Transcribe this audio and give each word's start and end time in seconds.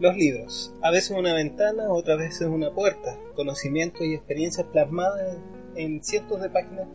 Los 0.00 0.16
libros, 0.16 0.72
a 0.80 0.90
veces 0.90 1.10
una 1.10 1.34
ventana, 1.34 1.90
otras 1.90 2.16
veces 2.16 2.48
una 2.48 2.70
puerta, 2.70 3.18
conocimientos 3.34 4.00
y 4.00 4.14
experiencias 4.14 4.66
plasmadas 4.68 5.36
en 5.76 6.02
cientos 6.02 6.40
de 6.40 6.48
páginas 6.48 6.88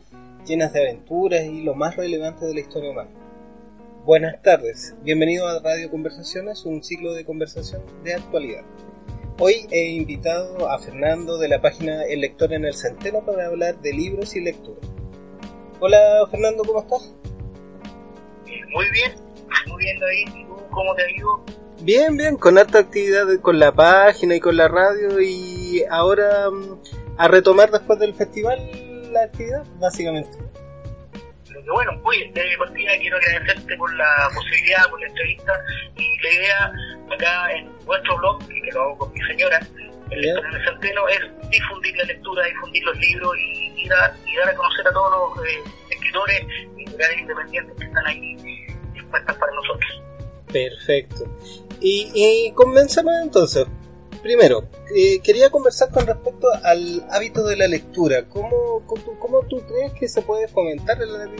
llenas 0.47 0.73
de 0.73 0.81
aventuras 0.81 1.43
y 1.45 1.61
lo 1.61 1.75
más 1.75 1.97
relevante 1.97 2.47
de 2.47 2.55
la 2.55 2.61
historia 2.61 2.89
humana. 2.89 3.11
Buenas 4.05 4.41
tardes, 4.41 4.95
bienvenido 5.03 5.47
a 5.47 5.59
Radio 5.59 5.91
Conversaciones, 5.91 6.65
un 6.65 6.83
ciclo 6.83 7.13
de 7.13 7.25
conversación 7.25 7.83
de 8.03 8.15
actualidad. 8.15 8.63
Hoy 9.37 9.67
he 9.69 9.89
invitado 9.89 10.67
a 10.67 10.79
Fernando 10.79 11.37
de 11.37 11.47
la 11.47 11.61
página 11.61 12.05
El 12.05 12.21
Lector 12.21 12.53
en 12.53 12.65
el 12.65 12.73
Centeno 12.73 13.23
para 13.23 13.45
hablar 13.45 13.79
de 13.81 13.93
libros 13.93 14.35
y 14.35 14.41
lectura. 14.41 14.79
Hola 15.79 16.25
Fernando, 16.31 16.63
¿cómo 16.63 16.79
estás? 16.79 17.13
Muy 18.73 18.89
bien, 18.89 19.24
muy 19.67 19.83
bien 19.83 19.99
David, 19.99 20.29
¿y 20.35 20.45
tú 20.45 20.57
cómo 20.71 20.95
te 20.95 21.11
ido? 21.11 21.43
Bien, 21.81 22.15
bien, 22.17 22.37
con 22.37 22.57
harta 22.57 22.79
actividad 22.79 23.27
con 23.41 23.59
la 23.59 23.71
página 23.71 24.35
y 24.35 24.39
con 24.39 24.57
la 24.57 24.67
radio 24.67 25.21
y 25.21 25.83
ahora 25.89 26.49
mm, 26.49 26.79
a 27.17 27.27
retomar 27.27 27.69
después 27.69 27.99
del 27.99 28.13
festival 28.13 28.59
la 29.11 29.23
actividad, 29.23 29.63
básicamente. 29.79 30.37
Pero 31.47 31.63
que 31.63 31.71
bueno, 31.71 31.91
oye, 32.03 32.31
de 32.33 32.57
partida 32.57 32.91
quiero 32.99 33.17
agradecerte 33.17 33.77
por 33.77 33.93
la 33.95 34.29
posibilidad, 34.33 34.89
por 34.89 34.99
la 34.99 35.07
entrevista 35.07 35.53
y 35.95 36.21
la 36.21 36.31
idea 36.33 36.71
acá 37.13 37.51
en 37.53 37.71
nuestro 37.85 38.17
blog, 38.17 38.45
que 38.47 38.71
lo 38.73 38.81
hago 38.81 38.97
con 38.97 39.13
mi 39.13 39.21
señora, 39.21 39.59
el 40.11 40.25
el 40.25 40.65
centeno, 40.65 41.07
es 41.07 41.49
difundir 41.49 41.95
la 41.97 42.03
lectura, 42.05 42.45
difundir 42.45 42.83
los 42.83 42.97
libros 42.97 43.33
y, 43.37 43.87
dar, 43.87 44.13
y 44.25 44.35
dar 44.35 44.49
a 44.49 44.55
conocer 44.55 44.87
a 44.87 44.91
todos 44.91 45.37
los 45.37 45.47
eh, 45.47 45.63
escritores 45.89 46.45
y 46.77 46.83
editoriales 46.83 47.19
independientes 47.19 47.77
que 47.77 47.85
están 47.85 48.05
ahí 48.05 48.64
para 49.25 49.53
nosotros. 49.53 50.03
Perfecto. 50.51 51.25
Y, 51.79 52.11
y 52.13 52.51
comencemos 52.51 53.13
entonces. 53.21 53.65
Primero, 54.25 54.67
eh, 54.95 55.19
quería 55.19 55.51
conversar 55.51 55.91
con 55.91 56.07
respecto 56.07 56.47
al 56.63 57.05
hábito 57.11 57.45
de 57.45 57.57
la 57.57 57.67
lectura. 57.67 58.25
¿Cómo, 58.27 58.81
cómo, 59.19 59.41
tú 59.47 59.61
crees 59.67 59.93
que 59.93 60.07
se 60.07 60.23
puede 60.23 60.47
fomentar 60.47 60.97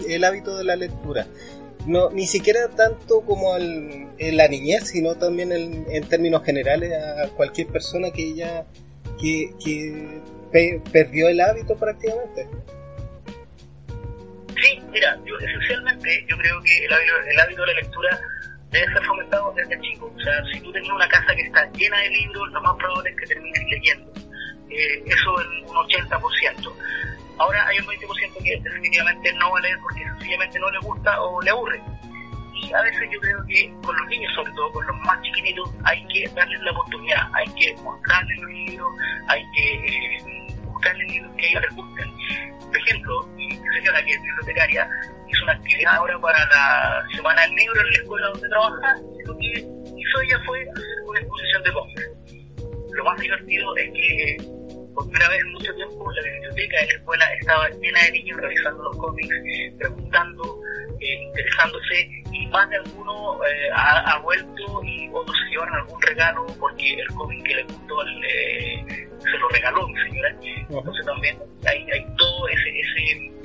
el, 0.07 0.23
hábito 0.23 0.55
de 0.55 0.65
la 0.65 0.75
lectura? 0.75 1.25
No, 1.87 2.11
ni 2.11 2.27
siquiera 2.27 2.67
tanto 2.69 3.21
como 3.21 3.57
en 3.57 4.37
la 4.37 4.47
niñez, 4.47 4.89
sino 4.89 5.15
también 5.15 5.51
en, 5.51 6.07
términos 6.07 6.43
generales 6.43 6.93
a 6.93 7.27
cualquier 7.29 7.69
persona 7.69 8.11
que 8.11 8.35
ya 8.35 8.67
que 9.19 10.21
perdió 10.91 11.27
el 11.27 11.41
hábito 11.41 11.75
prácticamente. 11.77 12.47
Sí, 14.61 14.81
mira, 14.92 15.17
yo, 15.25 15.38
esencialmente 15.39 16.25
yo 16.28 16.38
creo 16.38 16.61
que 16.61 16.86
el 16.86 16.94
hábito, 17.39 17.61
de 17.61 17.67
la 17.67 17.81
lectura 17.81 18.20
debe 18.72 18.94
ser 18.94 19.03
fomentado 19.06 19.53
desde 19.56 19.80
chico. 19.81 20.11
O 20.16 20.20
sea, 20.20 20.44
si 20.52 20.59
tú 20.61 20.72
tenías 20.72 20.94
una 20.94 21.08
casa 21.08 21.36
que 21.36 21.42
está 21.42 21.70
llena 21.72 21.98
de 22.00 22.09
libros, 22.09 22.52
lo 22.52 22.61
más 22.61 22.76
probable 22.78 23.09
es 23.09 23.17
que 23.17 23.26
termines 23.28 23.64
leyendo. 23.70 24.11
Eh, 24.70 25.03
eso 25.06 25.42
en 25.42 25.70
un 25.70 25.76
80%. 25.76 26.73
Ahora 27.38 27.67
hay 27.67 27.80
un 27.80 27.86
20% 27.86 28.44
que 28.44 28.60
definitivamente 28.61 29.33
no 29.33 29.52
va 29.52 29.60
a 29.60 29.61
leer 29.61 29.77
porque 29.82 30.04
sencillamente 30.04 30.60
no 30.60 30.71
le 30.71 30.80
gusta 30.80 31.21
o 31.21 31.42
le 31.42 31.49
aburre. 31.49 31.82
Y 32.54 32.73
a 32.73 32.82
veces 32.82 33.10
yo 33.11 33.20
creo 33.20 33.45
que 33.48 33.73
con 33.83 33.95
los 33.95 34.08
niños, 34.08 34.33
sobre 34.33 34.52
todo 34.54 34.71
con 34.71 34.88
los 34.88 34.98
más 35.02 35.21
chiquititos, 35.21 35.70
hay 35.83 36.05
que 36.08 36.27
darles 36.30 36.61
la 36.61 36.71
oportunidad, 36.71 37.30
hay 37.33 37.45
que 37.54 37.76
mostrarles 37.83 38.39
los 38.39 38.49
libros, 38.52 38.92
hay 39.27 39.44
que 39.54 39.73
eh, 39.73 40.55
buscarles 40.64 41.11
libros 41.11 41.32
que 41.38 41.45
a 41.45 41.49
ellos 41.49 41.61
les 41.64 41.76
gusten. 41.76 42.11
Por 42.67 42.77
ejemplo, 42.77 43.30
señora, 43.85 44.03
que 44.03 44.11
es 44.11 44.21
bibliotecaria, 44.21 44.89
hizo 45.27 45.43
una 45.43 45.53
actividad 45.53 45.95
ahora 45.95 46.19
para 46.19 46.39
la 46.45 47.07
Semana 47.15 47.41
del 47.43 47.51
Libro 47.51 47.81
en 47.81 47.87
la 47.87 47.93
escuela 47.93 48.27
donde 48.27 48.49
trabaja, 48.49 48.97
y 49.19 49.27
lo 49.27 49.37
que 49.37 49.99
hizo 49.99 50.21
ella 50.21 50.39
fue 50.45 50.61
hacer 50.61 50.83
una 51.07 51.19
exposición 51.19 51.63
de 51.63 51.73
cómics. 51.73 52.09
Lo 52.93 53.03
más 53.03 53.19
divertido 53.19 53.77
es 53.77 53.91
que 53.91 54.37
por 54.93 55.05
primera 55.09 55.29
vez 55.29 55.41
en 55.41 55.51
mucho 55.51 55.75
tiempo 55.75 56.11
la 56.11 56.21
biblioteca 56.21 56.79
de 56.79 56.87
la 56.87 56.93
escuela 56.93 57.33
estaba 57.33 57.69
llena 57.69 57.99
de 58.03 58.11
niños 58.11 58.37
revisando 58.41 58.83
los 58.83 58.97
cómics, 58.97 59.35
preguntando, 59.77 60.59
eh, 61.02 61.23
interesándose, 61.23 62.09
y 62.31 62.47
más 62.47 62.69
de 62.69 62.77
alguno 62.77 63.45
eh, 63.45 63.69
ha, 63.75 64.17
vuelto 64.19 64.83
y 64.83 65.09
otros 65.13 65.37
se 65.43 65.52
llevaron 65.52 65.75
algún 65.75 66.02
regalo 66.02 66.45
porque 66.59 66.93
el 66.93 67.07
cómic 67.09 67.45
que 67.45 67.55
le 67.55 67.63
gustó 67.63 67.95
eh, 68.03 69.09
se 69.19 69.37
lo 69.37 69.49
regaló 69.49 69.87
mi 69.87 70.02
señora. 70.02 70.35
Entonces 70.41 71.05
también 71.05 71.37
hay, 71.67 71.91
hay 71.91 72.05
todo 72.17 72.47
ese, 72.47 72.79
ese 72.79 73.35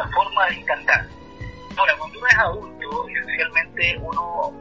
esa 0.00 0.10
forma 0.10 0.46
de 0.46 0.54
encantar. 0.56 1.06
Ahora, 1.76 1.94
cuando 1.98 2.18
uno 2.18 2.28
es 2.28 2.38
adulto, 2.38 3.08
esencialmente 3.08 3.98
uno, 4.02 4.52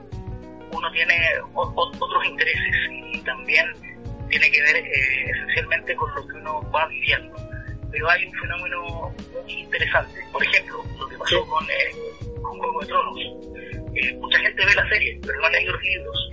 uno 0.71 0.91
tiene 0.91 1.17
otros 1.53 2.25
intereses 2.25 2.75
y 2.91 3.21
también 3.21 3.65
tiene 4.29 4.51
que 4.51 4.61
ver 4.61 4.75
eh, 4.77 5.31
esencialmente 5.31 5.95
con 5.95 6.13
lo 6.15 6.27
que 6.27 6.33
uno 6.37 6.71
va 6.71 6.87
viviendo. 6.87 7.35
Pero 7.91 8.09
hay 8.09 8.25
un 8.25 8.33
fenómeno 8.33 9.13
muy 9.43 9.53
interesante. 9.53 10.21
Por 10.31 10.43
ejemplo, 10.43 10.83
lo 10.99 11.07
que 11.07 11.17
pasó 11.17 11.45
con, 11.47 11.65
eh, 11.65 12.39
con 12.41 12.59
Juego 12.59 12.79
de 12.81 12.87
Tronos. 12.87 13.19
Eh, 13.95 14.13
mucha 14.19 14.39
gente 14.39 14.65
ve 14.65 14.75
la 14.75 14.87
serie, 14.87 15.19
pero 15.25 15.39
no 15.41 15.47
ha 15.47 15.49
leído 15.49 15.73
los 15.73 15.81
libros. 15.81 16.29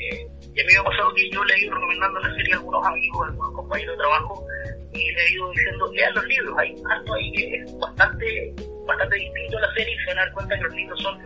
y 0.55 0.61
a 0.61 0.65
mí 0.65 0.73
me 0.73 0.79
ha 0.79 0.85
pasado 0.85 1.13
que 1.15 1.31
yo 1.31 1.43
le 1.45 1.55
he 1.55 1.65
ido 1.65 1.75
recomendando 1.75 2.21
la 2.21 2.35
serie 2.35 2.53
a 2.53 2.57
algunos 2.57 2.87
amigos, 2.87 3.23
a 3.23 3.31
algunos 3.31 3.53
compañeros 3.55 3.97
de 3.97 3.99
trabajo, 3.99 4.47
y 4.93 5.13
le 5.13 5.25
he 5.25 5.33
ido 5.33 5.51
diciendo, 5.51 5.93
lean 5.93 6.15
los 6.15 6.27
libros. 6.27 6.59
Hay 6.59 6.75
algo 6.91 7.15
ahí 7.15 7.33
que 7.33 7.55
es 7.57 7.79
bastante 7.79 8.55
bastante 8.87 9.17
distinto 9.17 9.59
a 9.59 9.61
la 9.61 9.75
serie 9.75 9.95
y 9.95 9.99
se 9.99 10.07
van 10.07 10.19
a 10.19 10.21
dar 10.23 10.33
cuenta 10.33 10.57
que 10.57 10.63
los 10.63 10.75
libros 10.75 11.03
son 11.03 11.19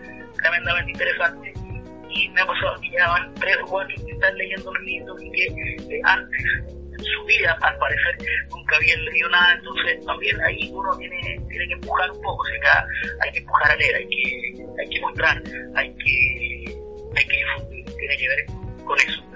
tremendamente 0.43 0.91
interesantes. 0.93 1.55
Y 2.11 2.29
me 2.31 2.41
ha 2.41 2.47
pasado 2.47 2.81
que 2.81 2.91
ya 2.91 3.09
van 3.09 3.35
tres 3.35 3.57
o 3.67 3.81
que 3.87 4.13
están 4.13 4.37
leyendo 4.37 4.73
los 4.73 4.83
libros 4.83 5.23
y 5.23 5.31
que 5.31 5.45
eh, 5.47 6.01
antes, 6.05 6.45
en 6.67 7.05
su 7.05 7.25
vida, 7.25 7.57
al 7.61 7.79
parecer, 7.79 8.17
nunca 8.51 8.77
habían 8.77 9.05
leído 9.05 9.29
nada. 9.31 9.55
Entonces, 9.55 10.05
también 10.05 10.41
ahí 10.43 10.71
uno 10.73 10.97
tiene, 10.99 11.41
tiene 11.49 11.69
que 11.69 11.75
empujar 11.75 12.11
un 12.11 12.21
poco. 12.21 12.43
O 12.43 12.63
sea, 12.63 12.85
hay 13.21 13.33
que 13.33 13.39
empujar 13.39 13.71
a 13.71 13.77
leer, 13.77 13.95
hay 13.95 14.09
que, 14.09 14.65
hay 14.81 14.89
que 14.89 15.01
mostrar, 15.01 15.43
hay 15.77 15.95
que, 15.95 16.75
hay 17.17 17.25
que 17.27 17.37
difundir. 17.37 17.85
Tiene 17.97 18.17
que 18.17 18.29
ver 18.29 18.47
con 18.85 18.99
eso. 18.99 19.30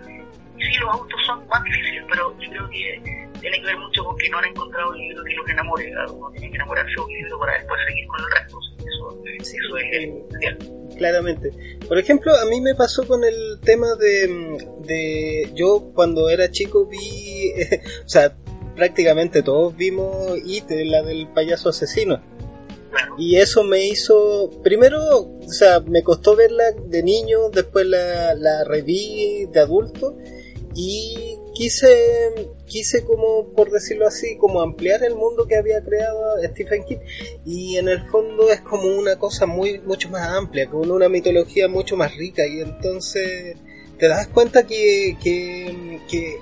Y 0.56 0.62
sí, 0.62 0.78
los 0.81 0.94
autos 0.94 1.20
son 1.26 1.47
más 1.48 1.62
difíciles, 1.65 2.04
pero 2.09 2.34
yo 2.41 2.50
creo 2.50 2.70
que 2.70 3.25
tiene 3.41 3.60
que 3.60 3.66
ver 3.66 3.78
mucho 3.78 4.04
con 4.04 4.16
que 4.16 4.28
no 4.31 4.38
han 4.38 4.44
encontrado 4.47 4.91
un 4.91 4.98
libro 4.98 5.25
que 5.25 5.34
los 5.34 5.48
enamore. 5.50 5.92
Uno 6.12 6.31
tiene 6.31 6.50
que 6.50 6.56
enamorarse 6.56 6.92
de 6.94 7.00
un 7.00 7.12
libro 7.12 7.38
para 7.38 7.53
después 7.54 7.81
seguir 7.87 8.06
con 8.06 8.20
el 8.20 8.26
resto. 8.41 8.59
Eso, 8.78 9.25
eso 9.26 9.76
es 9.76 9.87
esencial. 9.93 10.59
Claramente. 10.97 11.50
Por 11.87 11.98
ejemplo, 11.98 12.32
a 12.34 12.47
mí 12.47 12.60
me 12.60 12.75
pasó 12.75 13.06
con 13.06 13.25
el 13.25 13.60
tema 13.62 13.94
de, 13.97 14.56
de 14.87 15.50
yo 15.54 15.91
cuando 15.94 16.31
era 16.31 16.50
chico 16.50 16.87
vi, 16.87 17.53
o 18.04 18.09
sea, 18.09 18.34
prácticamente 18.75 19.43
todos 19.43 19.76
vimos 19.76 20.38
IT, 20.44 20.70
la 20.87 21.03
del 21.03 21.28
payaso 21.28 21.69
asesino. 21.69 22.22
Y 23.19 23.37
eso 23.37 23.62
me 23.64 23.87
hizo, 23.87 24.50
primero, 24.62 25.00
o 25.20 25.48
sea, 25.48 25.81
me 25.81 26.03
costó 26.03 26.37
verla 26.37 26.64
de 26.87 27.03
niño, 27.03 27.50
después 27.53 27.87
la, 27.87 28.34
la 28.34 28.64
reví 28.64 29.47
de 29.53 29.60
adulto 29.60 30.17
y 30.75 31.38
quise, 31.55 32.49
quise 32.67 33.05
como, 33.05 33.53
por 33.55 33.71
decirlo 33.71 34.06
así, 34.06 34.37
como 34.37 34.61
ampliar 34.61 35.03
el 35.05 35.15
mundo 35.15 35.47
que 35.47 35.56
había 35.56 35.82
creado 35.82 36.37
Stephen 36.43 36.85
King 36.85 36.99
y 37.44 37.76
en 37.76 37.88
el 37.88 38.03
fondo 38.09 38.50
es 38.50 38.61
como 38.61 38.87
una 38.97 39.17
cosa 39.17 39.47
muy, 39.47 39.79
mucho 39.81 40.09
más 40.09 40.29
amplia, 40.29 40.69
con 40.69 40.91
una 40.91 41.09
mitología 41.09 41.69
mucho 41.69 41.97
más 41.97 42.15
rica 42.17 42.47
y 42.47 42.61
entonces 42.61 43.56
te 43.99 44.09
das 44.09 44.26
cuenta 44.29 44.67
que, 44.67 45.17
que, 45.23 46.00
que 46.09 46.38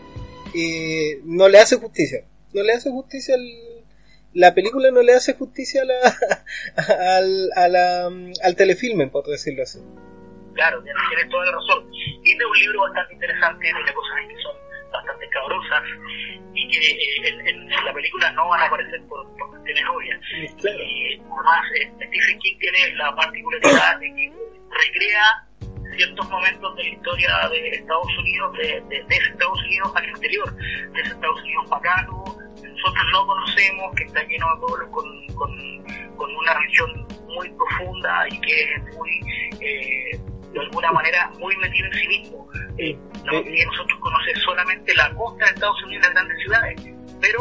eh, 0.55 1.21
no 1.25 1.49
le 1.49 1.59
hace 1.59 1.77
justicia, 1.77 2.25
no 2.53 2.63
le 2.63 2.73
hace 2.73 2.91
justicia 2.91 3.37
la 4.35 4.55
película 4.55 4.91
no 4.91 5.03
le 5.03 5.15
hace 5.15 5.35
justicia 5.35 5.83
a 5.83 5.85
la, 5.85 7.17
al, 7.17 7.51
a 7.55 7.69
la, 7.69 8.11
al 8.43 8.57
telefilme, 8.57 9.09
por 9.09 9.27
decirlo 9.27 9.63
así. 9.63 9.79
Claro, 10.63 10.81
tienes 10.85 11.29
toda 11.29 11.45
la 11.47 11.53
razón. 11.59 11.91
Y 11.93 12.31
es 12.31 12.39
un 12.47 12.57
libro 12.57 12.83
bastante 12.83 13.15
interesante, 13.15 13.67
tiene 13.67 13.93
cosas 13.93 14.15
que 14.29 14.43
son 14.43 14.55
bastante 14.93 15.29
cabrosas 15.31 15.83
y 16.55 16.69
que 16.69 16.79
eh, 16.79 17.51
en, 17.51 17.69
la 17.69 17.93
película 17.93 18.31
no 18.31 18.49
van 18.49 18.61
a 18.61 18.67
aparecer 18.67 19.03
por, 19.09 19.27
por 19.39 19.51
cuestiones 19.51 19.85
obvias. 19.93 20.21
Y 20.33 21.19
además, 21.19 21.67
eh, 21.81 21.91
Stephen 21.97 22.39
King 22.39 22.59
tiene 22.61 22.95
la 22.95 23.13
particularidad 23.17 23.99
de 23.99 24.15
que 24.15 24.33
recrea 24.71 25.49
ciertos 25.97 26.31
momentos 26.31 26.77
de 26.77 26.85
la 26.85 26.91
historia 26.91 27.49
de 27.51 27.69
Estados 27.71 28.19
Unidos, 28.19 28.53
de, 28.59 28.81
de, 28.89 29.17
ese 29.17 29.31
Estados 29.31 29.65
Unidos 29.65 29.93
al 29.97 30.05
exterior, 30.11 30.57
de 30.57 31.01
ese 31.01 31.11
Estados 31.11 31.43
Unidos 31.43 31.71
bacano, 31.71 32.25
que 32.55 32.69
nosotros 32.69 33.05
no 33.13 33.27
conocemos, 33.27 33.95
que 33.97 34.05
está 34.05 34.23
lleno 34.23 34.47
de 34.55 34.61
pueblos 34.61 34.91
con, 34.93 35.27
con, 35.35 36.17
con 36.17 36.37
una 36.37 36.55
religión 36.55 37.05
muy 37.35 37.51
profunda 37.51 38.29
y 38.31 38.41
que 38.41 38.63
es 38.63 38.95
muy, 38.95 39.21
eh, 39.61 40.32
de 40.53 40.61
alguna 40.61 40.93
manera, 40.93 41.31
muy 41.39 41.57
metido 41.57 41.87
en 41.87 41.95
sí 41.95 42.09
mismo. 42.09 42.49
Eh, 42.79 42.97
la 43.25 43.33
mayoría 43.33 43.61
de 43.61 43.67
nosotros 43.67 43.99
conoce 44.01 44.35
solamente 44.45 44.95
la 44.95 45.11
costa 45.15 45.45
de 45.45 45.51
Estados 45.53 45.83
Unidos 45.85 46.03
y 46.03 46.07
las 46.07 46.15
grandes 46.15 46.39
ciudades, 46.39 46.83
pero 47.21 47.39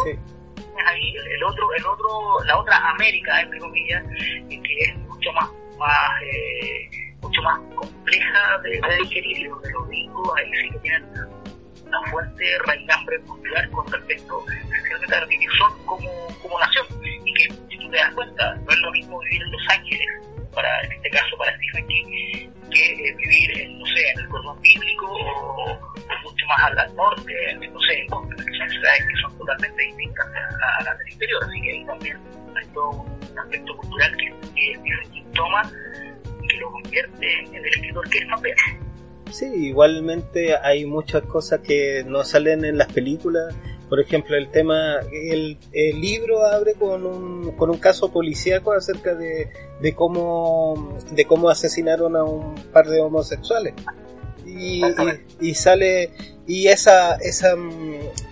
ahí 0.85 1.13
el 1.15 1.43
otro, 1.43 1.73
el 1.73 1.85
otro, 1.85 2.43
la 2.45 2.57
otra 2.57 2.77
América, 2.91 3.41
entre 3.41 3.59
comillas, 3.59 4.03
que 4.49 4.79
es 4.79 4.97
mucho 4.97 5.31
más, 5.33 5.49
más 5.77 6.21
eh, 6.23 6.89
mucho 7.21 7.41
más 7.43 7.59
compleja 7.75 8.57
de, 8.63 8.69
de 8.71 8.97
digerir, 9.03 9.49
donde 9.49 9.71
los 9.71 9.87
gringos 9.87 10.31
ahí 10.37 10.51
sí 10.61 10.69
que 10.71 10.79
tienen 10.79 11.05
una 11.85 12.01
fuerte 12.09 12.45
raigambre 12.65 13.19
cultural 13.21 13.69
con 13.71 13.91
respecto 13.91 14.45
esencialmente 14.47 15.15
a 15.15 15.21
lo 15.21 15.27
que 15.27 15.37
son 15.57 15.85
como, 15.85 16.09
como 16.41 16.59
nación. 16.59 16.85
Y 17.25 17.33
que, 17.33 17.53
si 17.69 17.77
tú 17.77 17.89
te 17.89 17.97
das 17.97 18.13
cuenta, 18.13 18.55
no 18.55 18.71
es 18.71 18.79
lo 18.79 18.91
mismo 18.91 19.19
vivir 19.19 19.41
en 19.41 19.51
Los 19.51 19.61
Ángeles, 19.69 20.07
para, 20.53 20.81
en 20.83 20.91
este 20.93 21.09
caso 21.09 21.37
para 21.37 21.55
Stephen 21.57 21.87
King, 21.87 22.49
que 22.71 23.09
eh, 23.09 23.15
vivir 23.17 23.61
en, 23.61 23.79
no 23.79 23.85
sé, 23.85 24.09
en 24.15 24.19
el 24.21 24.29
cordón 24.29 24.61
bíblico 24.61 25.07
o, 25.07 25.79
mucho 26.23 26.45
más 26.47 26.63
al, 26.77 26.95
norte, 26.95 27.33
no 27.71 27.79
sé, 27.81 27.95
que 27.95 28.09
son 28.09 28.69
ciudades 28.69 29.05
que 29.07 29.21
son 29.21 29.37
totalmente 29.37 29.83
distintas 29.83 30.27
a, 30.27 30.83
las 30.83 30.97
del 30.97 31.09
interior. 31.09 31.43
Así 31.43 31.61
que 31.61 31.71
ahí 31.71 31.85
también 31.85 32.17
hay 32.55 32.67
todo 32.73 32.89
un 32.89 33.39
aspecto 33.39 33.77
cultural 33.77 34.17
que, 34.17 34.33
que 34.55 35.09
King 35.11 35.23
toma 35.33 35.61
que 36.49 36.57
lo 36.57 36.71
convierte 36.71 37.39
en 37.39 37.55
el 37.55 37.65
escritor 37.65 38.09
que 38.09 38.17
es 38.17 38.27
también. 38.27 38.55
Sí, 39.31 39.45
igualmente 39.67 40.57
hay 40.57 40.85
muchas 40.85 41.23
cosas 41.23 41.61
que 41.61 42.03
no 42.05 42.23
salen 42.23 42.65
en 42.65 42.77
las 42.77 42.91
películas. 42.91 43.55
Por 43.87 43.99
ejemplo, 43.99 44.35
el 44.35 44.49
tema, 44.49 44.99
el, 45.11 45.57
el 45.73 46.01
libro 46.01 46.45
abre 46.45 46.73
con 46.73 47.05
un, 47.05 47.55
con 47.55 47.69
un 47.69 47.77
caso 47.77 48.11
policíaco 48.11 48.73
acerca 48.73 49.15
de, 49.15 49.49
de 49.81 49.95
cómo 49.95 50.97
de 51.11 51.25
cómo 51.25 51.49
asesinaron 51.49 52.15
a 52.15 52.23
un 52.23 52.55
par 52.71 52.87
de 52.87 53.01
homosexuales. 53.01 53.73
Y, 54.45 54.81
y, 55.39 55.53
sale 55.53 56.11
y 56.45 56.67
esa 56.67 57.15
esa 57.15 57.55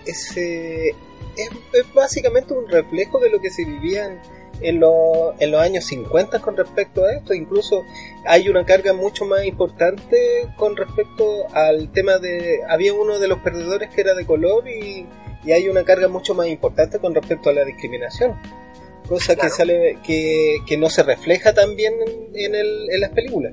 ese 0.04 0.90
es, 1.36 1.50
es, 1.72 1.94
básicamente 1.94 2.52
un 2.52 2.68
reflejo 2.68 3.18
de 3.20 3.30
lo 3.30 3.40
que 3.40 3.50
se 3.50 3.64
vivía 3.64 4.06
en, 4.06 4.20
en, 4.60 4.82
en 5.38 5.50
los 5.50 5.60
años 5.60 5.84
50 5.84 6.40
con 6.40 6.56
respecto 6.56 7.04
a 7.04 7.12
esto. 7.12 7.32
Incluso 7.32 7.84
hay 8.26 8.48
una 8.48 8.64
carga 8.64 8.92
mucho 8.92 9.24
más 9.24 9.44
importante 9.44 10.48
con 10.56 10.76
respecto 10.76 11.46
al 11.52 11.90
tema 11.92 12.18
de... 12.18 12.60
Había 12.68 12.92
uno 12.92 13.18
de 13.18 13.28
los 13.28 13.38
perdedores 13.38 13.88
que 13.90 14.02
era 14.02 14.14
de 14.14 14.26
color 14.26 14.68
y, 14.68 15.06
y 15.44 15.52
hay 15.52 15.68
una 15.68 15.84
carga 15.84 16.08
mucho 16.08 16.34
más 16.34 16.48
importante 16.48 16.98
con 16.98 17.14
respecto 17.14 17.50
a 17.50 17.52
la 17.52 17.64
discriminación. 17.64 18.36
Cosa 19.10 19.34
que 19.34 19.50
sale 19.50 19.98
que, 20.06 20.58
que 20.66 20.78
no 20.78 20.88
se 20.88 21.02
refleja 21.02 21.52
también 21.52 21.94
en, 22.32 22.54
el, 22.54 22.88
en 22.90 23.00
las 23.00 23.10
películas 23.10 23.52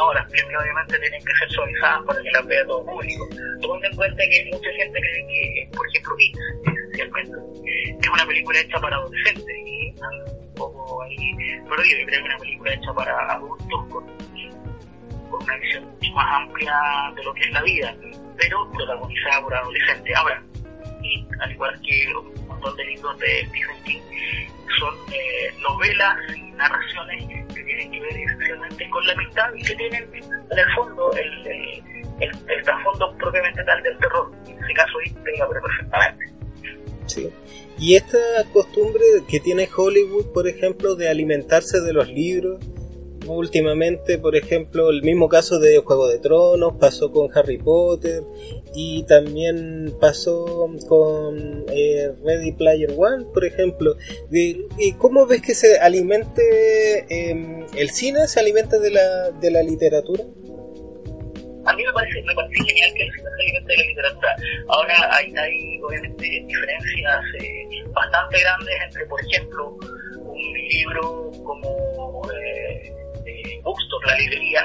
no, 0.00 0.14
las 0.14 0.30
películas 0.30 0.62
obviamente 0.62 0.98
tienen 0.98 1.20
que 1.22 1.34
ser 1.34 1.50
suavizadas 1.50 2.06
para 2.06 2.22
que 2.22 2.30
las 2.30 2.46
vea 2.46 2.64
todo 2.64 2.86
público. 2.86 3.28
Tomando 3.60 3.86
en 3.86 3.96
cuenta 3.96 4.22
que 4.30 4.48
mucha 4.50 4.70
gente 4.72 4.98
cree 4.98 5.26
que, 5.26 5.76
por 5.76 5.86
ejemplo, 5.88 6.16
esencialmente, 6.64 7.36
es 8.00 8.08
una 8.08 8.26
película 8.26 8.60
hecha 8.60 8.80
para 8.80 8.96
adolescentes 8.96 9.56
y 9.66 9.94
un 10.00 10.54
poco 10.54 11.02
ahí, 11.02 11.36
pero 11.68 11.82
yo 11.84 11.96
creo 11.96 12.06
que 12.06 12.14
es 12.16 12.22
una 12.22 12.38
película 12.38 12.72
hecha 12.72 12.92
para 12.94 13.32
adultos 13.34 13.84
con, 13.90 14.06
con 15.30 15.42
una 15.42 15.56
visión 15.58 15.84
mucho 15.84 16.12
más 16.14 16.42
amplia 16.42 16.74
de 17.14 17.22
lo 17.22 17.34
que 17.34 17.40
es 17.42 17.50
la 17.50 17.62
vida, 17.62 17.96
pero 18.38 18.72
protagonizada 18.72 19.42
por 19.42 19.54
adolescentes. 19.54 20.16
Ahora, 20.16 20.42
y 21.02 21.26
al 21.40 21.52
igual 21.52 21.80
que 21.82 22.14
un 22.14 22.46
montón 22.46 22.76
de 22.76 22.84
libros 22.84 23.18
de 23.18 23.46
Stephen 23.46 23.84
King, 23.84 24.00
son 24.78 24.94
eh, 25.12 25.52
novelas 25.60 26.16
y 26.36 26.50
narraciones 26.52 27.46
que 27.54 27.64
tienen 27.64 27.90
que 27.90 28.00
ver 28.00 28.16
esencialmente 28.16 28.90
con 28.90 29.06
la 29.06 29.12
amistad 29.12 29.54
y 29.54 29.62
que 29.62 29.74
tienen 29.74 30.08
en 30.14 30.58
el 30.58 30.74
fondo 30.74 31.12
el, 31.12 31.82
el, 32.20 32.62
trasfondo 32.64 33.14
propiamente 33.18 33.62
tal 33.64 33.82
del 33.82 33.98
terror. 33.98 34.30
En 34.46 34.64
ese 34.64 34.72
caso, 34.74 34.92
ahí 35.04 35.12
pega 35.24 35.48
perfectamente. 35.48 36.24
Sí. 37.06 37.30
Y 37.78 37.96
esta 37.96 38.18
costumbre 38.52 39.02
que 39.28 39.40
tiene 39.40 39.68
Hollywood, 39.74 40.32
por 40.32 40.46
ejemplo, 40.46 40.94
de 40.96 41.08
alimentarse 41.08 41.80
de 41.80 41.92
los 41.92 42.08
libros, 42.08 42.58
últimamente, 43.36 44.18
por 44.18 44.36
ejemplo, 44.36 44.90
el 44.90 45.02
mismo 45.02 45.28
caso 45.28 45.58
de 45.58 45.78
Juego 45.78 46.08
de 46.08 46.18
Tronos, 46.18 46.74
pasó 46.78 47.10
con 47.10 47.28
Harry 47.36 47.58
Potter 47.58 48.22
y 48.74 49.04
también 49.04 49.94
pasó 50.00 50.68
con 50.88 51.64
eh, 51.72 52.12
Ready 52.24 52.52
Player 52.52 52.94
One, 52.96 53.26
por 53.32 53.44
ejemplo. 53.44 53.96
¿Y 54.30 54.92
cómo 54.98 55.26
ves 55.26 55.42
que 55.42 55.54
se 55.54 55.78
alimente 55.78 57.06
em, 57.08 57.66
el 57.76 57.90
cine, 57.90 58.26
se 58.28 58.40
alimenta 58.40 58.78
de 58.78 58.90
la, 58.90 59.30
de 59.30 59.50
la 59.50 59.62
literatura? 59.62 60.24
a 61.66 61.74
mí 61.74 61.84
me 61.84 61.92
parece, 61.92 62.22
genial 62.22 62.94
que 62.94 63.02
el 63.04 63.12
cine 63.12 63.28
se 63.36 63.42
alimente 63.42 63.72
de 63.72 63.78
la 63.78 63.84
literatura. 63.84 64.36
Ahora 64.68 65.16
hay, 65.16 65.34
hay 65.36 65.80
obviamente 65.82 66.24
diferencias 66.46 67.24
eh, 67.40 67.84
bastante 67.92 68.40
grandes 68.40 68.74
entre, 68.86 69.06
por 69.06 69.20
ejemplo, 69.24 69.78
un 70.16 70.52
libro 70.68 71.30
como 71.44 72.22
eh, 72.32 72.92
Bookstore, 73.62 74.06
la 74.06 74.16
librería, 74.16 74.64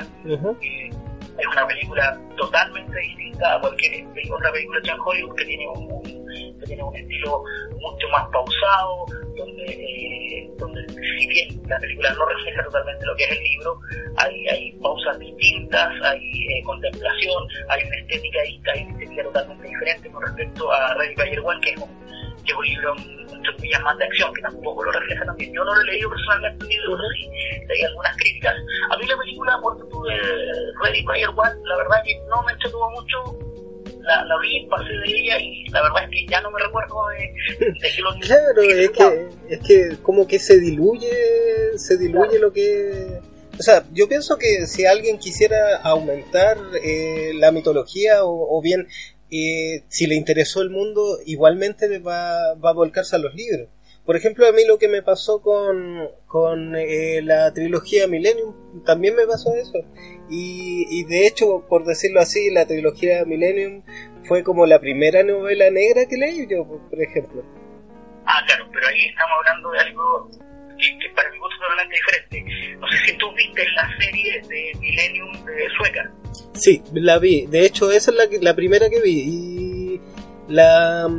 eh, 0.62 0.90
es 1.38 1.48
una 1.48 1.68
película 1.68 2.20
totalmente 2.38 2.98
distinta 2.98 3.56
a 3.56 3.60
cualquier 3.60 4.06
otra 4.34 4.52
película 4.52 4.80
de 4.82 4.92
Hollywood 5.06 5.36
que 5.36 5.46
tiene 5.46 5.68
un, 5.68 6.04
que 6.60 6.66
tiene 6.66 6.84
un 6.84 6.96
estilo 6.96 7.44
mucho 7.80 8.08
más 8.10 8.28
pausado, 8.30 9.06
donde, 9.36 9.66
eh, 9.66 10.50
donde 10.58 10.88
si 10.88 11.28
bien 11.28 11.62
la 11.68 11.78
película 11.80 12.14
no 12.14 12.26
refleja 12.26 12.64
totalmente 12.64 13.06
lo 13.06 13.16
que 13.16 13.24
es 13.26 13.32
el 13.32 13.44
libro, 13.44 13.80
hay, 14.18 14.48
hay 14.48 14.72
pausas 14.82 15.20
distintas, 15.20 15.90
hay 16.04 16.20
eh, 16.22 16.64
contemplación, 16.64 17.44
hay 17.70 17.84
una 17.84 17.98
estética 17.98 18.46
y 18.46 18.62
hay 18.74 18.84
una 18.84 18.92
estética 18.94 19.24
totalmente 19.24 19.68
diferente 19.68 20.12
con 20.12 20.24
respecto 20.24 20.72
a 20.72 20.94
Ready 20.96 21.16
Player 21.16 21.40
One, 21.40 21.60
que 21.62 21.72
es 21.72 21.78
un, 21.78 21.90
que 22.46 22.52
es 22.52 22.58
un 22.58 22.66
libro 22.66 22.96
entre 23.52 23.80
más 23.80 23.98
de 23.98 24.06
acción, 24.06 24.34
que 24.34 24.42
tampoco 24.42 24.84
lo 24.84 24.92
refleja 24.92 25.26
también. 25.26 25.54
Yo 25.54 25.64
no 25.64 25.76
lo 25.76 25.82
he 25.82 25.86
leído 25.86 26.10
personalmente, 26.10 26.66
pero 26.68 26.98
sí 27.14 27.30
leí 27.68 27.84
algunas 27.84 28.18
críticas. 28.18 28.56
A 28.92 28.98
mí 28.98 29.06
la 29.08 29.18
película, 29.18 29.60
por 29.62 29.76
ejemplo, 29.76 30.02
de 30.04 30.18
Ready 30.84 31.04
Player 31.04 31.30
One, 31.30 31.56
la 31.64 31.78
verdad 31.78 32.04
que 32.06 32.20
no 32.30 32.44
me 32.44 32.52
entretuvo 32.54 32.90
mucho. 32.92 33.40
La, 34.02 34.24
la 34.24 34.38
vi, 34.40 34.68
pasé 34.68 34.92
de 34.92 35.20
ella 35.20 35.40
y 35.40 35.68
la 35.70 35.82
verdad 35.82 36.04
es 36.04 36.10
que 36.12 36.28
ya 36.30 36.40
no 36.42 36.52
me 36.52 36.62
recuerdo 36.62 36.96
de, 37.10 37.66
de 37.72 37.92
que 37.96 38.02
lo 38.02 38.14
Claro, 38.20 38.62
es 38.62 38.92
que, 38.92 39.30
es 39.50 39.60
que 39.62 39.98
como 40.04 40.28
que 40.28 40.38
se 40.38 40.60
diluye, 40.60 41.10
se 41.78 41.98
diluye 41.98 42.38
lo 42.40 42.54
que... 42.54 43.20
O 43.58 43.64
sea, 43.64 43.86
yo 43.94 44.08
pienso 44.08 44.38
que 44.38 44.68
si 44.68 44.86
alguien 44.86 45.18
quisiera 45.18 45.78
aumentar 45.78 46.58
eh, 46.84 47.32
la 47.36 47.52
mitología 47.52 48.26
o, 48.26 48.58
o 48.58 48.62
bien 48.62 48.88
y 49.30 49.80
si 49.88 50.08
le 50.08 50.16
interesó 50.16 50.62
el 50.62 50.70
mundo, 50.70 51.20
igualmente 51.26 52.00
va, 52.00 52.54
va 52.56 52.70
a 52.70 52.74
volcarse 52.74 53.16
a 53.16 53.20
los 53.20 53.34
libros. 53.34 53.70
Por 54.06 54.16
ejemplo, 54.16 54.48
a 54.48 54.52
mí 54.52 54.64
lo 54.66 54.78
que 54.78 54.88
me 54.88 55.02
pasó 55.02 55.42
con, 55.42 56.08
con 56.28 56.76
eh, 56.76 57.22
la 57.24 57.52
trilogía 57.54 58.08
Millennium, 58.08 58.84
también 58.86 59.16
me 59.16 59.26
pasó 59.26 59.56
eso. 59.56 59.80
Y, 60.30 60.86
y 60.92 61.06
de 61.06 61.26
hecho, 61.26 61.66
por 61.68 61.86
decirlo 61.86 62.22
así, 62.22 62.52
la 62.52 62.68
trilogía 62.68 63.26
Millennium 63.26 63.82
fue 64.26 64.44
como 64.44 64.68
la 64.68 64.80
primera 64.80 65.24
novela 65.24 65.72
negra 65.72 66.06
que 66.06 66.18
leí 66.18 66.46
yo, 66.48 66.66
por 66.66 67.02
ejemplo. 67.02 67.44
Ah, 68.28 68.42
claro, 68.46 68.70
pero 68.72 68.88
ahí 68.88 69.06
estamos 69.10 69.34
hablando 69.40 69.72
de 69.72 69.80
algo 69.80 70.32
que, 70.78 71.10
para 71.16 71.32
mi 71.32 71.38
gusto 71.40 71.56
es 71.56 71.62
totalmente 71.62 71.96
diferente. 71.96 72.78
No 72.80 72.88
sé 72.88 72.98
si 73.06 73.18
tú 73.18 73.34
viste 73.36 73.66
la 73.76 73.90
serie 74.00 74.42
de 74.42 74.80
Millennium 74.80 75.46
de 75.46 75.68
Sueca. 75.78 76.14
Sí, 76.54 76.82
la 76.94 77.20
vi. 77.20 77.46
De 77.48 77.66
hecho, 77.66 77.92
esa 77.92 78.12
es 78.12 78.18
la, 78.18 78.28
la 78.42 78.56
primera 78.56 78.90
que 78.90 79.02
vi. 79.02 79.20
Y 79.20 80.02
la, 80.48 81.10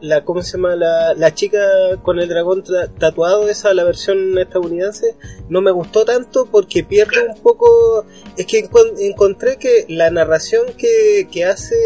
la 0.00 0.24
¿cómo 0.24 0.42
se 0.42 0.56
llama? 0.56 0.76
La, 0.76 1.14
la 1.14 1.34
chica 1.34 1.60
con 2.02 2.20
el 2.20 2.28
dragón 2.28 2.62
tatuado, 2.98 3.48
esa, 3.48 3.74
la 3.74 3.84
versión 3.84 4.38
estadounidense, 4.38 5.16
no 5.48 5.60
me 5.60 5.70
gustó 5.70 6.04
tanto 6.04 6.46
porque 6.46 6.84
pierde 6.84 7.26
un 7.28 7.40
poco... 7.42 8.06
Es 8.36 8.46
que 8.46 8.68
encontré 9.00 9.56
que 9.58 9.86
la 9.88 10.10
narración 10.10 10.66
que, 10.78 11.26
que 11.30 11.44
hace 11.44 11.76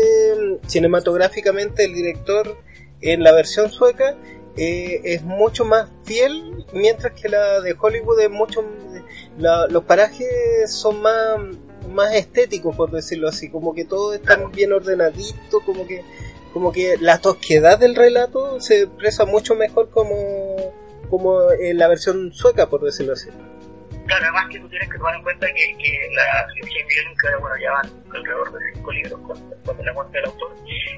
cinematográficamente 0.66 1.84
el 1.84 1.94
director 1.94 2.58
en 3.00 3.22
la 3.22 3.32
versión 3.32 3.70
sueca 3.70 4.16
eh, 4.56 5.00
es 5.04 5.22
mucho 5.22 5.64
más 5.64 5.88
fiel, 6.04 6.64
mientras 6.72 7.12
que 7.12 7.28
la 7.28 7.60
de 7.60 7.76
Hollywood 7.78 8.20
es 8.20 8.30
mucho... 8.30 8.64
los 9.38 9.84
parajes 9.84 10.72
son 10.72 11.00
más, 11.02 11.38
más 11.92 12.14
estéticos, 12.14 12.76
por 12.76 12.90
decirlo 12.90 13.28
así, 13.28 13.50
como 13.50 13.74
que 13.74 13.84
todo 13.84 14.14
está 14.14 14.36
bien 14.52 14.72
ordenadito, 14.72 15.60
como 15.64 15.86
que, 15.86 16.04
como 16.52 16.72
que 16.72 16.96
la 16.98 17.18
tosquedad 17.18 17.78
del 17.78 17.94
relato 17.94 18.60
se 18.60 18.82
expresa 18.82 19.24
mucho 19.24 19.54
mejor 19.54 19.90
como, 19.90 20.56
como 21.08 21.52
en 21.52 21.78
la 21.78 21.88
versión 21.88 22.32
sueca, 22.32 22.68
por 22.68 22.82
decirlo 22.82 23.12
así. 23.12 23.28
Claro, 24.10 24.24
además 24.24 24.48
que 24.50 24.60
tú 24.60 24.68
tienes 24.68 24.88
que 24.90 24.98
tomar 24.98 25.14
en 25.14 25.22
cuenta 25.22 25.46
que, 25.46 25.76
que 25.78 26.08
la 26.14 26.46
cirugía 26.54 26.84
biónica, 26.86 27.38
bueno, 27.38 27.56
ya 27.62 27.70
van 27.72 27.86
alrededor 28.14 28.52
de 28.52 28.74
cinco 28.74 28.92
libros 28.92 29.20
con, 29.20 29.84
la 29.86 29.92
muerte 29.92 30.18
del 30.18 30.26
autor, 30.26 30.56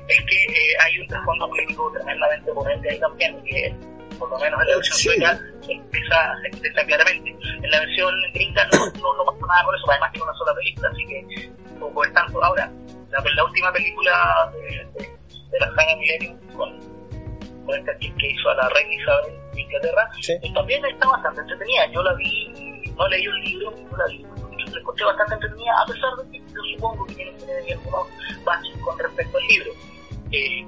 es 0.09 0.21
que 0.25 0.45
eh, 0.45 0.75
hay 0.81 0.99
un 0.99 1.07
trasfondo 1.09 1.49
político 1.49 1.93
tremendamente 1.93 2.53
potente 2.53 2.91
ahí 2.91 2.99
también, 3.01 3.45
que 3.45 3.75
por 4.19 4.31
lo 4.31 4.39
menos 4.39 4.61
en 4.61 4.69
la 4.69 4.77
versión 4.77 4.99
sueca 4.99 5.39
se 5.61 5.73
empieza, 5.73 6.17
se 6.41 6.49
expresa 6.49 6.87
claramente. 6.87 7.31
En 7.63 7.71
la 7.71 7.81
versión 7.81 8.15
gringa 8.35 8.65
no, 8.73 8.87
no, 8.87 9.17
no 9.17 9.25
pasa 9.25 9.47
nada 9.47 9.65
por 9.65 9.77
eso, 9.77 9.91
además 9.91 10.11
que 10.13 10.19
es 10.19 10.25
una 10.25 10.35
sola 10.35 10.55
película, 10.55 10.89
así 10.89 11.07
que 11.07 11.53
poco 11.79 12.05
es 12.05 12.13
tanto. 12.13 12.45
Ahora, 12.45 12.71
la, 13.11 13.25
la 13.37 13.45
última 13.45 13.73
película 13.73 14.53
de, 14.55 15.03
de, 15.51 15.61
la 15.61 15.67
saga 15.67 15.97
Millennium 15.97 16.39
con, 16.57 16.81
con 17.67 17.79
esta 17.79 17.93
que 17.99 18.29
hizo 18.31 18.49
a 18.49 18.55
la 18.55 18.69
reina 18.71 18.95
Isabel 18.95 19.35
de 19.53 19.61
Inglaterra, 19.61 20.11
eh, 20.29 20.53
también 20.55 20.85
está 20.87 21.09
bastante 21.09 21.41
entretenida. 21.41 21.87
Yo 21.93 22.03
la 22.03 22.15
vi, 22.15 22.72
no 22.97 23.09
leí 23.09 23.25
el 23.25 23.41
libro, 23.41 23.71
no 23.91 23.97
la 23.97 24.07
vi, 24.07 24.23
la 24.23 24.79
encontré 24.81 25.05
bastante 25.05 25.35
entretenida, 25.35 25.73
a 25.83 25.87
pesar 25.87 26.17
de 26.17 26.31
que 26.31 26.39
yo 26.39 26.61
supongo 26.75 27.07
que 27.07 27.15
tiene 27.15 27.33
que 27.33 27.45
tener 27.45 27.79
algunos 27.79 28.07
baches 28.45 28.77
con 28.79 28.99
respecto 28.99 29.39
al 29.39 29.47
libro. 29.47 29.73
Eh, 30.33 30.67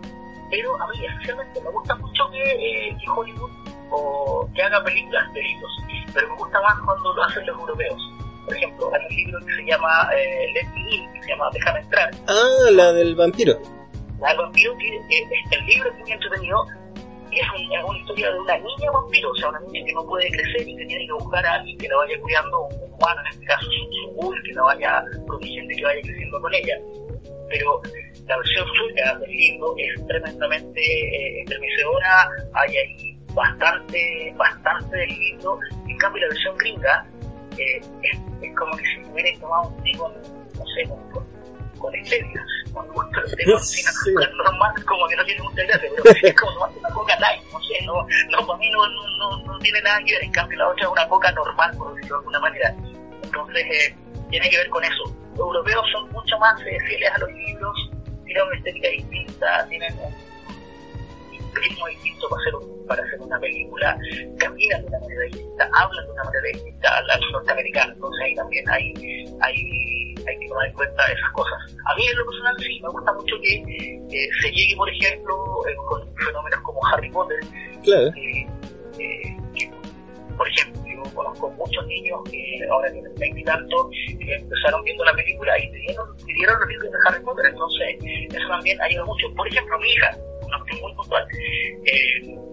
pero 0.50 0.80
a 0.80 0.88
mí 0.88 1.04
esencialmente 1.04 1.60
me 1.60 1.70
gusta 1.70 1.94
mucho 1.96 2.30
que, 2.30 2.42
eh, 2.42 2.96
que 3.00 3.10
Hollywood 3.10 3.50
o 3.90 4.48
que 4.54 4.62
haga 4.62 4.82
películas 4.84 5.32
de 5.32 5.42
libros, 5.42 5.72
pero 6.12 6.28
me 6.28 6.36
gusta 6.36 6.60
más 6.60 6.78
cuando 6.84 7.12
lo 7.14 7.24
hacen 7.24 7.46
los 7.46 7.58
europeos. 7.58 8.14
Por 8.44 8.56
ejemplo, 8.56 8.90
hay 8.94 9.06
un 9.08 9.16
libro 9.16 9.46
que 9.46 9.54
se 9.54 9.64
llama 9.64 10.08
eh, 10.16 10.52
Let 10.54 10.68
Me 10.74 10.94
In, 10.94 11.12
que 11.12 11.22
se 11.22 11.28
llama 11.30 11.48
Déjame 11.52 11.80
entrar. 11.80 12.10
Ah, 12.28 12.70
la 12.70 12.92
del 12.92 13.14
vampiro. 13.14 13.58
La 14.20 14.28
del 14.28 14.38
vampiro, 14.38 14.76
que 14.76 14.96
eh, 14.96 15.28
el 15.50 15.66
libro 15.66 15.90
es 15.90 15.98
muy 15.98 16.12
entretenido, 16.12 16.66
es, 17.40 17.46
es, 17.46 17.84
una 17.84 17.98
historia 17.98 18.30
de 18.32 18.38
una 18.40 18.58
niña 18.58 18.90
vampiro, 18.90 19.30
o 19.30 19.34
sea, 19.36 19.48
una 19.48 19.60
niña 19.60 19.84
que 19.86 19.92
no 19.92 20.06
puede 20.06 20.30
crecer 20.30 20.68
y 20.68 20.76
que 20.76 20.86
tiene 20.86 21.06
que 21.06 21.12
buscar 21.12 21.46
a 21.46 21.54
alguien 21.54 21.78
que 21.78 21.88
la 21.88 21.96
vaya 21.96 22.20
cuidando, 22.20 22.60
un 22.66 22.92
humano, 22.92 23.20
en 23.20 23.26
este 23.32 23.46
caso 23.46 23.66
su, 23.70 24.22
su 24.22 24.42
que 24.44 24.52
la 24.52 24.62
vaya 24.62 25.04
protegiendo 25.26 25.74
que 25.76 25.84
vaya 25.84 26.02
creciendo 26.02 26.40
con 26.40 26.54
ella. 26.54 26.78
Pero 27.48 27.82
la 28.26 28.36
versión 28.36 28.66
suya 28.74 29.14
del 29.18 29.30
libro 29.30 29.74
es 29.78 30.06
tremendamente 30.06 30.80
eh, 30.80 31.44
hay 32.54 32.76
ahí 32.76 33.18
bastante, 33.34 34.34
bastante 34.36 34.96
del 34.96 35.08
libro, 35.08 35.58
en 35.88 35.96
cambio 35.98 36.22
la 36.22 36.28
versión 36.28 36.56
gringa 36.56 37.06
eh, 37.58 37.80
es, 38.02 38.56
como 38.56 38.76
que 38.76 38.84
si 38.84 39.10
hubiera 39.10 39.38
tomado 39.40 39.68
un 39.68 39.98
con, 39.98 40.12
no 40.12 40.64
sé, 40.74 40.88
con, 40.88 41.10
con 41.10 41.24
con 41.78 41.92
sí. 43.60 43.82
normal, 44.36 44.84
como 44.84 45.06
que 45.08 45.16
no 45.16 45.24
tiene 45.24 45.42
mucha 45.42 45.62
gracia, 45.64 45.90
pero 45.96 46.16
es 46.22 46.34
como 46.34 46.66
una 46.66 46.88
coca 46.90 47.18
light, 47.20 47.42
no 47.52 47.60
sé, 47.62 47.84
no, 47.86 48.06
no 48.30 48.46
para 48.46 48.58
mí 48.58 48.70
no, 48.70 48.86
no, 48.88 49.44
no, 49.44 49.58
tiene 49.58 49.80
nada 49.82 49.98
que 50.04 50.14
ver, 50.14 50.24
en 50.24 50.32
cambio 50.32 50.58
la 50.58 50.68
otra 50.68 50.84
es 50.84 50.90
una 50.90 51.08
coca 51.08 51.32
normal, 51.32 51.76
por 51.76 51.94
decirlo 51.94 52.16
de 52.16 52.20
alguna 52.20 52.40
manera. 52.40 52.74
Entonces, 53.22 53.64
eh, 53.70 53.96
tiene 54.30 54.50
que 54.50 54.58
ver 54.58 54.68
con 54.68 54.84
eso. 54.84 55.04
Los 55.36 55.46
europeos 55.46 55.84
son 55.92 56.10
mucho 56.12 56.38
más 56.38 56.60
eh, 56.62 56.78
fieles 56.86 57.10
a 57.12 57.18
los 57.18 57.32
libros, 57.32 57.90
tienen 58.24 58.42
una 58.44 58.56
estética 58.56 58.88
distinta, 58.88 59.66
tienen 59.68 59.94
un 59.98 61.54
ritmo 61.54 61.86
distinto 61.88 62.28
para 62.28 62.42
hacer, 62.42 62.86
para 62.86 63.02
hacer 63.02 63.20
una 63.20 63.38
película, 63.38 63.98
caminan 64.38 64.82
de 64.82 64.88
una 64.88 65.00
manera 65.00 65.22
distinta, 65.22 65.70
hablan 65.72 66.06
de 66.06 66.12
una 66.12 66.24
manera 66.24 66.48
distinta 66.52 66.96
a 66.96 67.16
los 67.18 67.32
norteamericanos, 67.32 67.94
entonces 67.94 68.24
ahí 68.24 68.34
también 68.34 68.70
hay, 68.70 68.94
hay, 69.40 70.03
hay 70.26 70.38
que 70.38 70.48
tomar 70.48 70.66
en 70.66 70.72
cuenta 70.74 71.06
esas 71.06 71.30
cosas. 71.32 71.76
A 71.86 71.94
mí 71.96 72.06
en 72.06 72.18
lo 72.18 72.26
personal 72.26 72.56
sí, 72.58 72.80
me 72.80 72.88
gusta 72.88 73.12
mucho 73.12 73.34
que 73.42 73.54
eh, 73.54 74.28
se 74.42 74.50
llegue, 74.50 74.76
por 74.76 74.90
ejemplo, 74.90 75.34
eh, 75.68 75.76
con 75.88 76.16
fenómenos 76.16 76.60
como 76.60 76.86
Harry 76.86 77.10
Potter, 77.10 77.40
claro. 77.82 78.08
eh, 78.16 78.46
que, 79.54 79.70
por 80.36 80.48
ejemplo, 80.48 80.82
yo 80.86 81.02
conozco 81.14 81.50
muchos 81.50 81.86
niños 81.86 82.20
que 82.30 82.60
ahora 82.70 82.90
tienen 82.92 83.14
20 83.14 83.40
y 83.40 83.44
tanto, 83.44 83.90
que 83.90 84.34
empezaron 84.34 84.82
viendo 84.84 85.04
la 85.04 85.12
película 85.14 85.58
y 85.58 85.70
pidieron, 85.70 86.16
pidieron 86.26 86.60
los 86.60 86.68
libros 86.68 86.90
de 86.90 86.98
Harry 87.06 87.24
Potter, 87.24 87.46
entonces 87.46 87.96
eso 88.32 88.48
también 88.48 88.80
ayuda 88.80 89.04
mucho. 89.04 89.32
Por 89.34 89.48
ejemplo, 89.48 89.78
mi 89.78 89.90
hija, 89.90 90.16
una 90.46 90.58
cuestión 90.58 90.80
muy 90.82 90.94
puntual, 90.94 91.26
eh, 91.86 92.44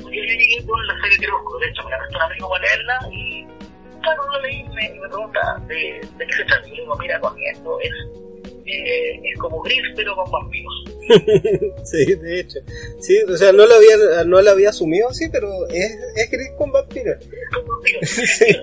yo 0.00 0.24
llegué 0.24 0.66
con 0.66 0.86
la 0.86 1.00
serie 1.02 1.18
Crepúsculo, 1.18 1.58
de 1.60 1.68
hecho 1.68 1.84
me 1.84 1.90
la 1.90 1.98
prestó 1.98 2.16
un 2.16 2.22
amigo 2.22 2.48
para 2.48 2.64
leerla 2.64 2.98
y 3.12 3.57
claro, 4.00 4.22
lo 4.32 4.42
leí 4.42 4.60
y 4.60 4.68
me, 4.68 5.08
pregunta 5.08 5.62
de, 5.66 6.00
de 6.16 6.26
qué 6.26 6.32
se 6.32 6.44
trata. 6.44 6.68
Y 6.68 6.72
digo, 6.72 6.96
mira, 6.96 7.20
con 7.20 7.34
esto 7.42 7.78
es, 7.80 7.92
eh, 8.66 9.20
es 9.24 9.38
como 9.38 9.60
gris 9.62 9.80
pero 9.96 10.14
con 10.14 10.30
vampiros. 10.30 10.84
sí, 11.84 12.14
de 12.14 12.40
hecho. 12.40 12.58
Sí, 13.00 13.18
o 13.22 13.36
sea, 13.36 13.52
no 13.52 13.66
lo 13.66 13.74
había, 13.74 14.24
no 14.24 14.42
lo 14.42 14.50
había 14.50 14.70
asumido 14.70 15.08
así, 15.08 15.28
pero 15.30 15.48
es, 15.68 15.98
es 16.16 16.30
gris 16.30 16.50
con 16.56 16.72
vampiros. 16.72 17.16
Es 17.20 17.30
con 17.54 17.66
vampiros. 17.66 18.10
sí. 18.10 18.56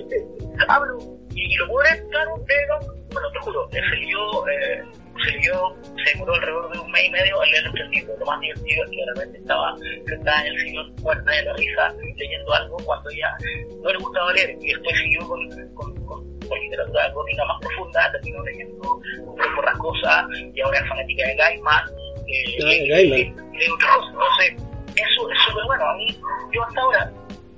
Hablo, 0.67 0.97
y, 1.33 1.53
y 1.53 1.55
lo 1.57 1.67
bueno 1.67 1.89
es, 1.89 2.01
claro, 2.09 2.43
pero, 2.45 2.79
bueno, 3.11 3.31
te 3.31 3.39
juro, 3.39 3.69
se 3.71 3.81
leyó, 3.81 4.47
eh, 4.47 4.83
se 5.23 5.31
leyó, 5.31 5.75
se 6.03 6.11
demoró 6.11 6.33
alrededor 6.33 6.71
de 6.71 6.79
un 6.79 6.91
mes 6.91 7.05
y 7.05 7.09
medio 7.11 7.43
en 7.43 7.51
leer 7.51 7.71
el 7.75 7.89
libro. 7.91 8.17
Lo 8.19 8.25
más 8.25 8.39
divertido 8.41 8.83
es 8.83 8.89
que 8.91 8.97
de 8.97 9.05
repente 9.13 9.37
estaba 9.39 9.75
sentada 10.07 10.41
en 10.41 10.47
el 10.47 10.59
sillón, 10.59 10.95
muerta 11.01 11.31
de 11.31 11.43
la 11.43 11.53
risa, 11.53 11.93
leyendo 12.17 12.53
algo 12.53 12.77
cuando 12.85 13.09
ella 13.09 13.37
no 13.83 13.91
le 13.91 13.97
gustaba 13.97 14.33
leer, 14.33 14.57
y 14.61 14.67
después 14.67 14.97
siguió 14.97 15.27
con, 15.27 15.49
con, 15.73 16.05
con 16.05 16.35
con 16.47 16.59
literatura 16.59 17.09
gótica 17.11 17.45
más 17.45 17.59
profunda, 17.61 18.11
terminó 18.11 18.43
leyendo 18.43 18.73
un 18.75 19.35
poco 19.35 19.77
cosas 19.79 20.25
y 20.53 20.61
ahora 20.61 20.79
es 20.79 20.87
fanática 20.87 21.27
de 21.27 21.35
Gaiman 21.35 21.83
eh, 22.27 22.55
ah, 22.65 22.73
y, 22.73 22.87
Gaiman. 22.87 23.19
y, 23.19 23.21
y, 23.21 23.65
entonces 23.65 24.53
eso 24.95 25.29
es 25.29 25.37
súper 25.47 25.65
bueno 25.65 25.85
a 25.85 25.95
mí 25.95 26.19
yo 26.53 26.63
hasta 26.63 26.81
ahora 26.81 27.11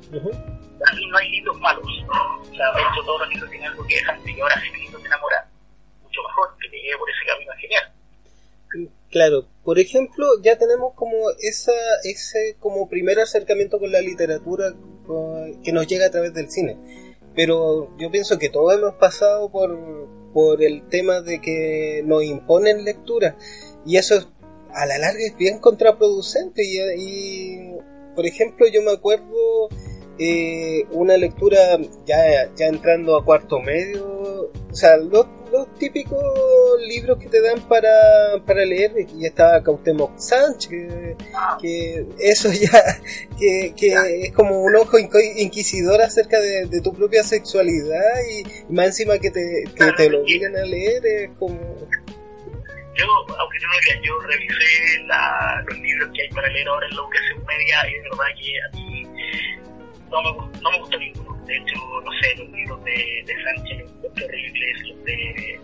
Uh 0.10 0.16
-huh. 0.16 0.32
a 0.32 0.96
mí 0.96 1.06
no 1.12 1.18
hay 1.18 1.30
libros 1.32 1.60
malos 1.60 1.86
o 2.10 2.56
sea 2.56 2.72
de 2.72 2.82
hecho 2.82 3.04
todos 3.06 3.20
los 3.20 3.30
libros 3.30 3.50
tienen 3.50 3.68
algo 3.70 3.86
que 3.88 3.96
dejan 3.96 4.18
y 4.26 4.40
ahora 4.40 4.62
si 4.62 4.70
el 4.70 4.80
libro 4.84 5.00
te 5.00 5.10
mejor 6.24 6.58
que 6.60 6.98
por 6.98 7.10
ese 7.10 7.26
camino 7.26 7.52
genial 7.60 7.94
Claro, 9.10 9.48
por 9.64 9.80
ejemplo, 9.80 10.28
ya 10.42 10.58
tenemos 10.58 10.94
como 10.94 11.32
esa, 11.40 11.72
ese 12.04 12.58
como 12.60 12.90
primer 12.90 13.20
acercamiento 13.20 13.80
con 13.80 13.92
la 13.92 14.02
literatura 14.02 14.74
que 15.64 15.72
nos 15.72 15.88
llega 15.88 16.08
a 16.08 16.12
través 16.12 16.34
del 16.34 16.52
cine. 16.52 16.78
Pero 17.34 17.96
yo 17.98 18.12
pienso 18.12 18.38
que 18.38 18.50
todos 18.50 18.74
hemos 18.74 18.96
pasado 18.96 19.50
por, 19.50 19.78
por 20.34 20.62
el 20.62 20.88
tema 20.90 21.22
de 21.22 21.40
que 21.40 22.02
nos 22.06 22.24
imponen 22.24 22.84
lectura. 22.84 23.38
Y 23.86 23.96
eso 23.96 24.30
a 24.74 24.86
la 24.86 24.98
larga 24.98 25.26
es 25.26 25.38
bien 25.38 25.60
contraproducente. 25.60 26.64
Y, 26.66 26.80
y 26.98 27.78
por 28.14 28.26
ejemplo, 28.26 28.68
yo 28.68 28.82
me 28.82 28.92
acuerdo 28.92 29.70
eh, 30.20 30.86
una 30.92 31.16
lectura 31.16 31.78
ya, 32.06 32.52
ya 32.56 32.68
entrando 32.68 33.16
a 33.16 33.24
cuarto 33.24 33.60
medio, 33.60 34.52
o 34.72 34.74
sea, 34.74 34.98
los, 34.98 35.28
los 35.52 35.74
típicos 35.76 36.22
libros 36.88 37.18
que 37.18 37.28
te 37.28 37.42
dan 37.42 37.60
para, 37.68 37.90
para 38.46 38.66
leer, 38.66 38.94
y 39.16 39.26
estaba 39.26 39.62
Cautemoc 39.64 40.18
Sánchez, 40.18 40.70
que, 40.70 41.16
que, 41.62 42.06
eso 42.20 42.50
ya, 42.52 43.00
que, 43.38 43.74
que 43.76 44.26
es 44.26 44.34
como 44.34 44.62
un 44.62 44.76
ojo 44.76 44.98
inquisidor 45.00 46.02
acerca 46.02 46.40
de, 46.40 46.66
de 46.66 46.82
tu 46.82 46.94
propia 46.94 47.24
sexualidad, 47.24 48.02
y, 48.30 48.42
y, 48.42 48.74
más 48.74 48.88
encima 48.88 49.18
que 49.20 49.32
te, 49.32 49.64
que 49.76 49.92
te 49.94 50.10
lo 50.10 50.22
obligan 50.22 50.56
a 50.56 50.66
leer, 50.66 51.06
es 51.06 51.30
como... 51.38 51.58
Yo, 52.96 53.06
aunque 53.06 53.58
creas, 53.60 54.02
yo 54.02 54.20
revisé 54.22 55.04
la, 55.06 55.64
los 55.68 55.78
libros 55.78 56.10
que 56.16 56.24
hay 56.24 56.30
para 56.30 56.48
leer 56.50 56.68
ahora 56.68 56.88
en 56.88 56.96
la 56.96 57.02
educación 57.04 57.46
media 57.46 57.90
y 57.90 57.94
de 57.94 58.02
verdad 58.02 58.26
que 58.36 58.60
a 58.60 58.76
mí 58.76 59.04
no 60.10 60.24
me, 60.24 60.60
no 60.62 60.72
me 60.72 60.80
gusta 60.80 60.98
ninguno. 60.98 61.37
De 61.48 61.58
hecho, 61.58 61.76
no 62.04 62.12
sé, 62.22 62.36
los 62.38 62.50
libros 62.52 62.84
de, 62.84 63.24
de 63.26 63.44
Sánchez, 63.44 63.86
los 64.04 64.14
terribles, 64.14 64.88
los 64.90 65.04
de 65.06 65.60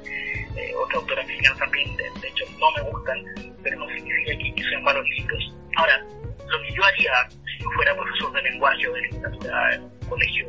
eh, 0.56 0.76
otra 0.82 1.00
autora 1.00 1.26
mexicana 1.26 1.58
también, 1.58 1.96
de, 1.98 2.04
de, 2.22 2.28
hecho, 2.28 2.46
no 2.60 2.72
me 2.72 2.90
gustan, 2.90 3.54
pero 3.64 3.80
no 3.80 3.88
significa 3.90 4.38
que, 4.38 4.56
que 4.56 4.64
sean 4.70 4.84
malos 4.84 5.06
libros. 5.10 5.54
Ahora, 5.76 6.06
lo 6.48 6.62
que 6.62 6.74
yo 6.74 6.84
haría 6.86 7.12
si 7.30 7.64
yo 7.64 7.70
fuera 7.72 7.96
profesor 7.96 8.32
de 8.34 8.42
lenguaje 8.44 8.88
o 8.88 8.94
de 8.94 9.02
literatura 9.02 9.82
colegio 10.14 10.46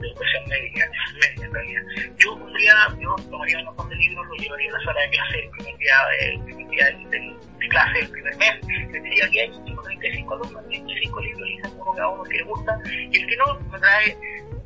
de 0.00 0.08
educación 0.08 0.42
médica, 0.48 0.90
médica 1.14 1.44
en 1.46 1.52
realidad, 1.52 1.82
yo 2.18 2.38
pondría, 2.38 2.74
yo 3.00 3.14
tomaría 3.30 3.58
un 3.58 3.64
montón 3.66 3.88
de 3.88 3.96
libros, 3.96 4.26
los 4.26 4.38
llevaría 4.38 4.70
a 4.70 4.78
la 4.78 4.84
sala 4.84 5.00
de 5.00 5.10
clase 5.10 5.38
el 5.38 5.50
primer 5.50 5.76
día, 5.78 5.96
el 6.20 6.40
primer 6.42 6.68
día 6.68 6.84
de 6.86 7.68
clase, 7.68 7.98
el 8.00 8.10
primer 8.10 8.36
mes, 8.36 8.54
les 8.92 9.02
diría 9.02 9.30
que 9.30 9.40
hay 9.40 9.50
35 9.50 10.34
alumnos, 10.34 10.68
35 10.68 11.20
libros, 11.20 11.42
elijan 11.48 11.72
uno 11.78 11.92
cada 11.92 12.08
uno 12.08 12.22
que 12.24 12.34
les 12.36 12.46
gusta, 12.46 12.80
y 12.86 13.16
el 13.16 13.26
que 13.26 13.36
no, 13.36 13.60
me 13.70 13.78
trae 13.78 14.16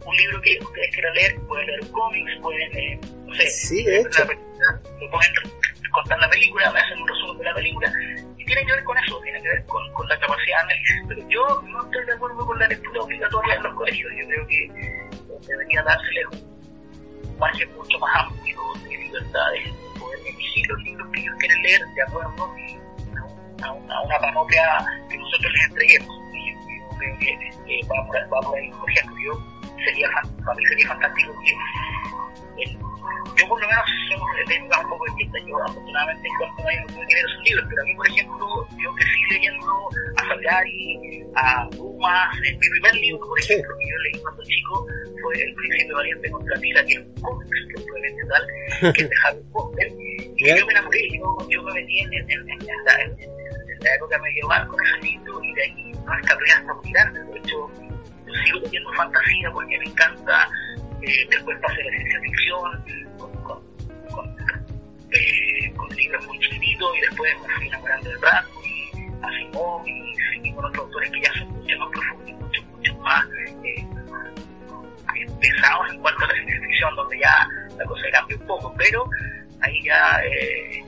un 0.07 0.17
libro 0.17 0.41
que 0.41 0.59
ustedes 0.61 0.95
quieran 0.95 1.15
leer, 1.15 1.41
pueden 1.47 1.67
leer 1.67 1.91
cómics, 1.91 2.33
pueden, 2.41 2.77
eh, 2.77 3.01
no 3.27 3.35
sé, 3.35 3.47
sí, 3.49 3.85
de 3.85 4.01
hecho. 4.01 4.27
me 4.27 5.09
pueden 5.09 5.33
contar 5.91 6.19
la 6.19 6.29
película, 6.29 6.71
me 6.73 6.81
hacen 6.81 7.01
un 7.01 7.09
resumen 7.09 7.39
de 7.39 7.45
la 7.45 7.55
película, 7.55 7.93
y 8.39 8.45
tiene 8.45 8.65
que 8.65 8.73
ver 8.73 8.85
con 8.85 8.99
eso, 8.99 9.21
tiene 9.21 9.43
que 9.43 9.49
ver 9.49 9.67
con, 9.67 9.93
con 9.93 10.09
la 10.09 10.19
capacidad 10.19 10.57
de 10.59 10.63
análisis, 10.63 11.03
pero 11.09 11.29
yo 11.29 11.63
no 11.69 11.85
estoy 11.85 12.05
de 12.07 12.13
acuerdo 12.13 12.47
con 12.47 12.59
la 12.59 12.69
lectura 12.69 13.01
obligatoria 13.03 13.55
en 13.55 13.63
los 13.63 13.75
colegios, 13.75 14.13
yo 14.19 14.27
creo 14.27 14.47
que 14.47 15.01
debería 15.47 15.83
dársele 15.83 16.27
un 16.27 17.39
margen 17.39 17.75
mucho 17.77 17.99
más 17.99 18.27
amplio 18.27 18.61
de 18.85 18.97
libertad 18.97 19.47
de 19.53 19.99
poder 19.99 20.19
elegir 20.21 20.69
los 20.69 20.83
libros 20.83 21.09
que 21.13 21.21
ellos 21.21 21.35
quieren 21.39 21.63
leer 21.63 21.81
de 21.95 22.03
acuerdo 22.03 22.45
a 23.63 23.73
una, 23.73 23.95
a 23.95 24.03
una 24.03 24.19
panoplia 24.19 24.65
que 25.09 25.19
nosotros 25.19 25.53
les 25.53 25.69
entreguemos. 25.69 26.17
Y 26.35 26.53
yo, 26.53 26.89
creo 26.99 27.19
que 27.19 27.31
eh, 27.31 27.81
va, 27.91 28.07
por, 28.07 28.17
va 28.17 28.41
por 28.41 28.59
ahí, 28.59 28.71
por 28.71 28.91
ejemplo, 28.91 29.17
yo 29.25 29.60
sería, 29.85 30.09
para 30.45 30.57
mí 30.57 30.67
sería 30.67 30.89
fantástico 30.89 31.35
que 31.45 31.55
yo 33.37 33.49
por 33.49 33.61
lo 33.61 33.69
menos 33.69 33.85
de 34.47 34.55
épocas 34.55 34.85
un 34.85 34.91
poco 34.91 35.05
distintas. 35.07 35.43
Yo 35.47 35.63
afortunadamente 35.63 36.29
a 36.29 36.51
no 36.51 37.07
que 37.07 37.15
leer 37.15 37.29
sus 37.29 37.45
libros, 37.45 37.67
pero 37.69 37.83
a 37.83 37.85
mí 37.85 37.95
por 37.95 38.09
ejemplo, 38.09 38.69
yo 38.79 38.95
crecí 38.95 39.21
leyendo 39.31 39.89
a 40.17 40.27
Salgari, 40.27 41.25
a 41.37 41.69
Dumas, 41.73 42.41
mi 42.41 42.69
primer 42.69 42.95
libro 42.95 43.21
por 43.27 43.41
ejemplo 43.41 43.75
que 43.79 43.87
yo 43.89 43.97
leí 43.99 44.23
cuando 44.23 44.43
chico 44.45 44.87
fue 45.23 45.43
El 45.43 45.55
Príncipe 45.55 45.93
Valiente 45.93 46.31
contra 46.31 46.61
Tira, 46.61 46.85
que 46.85 46.93
es 46.93 46.99
un 46.99 47.15
cómic 47.23 47.49
que 47.51 48.27
tal, 48.29 48.93
que 48.93 49.03
es 49.03 49.09
de 49.09 49.17
Harry 49.25 49.43
Potter, 49.53 49.89
y 50.37 50.49
yo 50.49 50.67
me 50.67 50.73
enamoré, 50.73 51.09
yo, 51.13 51.49
yo 51.49 51.63
me 51.63 51.73
metí 51.75 52.01
en, 52.01 52.13
en, 52.15 52.31
en, 52.31 52.51
en, 52.51 53.31
la 53.81 53.95
época 53.95 54.19
medieval 54.19 54.69
con 54.69 54.79
ese 54.85 55.07
libro 55.07 55.43
y 55.43 55.55
de 55.55 55.63
ahí 55.63 55.93
no 56.05 56.15
escapé 56.19 56.53
hasta 56.53 56.75
grande, 56.93 57.21
de 57.33 57.39
hecho 57.39 57.90
sigo 58.45 58.61
leyendo 58.61 58.93
fantasía 58.93 59.51
porque 59.53 59.79
me 59.79 59.85
encanta, 59.85 60.49
eh, 61.03 61.27
después 61.31 61.59
pasé 61.61 61.83
la 61.83 61.91
ciencia 61.91 62.21
ficción, 62.21 62.85
eh, 65.13 65.73
con 65.77 65.89
libros 65.97 66.27
muy 66.27 66.39
chiquititos 66.39 66.97
y 66.97 67.01
después 67.01 67.35
me 67.43 67.55
fui 67.55 67.67
enamorando 67.67 68.11
de 68.11 68.17
Bradbury, 68.19 68.91
Asimov 69.23 69.87
y 69.87 70.15
seguí 70.33 70.53
con 70.55 70.65
otros 70.67 70.85
autores 70.87 71.11
que 71.11 71.21
ya 71.21 71.33
son 71.33 71.49
mucho 71.51 71.79
más 71.79 71.89
profundos, 71.91 72.41
mucho, 72.41 72.63
mucho 72.63 72.95
más 72.99 73.27
eh, 73.65 73.87
pesados 75.41 75.93
en 75.93 76.01
cuanto 76.01 76.25
a 76.25 76.29
la 76.29 76.35
ciencia 76.35 76.61
ficción, 76.61 76.97
donde 76.97 77.19
ya 77.19 77.49
la 77.77 77.85
cosa 77.85 78.03
cambia 78.13 78.37
un 78.37 78.47
poco, 78.47 78.75
pero 78.79 79.05
ahí 79.63 79.83
ya 79.85 80.21
eh, 80.25 80.85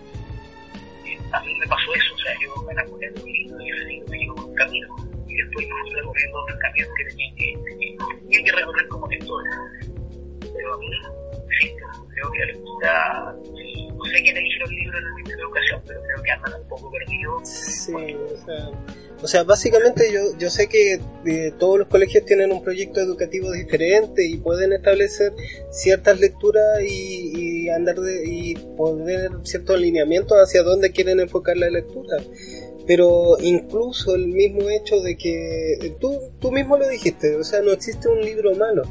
a 1.33 1.41
mí 1.41 1.55
me 1.59 1.67
pasó 1.67 1.95
eso, 1.95 2.15
o 2.15 2.19
sea, 2.19 2.33
yo 2.41 2.63
me 2.67 2.73
enamoré 2.73 3.11
de 3.11 3.23
un 3.23 3.33
libro 3.33 3.61
y 3.61 3.71
ese 3.71 3.85
libro 3.87 4.09
me 4.09 4.19
llevó 4.19 4.47
un 4.47 4.55
camino 4.55 5.12
y 5.33 5.37
después 5.37 5.67
fui 5.67 5.95
recorriendo 5.95 6.43
otros 6.43 6.59
caminos 6.59 6.91
que 6.97 7.05
tenía 7.05 7.35
que, 7.37 7.59
tenía 8.21 8.45
que 8.45 8.53
recorrer 8.53 8.89
como 8.89 9.09
lector. 9.09 9.45
Pero 10.55 10.75
a 10.75 10.79
mí, 10.79 10.91
sí, 11.61 11.75
creo 12.15 12.31
que 12.33 12.39
la 12.39 12.47
lectura 12.47 13.37
no 13.97 14.05
sé 14.05 14.23
quién 14.23 14.37
eligió 14.37 14.65
el 14.67 14.75
libro 14.75 14.99
en 14.99 15.05
el 15.05 15.15
Ministerio 15.15 15.37
de 15.37 15.43
Educación, 15.45 15.83
pero 15.87 16.03
creo 16.03 16.23
que 16.23 16.31
andan 16.31 16.61
un 16.61 16.69
poco 16.69 16.91
perdidos. 16.91 17.49
Sí, 17.49 17.93
o 17.93 18.45
sea, 18.45 18.71
o 19.23 19.29
sea, 19.29 19.45
básicamente 19.45 20.13
yo, 20.13 20.37
yo 20.37 20.51
sé 20.51 20.67
que 20.67 21.01
eh, 21.27 21.53
todos 21.57 21.79
los 21.79 21.89
colegios 21.89 22.25
tienen 22.25 22.51
un 22.51 22.63
proyecto 22.63 23.01
educativo 23.01 23.53
diferente 23.53 24.27
y 24.27 24.37
pueden 24.39 24.73
establecer 24.73 25.33
ciertas 25.71 26.19
lecturas 26.19 26.83
y, 26.83 27.65
y 27.65 27.69
andar 27.69 28.01
de, 28.01 28.25
y 28.27 28.55
poner 28.77 29.31
ciertos 29.45 29.77
alineamientos 29.77 30.37
hacia 30.37 30.65
dónde 30.65 30.91
quieren 30.91 31.21
enfocar 31.21 31.57
la 31.57 31.71
lectura. 31.71 32.17
Pero 32.87 33.37
incluso 33.41 34.15
el 34.15 34.27
mismo 34.29 34.69
hecho 34.69 35.01
de 35.01 35.17
que 35.17 35.95
tú, 36.01 36.19
tú 36.41 36.51
mismo 36.51 36.77
lo 36.77 36.89
dijiste, 36.89 37.37
o 37.37 37.45
sea, 37.45 37.61
no 37.61 37.71
existe 37.73 38.09
un 38.09 38.21
libro 38.21 38.55
malo. 38.57 38.83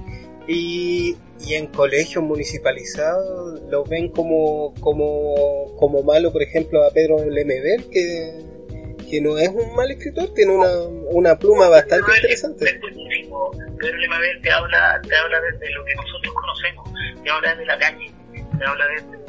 Y, 0.47 1.17
y 1.39 1.53
en 1.53 1.67
colegios 1.67 2.23
municipalizados 2.23 3.61
lo 3.69 3.83
ven 3.83 4.09
como, 4.09 4.73
como, 4.79 5.75
como 5.77 6.03
malo, 6.03 6.31
por 6.31 6.41
ejemplo, 6.41 6.83
a 6.83 6.91
Pedro 6.91 7.23
Lemebel, 7.29 7.85
que, 7.89 8.43
que 9.09 9.21
no 9.21 9.37
es 9.37 9.49
un 9.49 9.75
mal 9.75 9.91
escritor, 9.91 10.33
tiene 10.33 10.53
una, 10.53 10.71
una 11.11 11.37
pluma 11.37 11.69
bastante 11.69 12.11
interesante. 12.15 12.65
Es 12.65 12.79
buenísimo. 12.81 13.51
Pedro 13.77 13.97
Lemebel 13.97 14.41
te 14.41 14.51
habla, 14.51 15.01
te 15.07 15.15
habla 15.15 15.41
desde 15.41 15.69
lo 15.73 15.85
que 15.85 15.95
nosotros 15.95 16.33
conocemos, 16.33 16.93
te 17.23 17.29
habla 17.29 17.55
de 17.55 17.65
la 17.65 17.77
calle, 17.77 18.11
te 18.31 18.65
habla 18.65 18.87
desde 18.87 19.20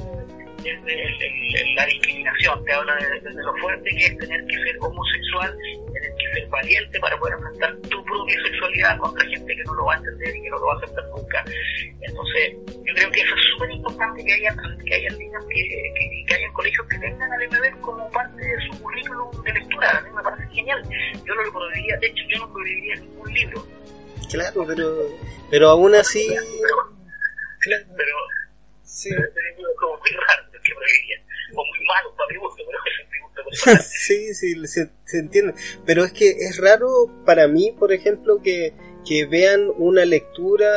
desde 0.63 1.75
la 1.75 1.87
discriminación, 1.87 2.65
te 2.65 2.73
habla 2.73 2.95
de, 2.97 3.33
lo 3.33 3.57
fuerte 3.57 3.91
que 3.91 4.07
es 4.07 4.19
tener 4.19 4.47
que 4.47 4.57
ser 4.57 4.77
homosexual, 4.81 5.57
tener 5.93 6.15
que 6.17 6.41
ser 6.41 6.49
valiente 6.49 7.01
para 7.01 7.19
poder 7.19 7.35
enfrentar 7.35 7.77
tu 7.89 8.05
propia 8.05 8.37
sexualidad 8.45 8.99
contra 8.99 9.29
gente 9.29 9.57
que 9.57 9.65
no 9.65 9.75
lo 9.75 9.85
va 9.87 9.95
a 9.95 9.99
entender 9.99 10.37
y 10.37 10.43
que 10.43 10.51
no 10.51 10.59
lo 10.59 10.67
va 10.67 10.75
a 10.75 10.77
aceptar 10.77 11.05
nunca. 11.09 11.45
Entonces, 12.01 12.55
yo 12.67 12.95
creo 12.95 13.11
que 13.11 13.21
eso 13.21 13.35
es 13.35 13.43
súper 13.55 13.71
importante 13.71 14.25
que 14.25 14.33
haya, 14.33 14.57
que 14.85 14.95
haya 14.95 15.11
niños 15.17 15.45
que, 15.49 15.69
que, 15.69 16.25
que 16.27 16.35
haya 16.35 16.53
colegios 16.53 16.87
que 16.89 16.99
tengan 16.99 17.33
al 17.33 17.49
MB 17.49 17.81
como 17.81 18.11
parte 18.11 18.45
de 18.45 18.57
su 18.67 18.83
currículum 18.83 19.43
de 19.43 19.53
lectura. 19.53 19.99
A 19.99 20.01
mí 20.03 20.11
me 20.11 20.23
parece 20.23 20.55
genial. 20.55 20.83
Yo 21.25 21.35
no 21.35 21.43
lo 21.43 21.53
prohibiría, 21.53 21.97
de 21.99 22.07
hecho, 22.07 22.25
yo 22.29 22.39
no 22.39 22.53
prohibiría 22.53 22.97
ningún 22.97 23.33
libro. 23.33 23.67
Claro, 24.31 24.65
pero, 24.67 25.09
pero 25.51 25.69
aún 25.69 25.95
así. 25.95 26.27
Pero, 26.29 26.77
claro. 27.61 27.85
pero 27.97 28.17
sí. 28.83 29.11
es 29.11 29.79
como 29.79 29.99
muy 29.99 30.11
raro 30.11 30.52
que 30.63 30.73
o 31.55 31.65
muy 31.65 31.87
malo 31.87 32.15
para 32.17 32.29
mi 32.31 32.39
gusto, 32.39 32.63
pero 32.67 32.79
es 32.79 33.11
mi 33.11 33.19
gusto 33.21 33.83
sí, 33.83 34.35
sí, 34.35 34.67
se, 34.67 34.89
se, 35.05 35.19
entiende. 35.19 35.55
Pero 35.85 36.05
es 36.05 36.13
que 36.13 36.31
es 36.31 36.59
raro 36.59 37.11
para 37.25 37.49
mí, 37.49 37.75
por 37.79 37.93
ejemplo, 37.93 38.41
que, 38.43 38.73
que 39.07 39.27
vean 39.27 39.71
una 39.77 40.05
lectura, 40.05 40.69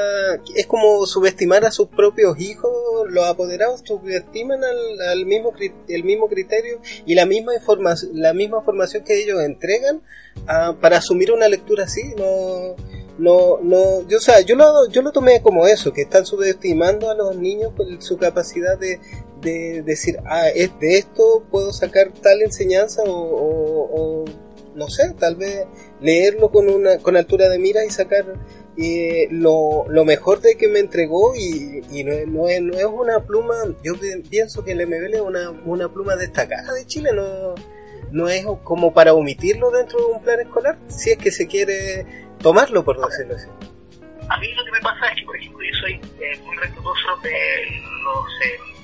es 0.56 0.66
como 0.68 1.06
subestimar 1.06 1.66
a 1.66 1.72
sus 1.72 1.88
propios 1.88 2.40
hijos, 2.40 2.72
los 3.10 3.26
apoderados 3.26 3.82
subestiman 3.86 4.64
al, 4.64 5.02
al 5.10 5.26
mismo, 5.26 5.54
el 5.88 6.04
mismo 6.04 6.28
criterio 6.28 6.80
y 7.06 7.16
la 7.16 7.26
misma, 7.26 7.56
información 7.56 8.12
la 8.16 8.34
misma 8.34 8.62
formación 8.62 9.04
que 9.04 9.22
ellos 9.22 9.42
entregan 9.42 10.02
uh, 10.44 10.76
para 10.76 10.98
asumir 10.98 11.32
una 11.32 11.48
lectura 11.48 11.86
así, 11.86 12.02
no 12.18 12.76
no, 13.18 13.60
no, 13.62 14.06
yo, 14.08 14.18
o 14.18 14.22
sea, 14.22 14.42
yo 14.42 14.56
lo, 14.56 14.90
yo 14.90 15.02
lo 15.02 15.12
tomé 15.12 15.42
como 15.42 15.68
eso, 15.68 15.94
que 15.94 16.02
están 16.02 16.26
subestimando 16.26 17.10
a 17.10 17.16
los 17.16 17.38
niños 17.38 17.72
por 17.76 17.86
su 18.02 18.18
capacidad 18.18 18.78
de, 18.78 19.00
de 19.42 19.84
decir, 19.84 20.18
ah, 20.26 20.50
es 20.50 20.78
de 20.80 20.98
esto 20.98 21.44
puedo 21.52 21.72
sacar 21.74 22.12
tal 22.22 22.42
enseñanza 22.42 23.04
o, 23.06 24.26
no 24.76 24.88
sé, 24.90 25.14
tal 25.18 25.36
vez 25.36 25.66
leerlo 26.02 26.50
con 26.50 26.70
una 26.70 26.98
con 26.98 27.16
altura 27.16 27.48
de 27.48 27.58
mira 27.58 27.86
y 27.86 27.90
sacar 27.90 28.26
eh, 28.78 29.28
lo, 29.32 29.86
lo, 29.88 30.04
mejor 30.04 30.42
de 30.42 30.58
que 30.58 30.68
me 30.68 30.80
entregó 30.80 31.34
y, 31.34 31.82
y 31.92 32.04
no, 32.04 32.14
no, 32.28 32.50
es, 32.50 32.62
no, 32.62 32.74
es, 32.74 32.86
una 32.86 33.22
pluma, 33.22 33.56
yo 33.84 33.94
pienso 34.30 34.66
que 34.66 34.74
el 34.74 34.86
MBL 34.86 35.14
es 35.14 35.22
una, 35.22 35.52
una 35.66 35.88
pluma 35.88 36.18
destacada 36.18 36.74
de 36.74 36.86
Chile, 36.86 37.12
no, 37.14 37.56
no 38.12 38.28
es 38.28 38.46
como 38.64 38.94
para 38.94 39.14
omitirlo 39.14 39.72
dentro 39.72 40.00
de 40.00 40.06
un 40.06 40.22
plan 40.22 40.42
escolar, 40.42 40.78
si 40.88 41.12
es 41.12 41.18
que 41.18 41.32
se 41.32 41.48
quiere 41.48 42.06
tomarlo, 42.40 42.84
por 42.84 42.98
decirlo 43.06 43.36
así. 43.36 43.48
A 44.28 44.40
mí 44.40 44.52
lo 44.54 44.66
que 44.66 44.72
me 44.72 44.80
pasa 44.82 45.08
es 45.08 45.20
que, 45.20 45.26
por 45.26 45.38
ejemplo, 45.38 45.60
yo 45.64 45.80
soy 45.80 45.94
eh, 45.94 46.40
muy 46.44 46.58
respetuoso 46.58 47.08
de 47.24 47.32
los, 48.04 48.26
eh, 48.44 48.75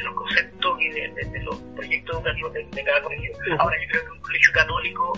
de 0.00 0.06
los 0.06 0.14
conceptos 0.14 0.80
y 0.80 0.88
de, 0.90 1.40
los 1.42 1.56
proyectos 1.76 2.16
educativos 2.16 2.52
de, 2.52 2.84
cada 2.84 3.02
colegio. 3.02 3.32
Ahora, 3.58 3.76
yo 3.80 3.88
creo 3.90 4.04
que 4.04 4.10
un 4.10 4.20
colegio 4.20 4.52
católico 4.52 5.12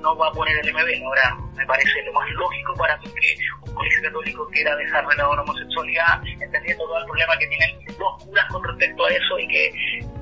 no 0.00 0.16
va 0.16 0.28
a 0.28 0.32
poner 0.32 0.56
el 0.58 0.72
MB. 0.72 1.04
Ahora, 1.04 1.36
me 1.56 1.66
parece 1.66 2.02
lo 2.04 2.12
más 2.12 2.30
lógico 2.30 2.74
para 2.74 2.96
mí 2.98 3.06
que 3.06 3.36
un 3.66 3.74
colegio 3.74 4.02
católico 4.02 4.48
quiera 4.52 4.76
dejar 4.76 5.06
de 5.06 5.16
lado 5.16 5.36
la 5.36 5.42
homosexualidad, 5.42 6.22
entendiendo 6.40 6.84
todo 6.84 6.98
el 6.98 7.04
problema 7.06 7.36
que 7.38 7.46
tienen 7.46 7.78
los 7.98 8.24
curas 8.24 8.46
con 8.52 8.64
respecto 8.64 9.04
a 9.04 9.10
eso 9.10 9.38
y 9.38 9.48
que, 9.48 9.72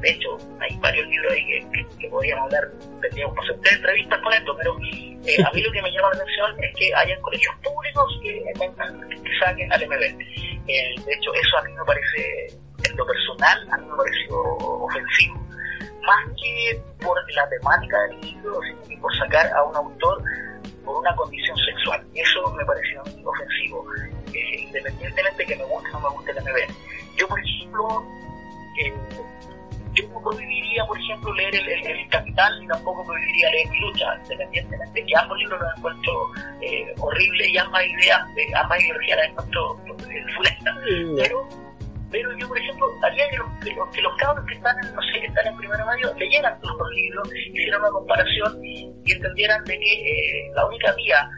de 0.01 0.11
hecho, 0.11 0.39
hay 0.61 0.77
varios 0.79 1.07
libros 1.09 1.33
ahí 1.33 1.67
que, 1.99 2.09
podríamos 2.09 2.45
hablar, 2.47 2.71
tendríamos 3.03 3.35
que 3.35 3.53
hacer 3.53 3.75
entrevistas 3.75 4.21
con 4.23 4.33
esto, 4.33 4.57
pero 4.57 4.77
eh, 4.81 5.45
a 5.45 5.53
mí 5.53 5.61
lo 5.61 5.73
que 5.73 5.83
me 5.83 5.91
llama 5.91 6.09
la 6.11 6.23
atención 6.23 6.65
es 6.65 6.77
que 6.77 6.95
hayan 6.95 7.21
colegios 7.21 7.55
públicos 7.63 8.21
que, 8.23 8.45
que 9.23 9.39
saquen 9.41 9.73
al 9.73 9.87
MB. 9.87 10.47
Eh, 10.69 10.95
de 11.05 11.13
hecho, 11.15 11.33
eso 11.35 11.59
a 11.59 11.63
mí 11.63 11.73
me 11.73 11.85
parece, 11.85 12.59
en 12.85 12.97
lo 12.97 13.07
personal, 13.07 13.69
a 13.73 13.77
mí 13.79 13.87
me 13.87 13.97
pareció 13.97 14.43
ofensivo 14.43 15.47
más 16.07 16.25
que 16.41 16.81
por 17.03 17.17
la 17.35 17.49
temática 17.49 18.01
del 18.03 18.21
libro, 18.21 18.61
sino 18.63 19.01
por 19.01 19.17
sacar 19.17 19.53
a 19.53 19.63
un 19.65 19.77
autor 19.77 20.23
por 20.85 21.01
una 21.01 21.15
condición 21.17 21.57
sexual. 21.59 22.07
Eso 22.15 22.51
me 22.53 22.65
pareció 22.65 23.03
ofensivo, 23.03 23.85
eh, 24.33 24.61
independientemente 24.61 25.39
de 25.39 25.47
que 25.47 25.57
me 25.57 25.65
guste 25.65 25.91
o 25.91 25.93
no 25.95 26.01
me 26.09 26.17
guste 26.17 26.31
el 26.31 26.39
MB. 26.39 27.17
Yo, 27.17 27.29
por 27.29 27.41
ejemplo, 27.41 28.07
eh, 28.79 28.95
yo 29.95 30.09
no 30.09 30.21
prohibiría, 30.21 30.85
por 30.85 30.99
ejemplo, 30.99 31.35
leer 31.35 31.55
el, 31.55 32.09
Capital 32.09 32.63
y 32.63 32.67
tampoco 32.69 33.05
prohibiría 33.05 33.51
leer 33.51 33.69
Mi 33.69 33.81
Lucha, 33.81 34.17
independientemente 34.23 35.01
de 35.01 35.07
que 35.07 35.17
ambos 35.17 35.39
libros 35.39 35.61
los 35.61 35.77
encuentro 35.77 36.31
eh, 36.61 36.95
horribles 36.99 37.49
y 37.49 37.59
ambas 37.59 37.85
ideas, 37.85 38.21
ambas 38.55 38.81
ideologías 38.81 39.19
las 39.19 39.29
encuentro 39.31 39.81
eh, 39.87 40.25
funestas. 40.37 40.77
Pero 41.17 41.49
pero 42.11 42.37
yo, 42.39 42.49
por 42.49 42.59
ejemplo, 42.59 42.87
haría 43.03 43.29
que 43.31 43.37
los, 43.37 43.49
que 43.93 44.01
los, 44.03 44.17
cabros 44.19 44.45
que 44.47 44.55
están, 44.55 44.77
en, 44.85 44.95
no 44.95 45.03
sé, 45.03 45.21
que 45.21 45.27
están 45.27 45.47
en 45.47 45.57
primero 45.57 45.85
medio 45.87 46.15
leyeran 46.15 46.61
todos 46.61 46.79
los 46.79 46.91
libros, 46.91 47.29
hicieran 47.35 47.81
una 47.81 47.91
comparación 47.91 48.65
y 48.65 48.95
entendieran 49.07 49.65
de 49.65 49.79
que 49.79 49.93
eh, 49.93 50.51
la 50.55 50.67
única 50.67 50.93
vía 50.93 51.29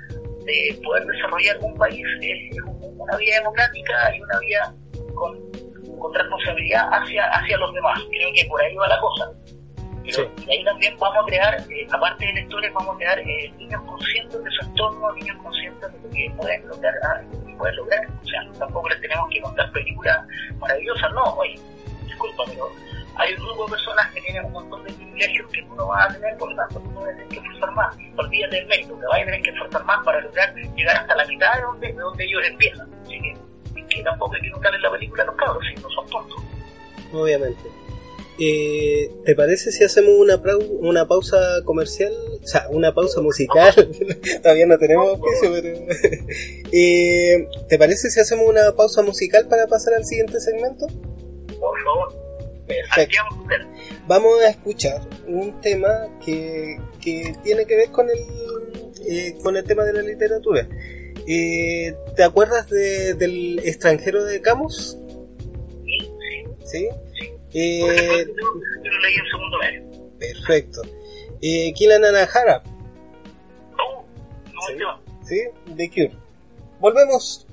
de 0.44 0.80
poder 0.82 1.06
desarrollar 1.06 1.58
un 1.60 1.74
país 1.76 2.06
es 2.20 2.62
una 2.64 3.16
vía 3.16 3.38
democrática 3.38 4.16
y 4.16 4.20
una 4.20 4.38
vía 4.40 4.74
con, 5.14 5.98
con 5.98 6.14
responsabilidad 6.14 6.88
hacia, 6.90 7.24
hacia 7.24 7.56
los 7.58 7.72
demás. 7.74 8.00
Creo 8.10 8.30
que 8.34 8.44
por 8.46 8.60
ahí 8.60 8.74
va 8.76 8.88
la 8.88 9.00
cosa. 9.00 9.30
Y 10.08 10.50
ahí 10.50 10.64
también 10.64 10.96
vamos 10.98 11.18
a 11.22 11.26
crear, 11.26 11.54
eh, 11.70 11.86
aparte 11.90 12.26
de 12.26 12.32
lectores, 12.32 12.72
vamos 12.72 12.94
a 12.94 12.98
crear 12.98 13.18
eh, 13.18 13.52
niños 13.58 13.82
conscientes 13.82 14.42
de 14.42 14.50
su 14.50 14.64
entorno, 14.64 15.12
niños 15.12 15.36
conscientes 15.42 15.92
de 15.92 15.98
lo 16.00 16.10
que 16.10 16.32
pueden 16.36 16.66
lograr, 16.66 16.94
ah, 17.04 17.20
pueden 17.58 17.76
lograr. 17.76 18.08
O 18.22 18.26
sea, 18.26 18.58
tampoco 18.58 18.88
les 18.88 19.00
tenemos 19.02 19.28
que 19.30 19.40
contar 19.42 19.70
películas 19.72 20.26
maravillosas, 20.58 21.12
no, 21.12 21.24
oye, 21.34 21.60
disculpa, 22.06 22.44
pero 22.46 22.72
hay 23.16 23.34
un 23.34 23.44
grupo 23.44 23.64
de 23.66 23.70
personas 23.72 24.12
que 24.14 24.20
tienen 24.22 24.44
un 24.46 24.52
montón 24.52 24.84
de 24.84 24.92
privilegios 24.94 25.50
que 25.52 25.62
tú 25.64 25.74
no 25.74 25.88
vas 25.88 26.08
a 26.08 26.12
tener, 26.14 26.38
por 26.38 26.50
lo 26.50 26.56
tanto 26.56 26.80
tú 26.80 26.90
no 26.92 27.00
tener 27.02 27.28
que 27.28 27.36
esforzar 27.36 27.72
más. 27.72 27.96
Olvídate 28.16 28.56
del 28.56 28.66
mérito, 28.66 28.94
te 28.94 29.06
vas 29.06 29.20
a 29.20 29.24
tener 29.24 29.42
que 29.42 29.50
esforzar 29.50 29.84
más 29.84 30.04
para 30.04 30.20
lograr 30.20 30.54
llegar 30.54 30.96
hasta 30.96 31.16
la 31.16 31.26
mitad 31.26 31.54
de 31.54 31.62
donde, 31.62 31.86
de 31.88 31.98
donde 31.98 32.24
ellos 32.24 32.42
empiezan. 32.46 32.88
Así 33.02 33.20
que, 33.20 33.86
que 33.86 34.02
tampoco 34.02 34.34
hay 34.36 34.40
que 34.40 34.50
notar 34.50 34.74
en 34.74 34.82
la 34.82 34.90
película 34.90 35.22
a 35.22 35.26
los 35.26 35.36
cabros, 35.36 35.64
si 35.68 35.82
no 35.82 35.90
son 35.90 36.06
tontos. 36.08 36.42
Obviamente. 37.12 37.87
Eh, 38.40 39.10
¿Te 39.24 39.34
parece 39.34 39.72
si 39.72 39.82
hacemos 39.82 40.12
una, 40.16 40.40
una 40.80 41.08
pausa 41.08 41.62
comercial? 41.64 42.12
O 42.42 42.46
sea, 42.46 42.68
una 42.70 42.94
pausa 42.94 43.20
musical. 43.20 43.74
Todavía 44.42 44.66
no 44.66 44.78
tenemos 44.78 45.18
oficio, 45.18 45.52
pero. 45.52 45.76
eh, 46.72 47.48
¿Te 47.68 47.78
parece 47.78 48.10
si 48.10 48.20
hacemos 48.20 48.48
una 48.48 48.74
pausa 48.76 49.02
musical 49.02 49.48
para 49.48 49.66
pasar 49.66 49.94
al 49.94 50.04
siguiente 50.04 50.40
segmento? 50.40 50.86
Por 51.58 51.82
favor. 51.82 52.28
Perfecto. 52.68 53.22
Vamos 54.06 54.40
a 54.42 54.50
escuchar 54.50 55.00
un 55.26 55.58
tema 55.60 55.90
que, 56.24 56.78
que 57.00 57.34
tiene 57.42 57.64
que 57.64 57.76
ver 57.76 57.90
con 57.90 58.08
el, 58.10 58.18
eh, 59.08 59.36
con 59.42 59.56
el 59.56 59.64
tema 59.64 59.84
de 59.84 59.94
la 59.94 60.02
literatura. 60.02 60.68
Eh, 61.26 61.94
¿Te 62.14 62.22
acuerdas 62.22 62.68
de, 62.68 63.14
del 63.14 63.58
extranjero 63.60 64.24
de 64.24 64.40
Camus? 64.40 64.98
Sí, 65.84 65.98
sí. 66.64 66.88
¿Sí? 67.14 67.28
Eh, 67.54 68.26
yo 68.84 68.90
lo 68.90 68.98
leí 69.00 69.14
en 69.14 69.26
segundo 69.30 69.58
medio. 69.58 70.10
Perfecto. 70.18 70.82
Eh, 71.40 71.72
Kilan 71.74 72.04
Anahara. 72.04 72.62
Oh, 73.78 74.04
no 74.52 74.60
Sí. 74.66 75.00
¿Sí? 75.24 75.74
The 75.76 75.88
Cure. 75.90 76.12
Volvemos. 76.80 77.47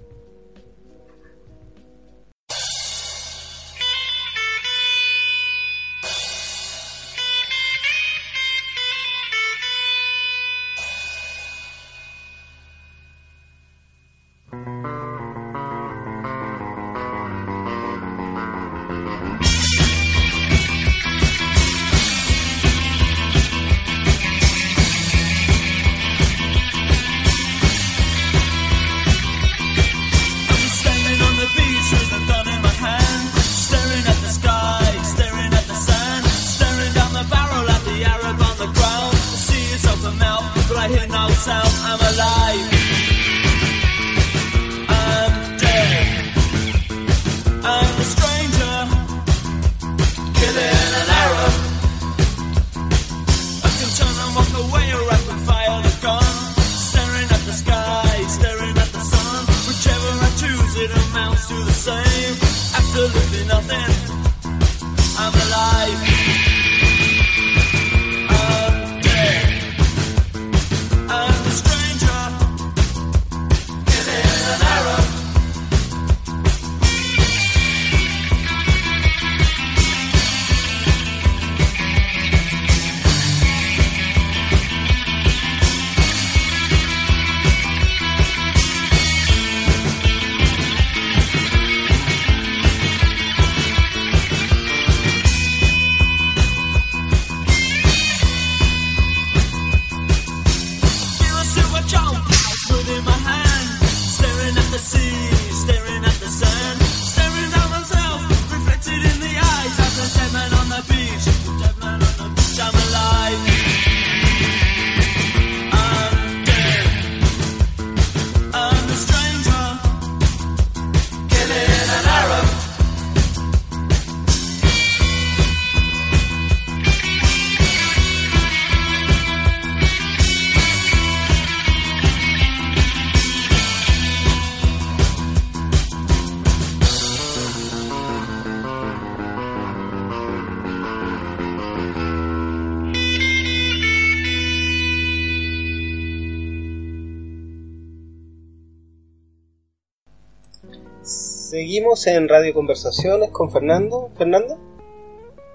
Seguimos 151.76 152.08
en 152.08 152.30
Radio 152.30 152.54
Conversaciones 152.54 153.32
con 153.32 153.52
Fernando. 153.52 154.10
¿Fernando? 154.18 154.58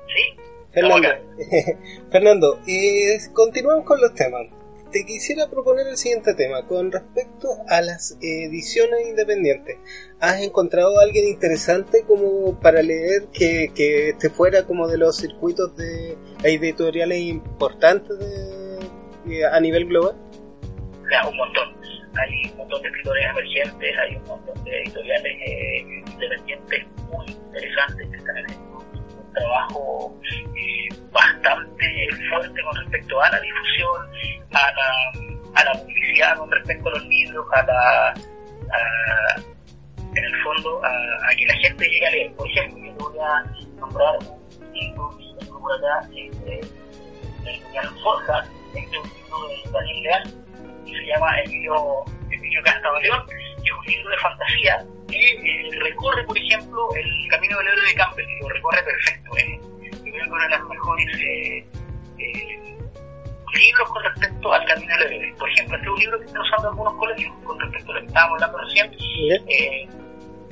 ¿Sí? 0.06 0.42
Fernando, 0.70 1.09
Fernando 2.12 2.61
eh, 2.66 3.16
continuamos 3.33 3.87
con 3.87 4.02
los 4.02 4.12
temas. 4.12 4.42
Te 4.92 5.06
quisiera 5.06 5.48
proponer 5.48 5.87
el 5.87 5.96
siguiente 5.96 6.35
tema. 6.35 6.66
Con 6.66 6.92
respecto 6.92 7.48
a 7.68 7.80
las 7.80 8.18
ediciones 8.20 9.09
independientes, 9.09 9.78
¿has 10.20 10.42
encontrado 10.42 11.00
a 11.00 11.04
alguien 11.04 11.26
interesante 11.26 12.04
como 12.06 12.61
para 12.61 12.83
leer 12.83 13.28
que, 13.33 13.72
que 13.74 14.11
esté 14.11 14.28
fuera 14.28 14.66
como 14.66 14.88
de 14.88 14.98
los 14.98 15.16
circuitos 15.16 15.74
de 15.74 16.18
editoriales 16.44 17.18
importantes 17.18 18.18
de, 18.18 19.46
a 19.46 19.59
nivel 19.59 19.87
global? 19.87 20.16
O 21.02 21.09
sea, 21.09 21.26
un 21.26 21.37
montón. 21.38 21.80
Hay 22.18 22.51
un 22.51 22.57
montón 22.59 22.83
de 22.83 22.88
escritores 22.88 23.25
emergentes, 23.27 23.99
hay 23.99 24.16
un 24.16 24.25
montón 24.25 24.64
de 24.64 24.83
editoriales 24.83 25.33
eh, 25.46 26.03
independientes 26.07 26.87
muy 27.09 27.27
interesantes 27.27 28.09
que 28.11 28.16
están 28.16 28.37
haciendo 28.44 28.79
un 28.79 29.33
trabajo 29.33 30.20
eh, 30.27 30.88
bastante 31.12 32.09
fuerte 32.29 32.62
con 32.62 32.77
respecto 32.77 33.20
a 33.20 33.31
la 33.31 33.40
difusión, 33.40 34.11
a 34.53 34.73
la, 34.73 35.61
a 35.61 35.64
la 35.64 35.73
publicidad 35.83 36.37
con 36.37 36.51
respecto 36.51 36.88
a 36.88 36.92
los 36.92 37.05
libros, 37.07 37.46
a 37.53 37.62
la, 37.62 38.14
en 40.14 40.25
el 40.25 40.42
fondo, 40.42 40.81
a, 40.85 41.35
que 41.37 41.46
la 41.46 41.55
gente 41.55 41.88
llegue 41.88 42.07
a 42.07 42.11
leer. 42.11 42.33
Por 42.35 42.49
ejemplo, 42.49 42.85
yo 42.85 43.11
voy 43.11 43.18
a 43.18 43.44
nombrar 43.77 44.18
un 44.18 44.73
libro 44.73 45.16
que 45.18 45.44
tengo 45.44 45.61
por 45.61 45.73
acá, 45.73 46.09
de 46.09 46.61
Daniel 47.44 47.88
Forja, 48.03 48.44
este 48.75 48.81
es 48.81 48.99
un 48.99 49.09
libro 49.09 49.49
de 49.49 49.70
Daniel 49.73 50.03
Leal, 50.03 50.35
que 50.90 50.98
se 50.98 51.07
llama 51.07 51.40
Emilio, 51.44 51.74
Emilio 52.31 52.62
Castabaleón, 52.62 53.26
que 53.26 53.35
es 53.68 53.72
un 53.72 53.85
libro 53.87 54.11
de 54.11 54.16
fantasía 54.18 54.85
que 55.09 55.16
eh, 55.18 55.70
recorre, 55.83 56.24
por 56.24 56.37
ejemplo, 56.38 56.88
el 56.96 57.29
camino 57.29 57.59
del 57.59 57.68
héroe 57.68 57.87
de 57.87 57.94
Campbell, 57.94 58.26
y 58.29 58.40
lo 58.40 58.48
recorre 58.48 58.83
perfecto. 58.83 59.37
¿eh? 59.38 59.61
Yo 59.92 60.00
creo 60.12 60.24
que 60.24 60.31
una 60.31 60.44
de 60.44 60.50
las 60.50 60.62
mejores 60.64 61.07
eh, 61.20 61.66
eh, 62.18 62.79
libros 63.55 63.88
con 63.90 64.03
respecto 64.05 64.53
al 64.53 64.64
camino 64.66 64.96
del 64.98 65.12
héroe. 65.12 65.35
Por 65.38 65.50
ejemplo, 65.50 65.76
este 65.76 65.87
es 65.88 65.92
un 65.92 65.98
libro 66.00 66.18
que 66.20 66.26
están 66.26 66.42
usando 66.42 66.68
algunos 66.68 66.94
colegios 66.94 67.35
con 67.44 67.61
respecto 67.61 67.90
a 67.90 67.94
lo 67.94 68.00
que 68.00 68.07
estábamos 68.07 68.42
hablando 68.42 68.59
recién, 68.59 68.92
eh, 68.92 69.88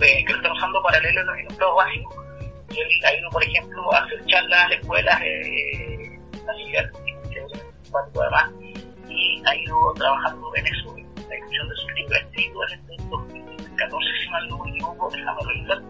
eh, 0.01 0.25
que 0.25 0.33
lo 0.33 0.37
están 0.37 0.53
usando 0.53 0.83
para 0.83 1.01
leer 1.01 1.15
los 1.15 1.39
enunciados 1.39 1.77
básicos. 1.77 2.17
Y 2.71 2.81
él- 2.81 3.05
hay 3.07 3.19
uno, 3.21 3.31
por 3.31 3.45
ejemplo, 3.45 3.93
hacer 3.95 4.25
charlas 4.27 4.65
a 4.65 4.69
las 4.69 4.81
escuelas, 4.81 5.21
eh, 5.23 6.19
así 6.35 6.73
además, 7.97 8.51
y 9.19 9.43
ha 9.45 9.57
ido 9.57 9.93
trabajando 9.95 10.51
en 10.55 10.67
eso, 10.67 10.97
en 10.97 11.29
la 11.29 11.35
difusión 11.35 11.69
de 11.69 11.75
sus 11.77 11.93
libros 11.95 12.19
escritos 12.23 12.73
en 12.73 12.93
el 12.93 13.11
2014, 13.11 14.07
si 14.23 14.31
mal 14.31 14.49
no 14.49 14.65
me 14.65 14.71
equivoco, 14.71 15.11
déjame 15.11 15.41
revisar. 15.47 15.83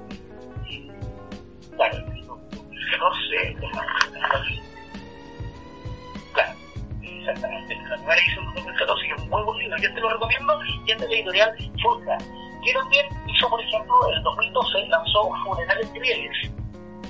Claro, 1.77 1.97
el 1.97 2.27
2014, 2.27 3.57
déjame 3.61 3.87
revisar 4.03 4.37
aquí. 4.37 4.61
primera 8.09 8.21
edición 8.21 8.47
de 8.47 8.61
2014, 8.63 9.07
que 9.07 9.15
es 9.15 9.23
un 9.23 9.31
muy 9.31 9.43
buen 9.43 9.59
libro, 9.59 9.77
yo 9.79 9.95
te 9.95 10.01
lo 10.01 10.09
recomiendo, 10.09 10.61
y 10.87 10.93
es 10.93 10.99
de 10.99 11.09
la 11.09 11.15
editorial 11.15 11.55
Forja. 11.83 12.19
Que 12.65 12.73
también 12.73 13.07
hizo, 13.29 13.49
por 13.49 13.61
ejemplo, 13.61 13.95
en 14.09 14.15
el 14.17 14.23
2012 14.25 14.89
lanzó 14.89 15.31
de 15.57 16.01
Rieles, 16.01 16.51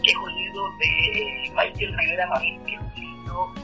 que 0.03 0.11
es 0.11 0.17
un 0.17 0.35
libro 0.35 0.63
de 0.79 1.51
Michael 1.55 1.97
Rivera 1.99 2.27
Marín, 2.27 2.65
que 2.65 2.75
es 2.75 2.81
un 2.81 2.95
libro 2.95 3.55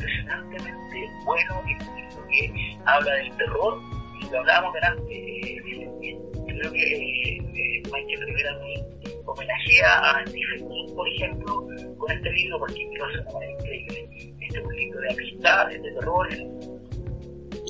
impresionantemente 0.00 1.10
bueno, 1.24 1.62
libro 1.66 2.26
que 2.28 2.78
habla 2.86 3.12
del 3.14 3.36
terror, 3.36 3.78
y 4.20 4.30
lo 4.30 4.38
hablábamos 4.38 4.74
delante, 4.74 5.14
eh, 5.14 6.18
creo 6.46 6.72
que 6.72 7.36
eh, 7.36 7.82
Michael 7.84 8.26
Rivera 8.26 8.58
Marín 8.58 8.84
homenajea 9.26 10.10
a 10.10 10.26
Stephen 10.26 10.68
King, 10.68 10.94
por 10.94 11.08
ejemplo, 11.08 11.66
con 11.98 12.10
este 12.12 12.30
libro, 12.32 12.58
porque 12.58 12.88
lo 12.98 13.04
hace 13.06 13.16
de 13.16 13.22
una 13.22 13.32
manera 13.32 13.52
increíble. 13.52 14.08
Este 14.40 14.58
es 14.58 14.64
un 14.64 14.76
libro 14.76 15.00
de 15.00 15.10
amistad, 15.12 15.68
de 15.68 15.78
terror, 15.78 16.28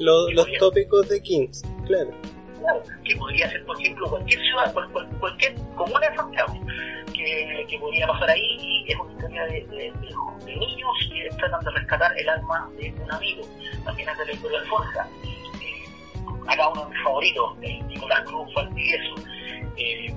Lo- 0.00 0.30
los 0.30 0.46
tópicos 0.58 1.08
de 1.08 1.20
Kings, 1.20 1.62
claro. 1.86 2.10
Que 3.05 3.16
podría 3.16 3.49
ser, 3.51 3.64
por 3.64 3.81
ejemplo, 3.81 4.09
cualquier 4.11 4.40
ciudad, 4.40 4.73
cual- 4.73 4.90
cual- 4.92 5.09
cualquier 5.18 5.55
comuna 5.77 6.09
de 6.09 6.16
Santiago, 6.16 6.55
que, 7.14 7.66
que 7.68 7.79
podría 7.79 8.07
pasar 8.07 8.31
ahí 8.31 8.57
y 8.87 8.92
es 8.92 8.99
una 8.99 9.12
historia 9.12 9.44
de, 9.46 9.53
de- 9.66 9.92
de- 10.46 10.57
niños 10.57 10.88
que 11.12 11.29
tratan 11.37 11.64
de 11.64 11.70
rescatar 11.73 12.12
el 12.18 12.29
alma 12.29 12.68
de 12.79 12.90
un 13.03 13.12
amigo, 13.12 13.42
también 13.85 14.09
es 14.09 14.18
de 14.18 14.27
la 14.27 14.33
historia 14.33 14.61
de 14.61 14.66
Forja. 14.66 15.09
Eh, 15.25 15.85
acá 16.49 16.68
uno 16.70 16.85
de 16.85 16.90
mis 16.90 17.03
favoritos, 17.05 17.57
el 17.62 17.87
Nicolás 17.88 18.20
Cruz 18.25 18.55
Valdivieso, 18.55 19.14
eh, 19.77 20.14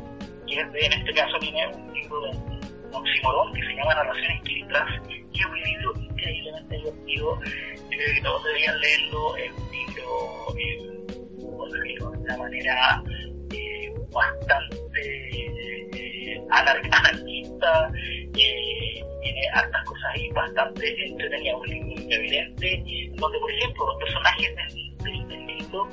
que 0.48 0.60
en 0.60 0.94
este 0.94 1.14
caso 1.14 1.38
tiene 1.40 1.68
un 1.68 1.94
libro 1.94 2.22
de 2.22 2.30
un 2.30 2.64
oxímoron 2.96 3.54
que 3.54 3.62
se 3.64 3.74
llama 3.76 3.94
Narraciones 3.96 4.42
Quiltras, 4.44 4.90
y 5.10 5.40
es 5.40 5.46
un 5.46 5.62
libro 5.62 5.94
increíblemente 6.00 6.78
divertido, 6.78 7.40
creo 7.90 8.14
que 8.16 8.22
todos 8.24 8.44
deberían 8.46 8.80
leerlo, 8.80 9.36
es 9.38 9.52
un 9.52 9.72
libro... 9.72 11.03
de 11.71 12.06
una 12.06 12.38
manera 12.38 13.04
eh, 13.52 13.93
bastante 14.12 15.89
eh, 15.93 16.41
anar- 16.49 16.82
anarquista, 16.91 17.91
eh, 18.38 19.04
tiene 19.21 19.49
hartas 19.54 19.84
cosas 19.86 20.04
ahí 20.13 20.30
bastante 20.32 21.06
entretenidas, 21.08 21.56
un 21.60 21.67
libro 21.67 21.88
muy 21.88 22.13
evidente, 22.13 22.84
donde 23.15 23.39
por 23.39 23.52
ejemplo 23.52 23.88
los 23.88 23.97
personajes 23.97 24.56
del, 25.04 25.28
del, 25.28 25.45
libro 25.45 25.88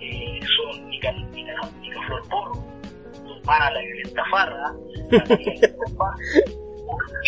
eh, 0.00 0.40
son 0.56 0.88
Nica, 0.88 1.12
Nica, 1.12 1.54
Nica 1.80 2.00
Flor 2.06 2.28
Porro, 2.28 2.54
su 3.12 3.34
hermana 3.38 3.70
la 3.70 3.80
Violeta 3.80 4.24
Farra, 4.30 4.72
la 5.10 5.24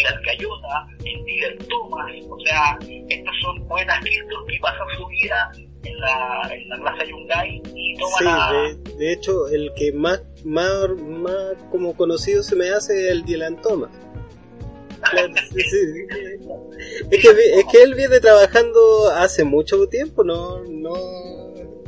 la 0.03 0.11
Alcayota, 0.11 0.87
el 1.05 1.25
Tíger 1.25 1.59
Thomas, 1.69 2.13
o 2.29 2.39
sea, 2.41 2.79
estos 3.09 3.35
son 3.43 3.67
poetas 3.69 3.99
cristos 4.01 4.45
que 4.49 4.59
pasan 4.61 4.87
su 4.97 5.07
vida 5.07 5.53
en 5.89 6.01
la, 6.01 6.51
en 6.53 6.69
la 6.69 6.77
plaza 6.81 7.05
Yungay 7.05 7.63
y 7.75 7.95
toman 7.99 8.19
Sí, 8.19 8.25
la... 8.25 8.53
de, 8.93 8.97
de 8.99 9.13
hecho, 9.13 9.49
el 9.49 9.73
que 9.75 9.93
más, 9.93 10.23
más, 10.45 10.89
más 11.01 11.55
como 11.71 11.97
conocido 11.97 12.43
se 12.43 12.57
me 12.57 12.71
hace 12.71 13.07
es 13.07 13.11
el 13.13 13.25
Dylan 13.25 13.61
Thomas. 13.63 13.91
Claro, 15.11 15.33
sí, 15.55 15.61
sí, 15.61 15.69
sí. 15.71 16.07
Es 17.11 17.23
que, 17.23 17.29
es 17.59 17.65
que 17.71 17.83
él 17.83 17.95
viene 17.95 18.19
trabajando 18.21 19.09
hace 19.11 19.45
mucho 19.45 19.87
tiempo, 19.89 20.25
no, 20.25 20.63
no, 20.65 20.95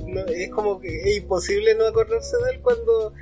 no, 0.07 0.21
es 0.27 0.51
como 0.51 0.79
que 0.81 0.89
es 0.89 1.17
imposible 1.17 1.75
no 1.75 1.87
acordarse 1.87 2.37
de 2.45 2.53
él 2.53 2.61
cuando, 2.63 3.13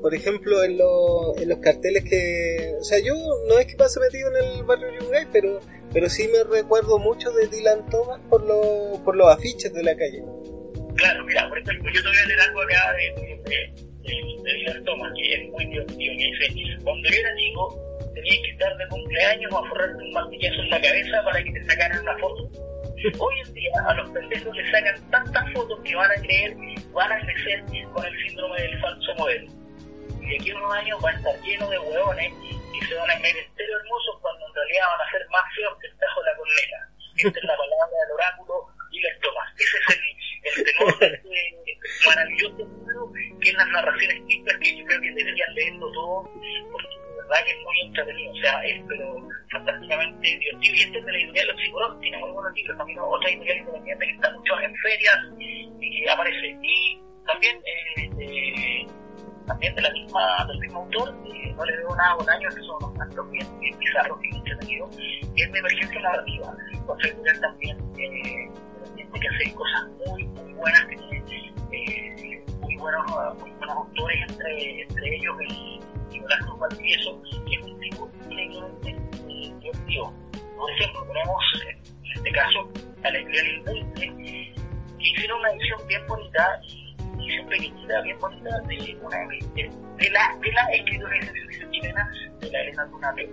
por 0.00 0.14
ejemplo, 0.14 0.62
en, 0.64 0.78
lo- 0.78 1.36
en 1.38 1.48
los 1.48 1.58
carteles 1.58 2.04
que, 2.04 2.74
o 2.80 2.84
sea, 2.84 2.98
yo 3.00 3.14
no 3.48 3.58
es 3.58 3.66
que 3.66 3.76
pase 3.76 4.00
metido 4.00 4.30
en 4.30 4.44
el 4.58 4.64
barrio 4.64 4.88
Yungay, 5.00 5.26
pero, 5.32 5.60
pero 5.94 6.08
sí 6.10 6.28
me 6.28 6.42
recuerdo 6.42 6.98
mucho 6.98 7.30
de 7.30 7.46
Dylan 7.46 7.88
Thomas 7.88 8.20
por, 8.28 8.44
lo, 8.44 9.00
por 9.04 9.16
los 9.16 9.28
afiches 9.28 9.72
de 9.72 9.82
la 9.84 9.96
calle. 9.96 10.24
Claro, 10.96 11.24
mira, 11.24 11.48
por 11.48 11.58
ejemplo, 11.58 11.90
yo 11.92 12.02
te 12.02 12.08
voy 12.08 12.16
a 12.18 12.26
leer 12.26 12.40
algo 12.40 12.62
acá 12.62 12.92
de, 12.94 13.40
de, 13.48 13.74
Dylan 14.02 14.84
Thomas, 14.84 15.12
que 15.16 15.34
es 15.34 15.50
muy 15.50 15.64
divertido, 15.66 15.96
que 15.96 16.48
dice, 16.52 16.76
cuando 16.82 17.08
yo 17.08 17.14
era 17.16 17.36
chico, 17.36 17.80
tenías 18.12 18.38
que 18.42 18.50
estar 18.50 18.76
de 18.76 18.88
cumpleaños 18.88 19.52
o 19.52 19.64
forrarte 19.66 20.02
un 20.02 20.12
martillazo 20.12 20.62
en 20.62 20.70
la 20.70 20.80
cabeza 20.80 21.24
para 21.24 21.44
que 21.44 21.52
te 21.52 21.64
sacaran 21.64 22.00
una 22.00 22.18
foto. 22.18 22.50
Hoy 23.18 23.34
en 23.46 23.54
día 23.54 23.70
a 23.86 23.94
los 23.94 24.10
pendejos 24.10 24.56
les 24.56 24.70
sacan 24.72 25.10
tantas 25.10 25.52
fotos 25.52 25.78
que 25.84 25.94
van 25.94 26.10
a 26.10 26.14
creer, 26.22 26.56
van 26.92 27.12
a 27.12 27.20
crecer 27.20 27.62
con 27.92 28.04
el 28.04 28.28
síndrome 28.28 28.62
del 28.62 28.80
falso 28.80 29.14
modelo. 29.18 29.63
Y 30.24 30.36
aquí 30.36 30.50
a 30.50 30.56
unos 30.56 30.74
años 30.74 30.98
va 31.04 31.10
a 31.10 31.14
estar 31.14 31.40
lleno 31.42 31.68
de 31.68 31.78
hueones 31.78 32.32
y 32.42 32.80
se 32.86 32.94
van 32.94 33.10
a 33.10 33.18
creer 33.18 33.36
entero 33.36 33.76
hermosos 33.78 34.18
cuando 34.20 34.46
en 34.46 34.54
realidad 34.54 34.86
van 34.90 35.06
a 35.06 35.10
ser 35.10 35.28
más 35.28 35.44
feos 35.54 35.78
que 35.80 35.86
el 35.86 35.98
tajo 35.98 36.20
de 36.22 36.30
la 36.30 36.36
corneta. 36.36 36.78
Esta 37.16 37.38
es 37.38 37.44
la 37.44 37.56
palabra 37.56 37.96
del 38.02 38.12
oráculo 38.14 38.54
y 38.90 39.00
las 39.00 39.20
tomas. 39.20 39.52
Ese 39.56 39.76
es 39.78 39.86
el, 39.94 40.58
el 40.58 40.64
tenor 40.64 40.98
de 40.98 41.06
este 41.06 42.08
maravilloso 42.08 42.58
libro 42.58 43.12
que 43.40 43.48
es 43.48 43.54
las 43.54 43.68
narraciones 43.68 44.26
típicas 44.26 44.56
que 44.58 44.78
yo 44.78 44.84
creo 44.86 45.00
que 45.00 45.12
deberían 45.12 45.54
leerlo 45.54 45.92
todo 45.92 46.30
porque 46.72 46.88
de 46.88 47.16
verdad 47.16 47.44
que 47.44 47.50
es 47.52 47.58
muy 47.62 47.80
entretenido. 47.80 48.32
O 48.32 48.36
sea, 48.36 48.64
es 48.64 48.82
pero 48.88 49.28
fantásticamente 49.50 50.26
divertido. 50.26 50.74
Y 50.74 50.80
este 50.80 50.98
es 50.98 51.04
de 51.04 51.12
la 51.12 51.18
editorial 51.18 51.48
Los 51.48 51.56
Tiburón, 51.56 52.00
tiene 52.00 52.18
muy 52.18 52.30
buenos 52.30 52.52
libros. 52.54 52.78
También 52.78 52.98
otra 52.98 53.30
editorial 53.30 53.58
independiente 53.58 54.06
que 54.06 54.12
está 54.12 54.30
mucho 54.32 54.60
en 54.60 54.76
ferias 54.76 55.18
y 55.38 56.00
que 56.00 56.10
aparece. 56.10 56.58
Y 56.62 57.00
también 57.26 57.56
eh, 57.64 58.10
eh, 58.20 58.86
también 59.46 59.74
de 59.74 59.82
la 59.82 59.90
misma, 59.90 60.46
del 60.48 60.58
mismo 60.60 60.80
autor, 60.80 61.14
eh, 61.26 61.52
no 61.56 61.64
le 61.64 61.76
veo 61.76 61.96
nada 61.96 62.16
un 62.16 62.30
año, 62.30 62.48
que 62.48 62.62
son 62.62 62.76
unos 62.76 62.92
cuantos 62.92 63.30
bien, 63.30 63.60
bien 63.60 63.78
bizarros 63.78 64.18
y 64.22 64.36
entretenidos, 64.36 64.96
es 65.36 65.52
de 65.52 65.58
emergencia 65.58 66.00
narrativa, 66.00 66.56
otra 66.86 67.08
editorial 67.08 67.40
también 67.40 67.78
eh, 67.98 68.50
que 69.20 69.28
hace 69.28 69.54
cosas 69.54 69.88
muy, 70.06 70.24
muy 70.24 70.52
buenas, 70.54 70.86
eh, 71.72 72.44
muy, 72.60 72.76
buenos, 72.76 73.04
muy 73.40 73.50
buenos 73.52 73.76
autores, 73.76 74.18
entre, 74.28 74.82
entre 74.82 75.16
ellos 75.16 75.36
el 75.40 75.80
Nicolás 76.10 76.38
Cruz 76.40 76.58
Valdivieso, 76.58 77.22
que 77.22 77.54
es 77.54 77.62
un 77.62 77.80
tipo 77.80 78.10
eh, 78.30 78.96
divertido. 79.60 80.12
Por 80.56 80.70
ejemplo, 80.72 81.06
tenemos 81.06 81.42
en 81.62 82.16
este 82.16 82.32
caso 82.32 82.70
a 83.02 83.10
la 83.10 83.18
editorial 83.18 83.92
que 83.94 84.54
hicieron 84.98 85.38
una 85.40 85.50
edición 85.52 85.80
bien 85.86 86.06
bonita 86.06 86.60
y 86.62 86.83
edición 87.14 87.46
pequeñita, 87.48 88.00
bien 88.02 88.18
bonita, 88.18 88.50
de 88.68 88.98
una 89.02 89.18
de, 89.18 89.70
de 89.96 90.10
la, 90.10 90.36
de 90.40 90.52
la 90.52 90.62
escritora 90.72 91.18
de 91.18 91.26
ficción 91.26 91.70
chilena, 91.70 92.10
de 92.40 92.50
la 92.50 92.60
Elena 92.60 92.84
Dunate, 92.86 93.30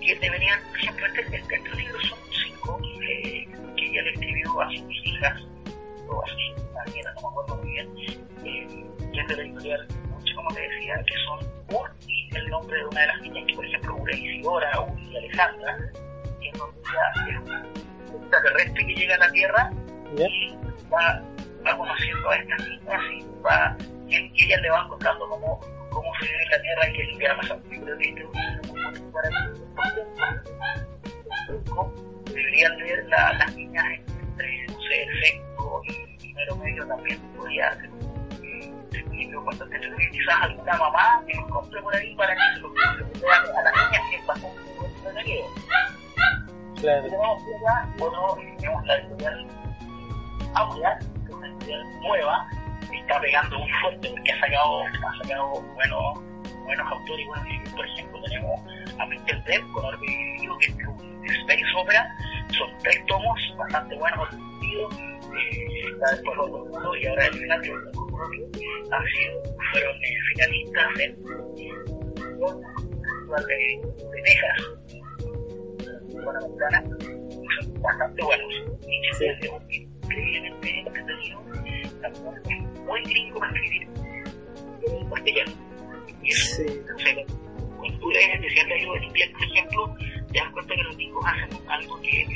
que 0.00 0.18
deberían, 0.18 0.60
por 0.68 0.78
ejemplo, 0.78 1.06
este, 1.06 1.36
este, 1.36 1.54
estos 1.54 1.76
libros 1.76 2.02
son 2.08 2.18
cinco 2.44 2.80
eh, 3.02 3.46
que 3.76 3.90
ella 3.90 4.02
le 4.02 4.10
escribió 4.10 4.60
a 4.60 4.70
sus 4.70 5.06
hijas, 5.06 5.42
o 6.08 6.22
a 6.22 6.26
sus 6.28 6.94
nietas, 6.94 7.14
no 7.16 7.22
me 7.22 7.28
acuerdo 7.28 7.56
muy 7.62 7.70
bien, 7.72 7.88
eh, 8.44 8.86
y 9.12 9.18
es 9.18 9.28
de 9.28 9.36
la 9.36 9.42
editorial 9.42 9.86
Mucho, 10.10 10.36
como 10.36 10.54
te 10.54 10.60
decía, 10.62 11.04
que 11.06 11.14
son 11.24 11.78
Ur 11.78 11.90
y 12.06 12.36
el 12.36 12.48
nombre 12.48 12.78
de 12.78 12.84
una 12.86 13.00
de 13.00 13.06
las 13.06 13.20
niñas, 13.20 13.44
que 13.46 13.54
por 13.54 13.66
ejemplo 13.66 13.96
Ura 13.96 14.16
Isidora, 14.16 14.80
Ur 14.80 15.00
y 15.00 15.16
Alejandra, 15.16 15.76
que 16.40 16.48
en 16.48 16.58
donde 16.58 16.80
ella 16.80 17.30
es 17.30 18.14
un 18.14 18.22
extraterrestre 18.22 18.86
que 18.86 18.94
llega 18.94 19.14
a 19.14 19.18
la 19.18 19.30
Tierra 19.32 19.70
¿Ya? 20.16 20.26
y 20.26 20.58
va, 20.92 21.22
va 21.62 21.76
conociendo 21.76 22.30
a 22.30 22.36
estas 22.36 22.68
niñas 22.68 23.00
y 23.12 23.24
va 23.42 23.76
y, 24.08 24.16
y 24.16 24.44
ellas 24.44 24.60
le 24.62 24.70
van 24.70 24.88
contando 24.88 25.28
cómo, 25.28 25.60
cómo 25.90 26.14
se 26.20 26.26
vive 26.26 26.42
en 26.42 26.50
la 26.50 26.62
tierra 26.62 26.88
y 26.88 26.92
qué 26.92 27.02
es 27.02 27.08
lo 27.12 27.18
que 27.18 27.28
va 27.28 27.36
pasando. 27.36 27.70
Yo 27.70 27.84
creo 27.84 27.98
que 27.98 28.08
este 28.08 28.20
es 28.20 28.26
un 28.26 29.12
maravilloso. 29.12 29.62
Deberían 32.26 32.78
leer 32.78 33.04
la, 33.08 33.32
las 33.34 33.54
niñas 33.54 33.84
entre, 34.08 34.66
no 34.68 34.80
sé, 34.80 35.02
el 35.02 35.20
sexto 35.22 35.82
y 35.84 36.16
primero 36.18 36.56
medio 36.56 36.86
también 36.86 37.18
podría 37.36 37.72
ser 37.74 37.90
un 37.90 39.16
libro 39.16 39.44
bastante. 39.44 39.80
Quizás 40.10 40.42
alguna 40.42 40.76
mamá 40.76 41.24
que 41.26 41.34
los 41.34 41.50
compre 41.50 41.82
por 41.82 41.94
ahí 41.94 42.14
para 42.16 42.34
que 42.34 42.40
se 42.54 42.60
los 42.60 42.72
compre 42.72 43.04
a 43.32 43.62
las 43.62 43.74
niñas 43.74 44.02
que 44.10 44.16
es 44.16 44.26
bastante 44.26 44.60
entretenido. 44.96 45.46
Claro. 46.80 47.02
Tenemos 47.04 47.42
acá, 47.42 47.94
bueno, 47.98 48.36
tenemos 48.58 48.86
la 48.86 48.96
editorial 48.96 49.46
Aurea, 50.54 50.98
que 50.98 51.04
es 51.28 51.34
una 51.34 51.48
editorial 51.48 52.00
nueva, 52.00 52.46
está 52.92 53.20
pegando 53.20 53.58
muy 53.58 53.70
fuerte 53.80 54.08
porque 54.10 54.32
ha 54.32 54.40
sacado, 54.40 54.82
ha 54.82 55.22
sacado 55.22 55.62
buenos, 55.74 56.20
buenos 56.64 56.92
autores 56.92 57.24
y 57.24 57.28
buenos 57.28 57.48
libros. 57.48 57.72
Por 57.74 57.86
ejemplo, 57.86 58.22
tenemos 58.22 58.60
a 58.98 59.06
Mr. 59.06 59.44
Dead 59.44 59.60
con 59.72 59.84
Orbe 59.84 60.06
Dividido, 60.06 60.58
que 60.58 60.66
es 60.66 60.74
un 60.74 61.26
space 61.26 61.62
opera. 61.76 62.16
Son 62.58 62.68
tres 62.82 63.04
tomos 63.06 63.40
bastante 63.56 63.96
buenos, 63.96 64.30
divertidos. 64.30 64.98
Eh, 65.32 65.86
después 66.10 66.36
los 66.36 66.96
y 67.00 67.06
ahora 67.06 67.26
el 67.26 67.34
final 67.34 67.60
que 67.62 67.70
han 67.70 69.04
sido, 69.06 69.42
fueron 69.72 69.96
eh, 69.96 70.16
finalistas 70.34 71.00
en 71.00 71.22
de, 73.32 73.56
de 74.12 74.22
Texas 74.22 74.82
buena 76.24 76.40
ventana, 76.40 76.82
son 77.60 77.82
bastante 77.82 78.22
buenos. 78.22 78.52
Y 78.86 79.91
Sí. 80.14 80.20
es 80.20 80.40
un 80.42 80.46
increíblemente 80.56 80.78
entretenido, 80.80 81.40
también 82.00 82.64
es 82.74 82.80
muy 82.80 83.02
gringo 83.04 83.38
para 83.40 83.52
escribir 83.52 83.88
en 84.88 85.10
castellano. 85.10 85.52
Sí. 86.24 86.62
entonces, 86.68 87.16
cuando 87.78 87.98
tú 87.98 88.10
lees 88.10 88.34
el 88.34 88.68
leído 88.68 88.96
en 88.96 89.04
inglés, 89.04 89.30
por 89.32 89.42
ejemplo, 89.42 89.96
te 90.32 90.38
das 90.38 90.50
cuenta 90.52 90.74
que 90.74 90.82
los 90.82 90.96
gringos 90.96 91.24
hacen 91.26 91.68
algo 91.68 92.00
que 92.00 92.26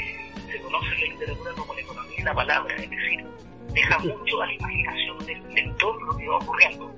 se 0.51 0.61
conoce 0.61 0.87
en 0.95 1.01
la 1.01 1.07
literatura 1.15 1.53
como 1.57 1.75
la 1.75 1.81
economía 1.81 2.15
y 2.19 2.23
la 2.23 2.35
palabra, 2.35 2.75
es 2.77 2.91
decir, 2.91 3.25
deja 3.73 3.99
mucho 4.01 4.43
a 4.43 4.47
la 4.47 4.53
imaginación 4.55 5.19
del 5.27 5.55
lector 5.55 6.03
lo 6.03 6.17
que 6.17 6.29
va 6.29 6.37
ocurriendo. 6.37 6.95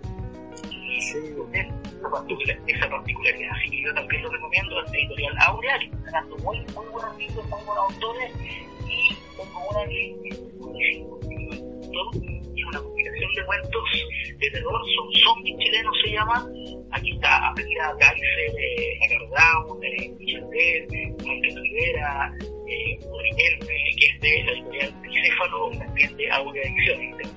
Y 0.71 1.01
Sí. 1.01 1.17
esa 1.53 2.11
particular- 2.11 2.59
esa 2.67 2.89
particularidad. 2.91 3.51
Así 3.57 3.71
que 3.71 3.83
yo 3.83 3.95
también 3.95 4.23
lo 4.23 4.31
recomiendo 4.31 4.79
al 4.79 4.95
editorial 4.95 5.35
Aurea, 5.47 5.79
que 5.79 5.85
está 5.87 6.11
dando 6.13 6.37
muy, 6.39 6.59
muy 6.59 6.87
buenos 6.87 7.19
libros, 7.19 7.45
muy 7.49 7.63
buenos 7.65 7.93
autores, 7.93 8.33
tengo 9.37 9.69
una 9.71 9.85
que 9.89 10.11
es 12.57 12.67
una 12.67 12.81
compilación 12.81 13.35
de 13.35 13.45
cuentos 13.47 13.85
de 14.39 14.51
terror, 14.51 14.81
son 14.97 15.13
zombies 15.21 15.57
chilenos 15.59 15.95
se 16.05 16.11
llama. 16.13 16.47
Aquí 16.93 17.13
está 17.13 17.49
Avenida 17.49 17.95
Kaiser, 17.99 18.51
eh, 18.59 18.99
Brown, 19.31 19.85
eh, 19.85 20.09
Michel 20.19 20.45
Michael 20.49 21.63
Rivera, 21.63 22.33
eh, 22.41 22.99
Riquelme, 23.23 23.77
que 23.99 24.07
es 24.07 24.21
de 24.21 24.45
la 24.45 24.53
editorial 24.53 24.95
Céfalo, 25.03 25.71
también 25.79 26.17
de 26.17 26.31
Aurea 26.31 26.63
Ediciones. 26.63 27.29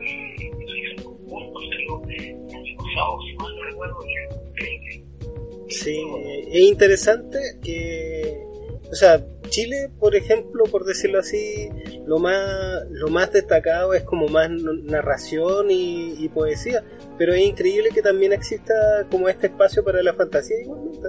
Eh, 0.00 0.34
eso 0.38 0.76
hizo 0.76 1.08
un 1.08 1.28
conjunto, 1.28 1.60
salió 1.60 2.02
el 2.08 2.54
año 2.54 2.76
pasado, 2.76 3.18
si 3.22 3.34
mal 3.36 3.56
no 3.56 3.62
recuerdo, 3.64 3.98
y 4.06 4.14
es 4.14 4.28
increíble. 4.48 5.04
Sí, 5.68 6.04
es 6.52 6.62
interesante 6.62 7.38
que, 7.62 8.42
o 8.90 8.94
sea, 8.94 9.24
Chile, 9.50 9.90
por 9.98 10.16
ejemplo, 10.16 10.64
por 10.64 10.84
decirlo 10.84 11.18
así, 11.18 11.68
lo 12.06 12.18
más, 12.18 12.86
lo 12.90 13.08
más 13.08 13.32
destacado 13.32 13.94
es 13.94 14.02
como 14.02 14.28
más 14.28 14.50
narración 14.50 15.70
y, 15.70 16.14
y 16.24 16.28
poesía, 16.28 16.82
pero 17.18 17.34
es 17.34 17.42
increíble 17.42 17.90
que 17.92 18.02
también 18.02 18.32
exista 18.32 18.74
como 19.10 19.28
este 19.28 19.48
espacio 19.48 19.84
para 19.84 20.02
la 20.02 20.14
fantasía 20.14 20.56
igualmente. 20.62 21.08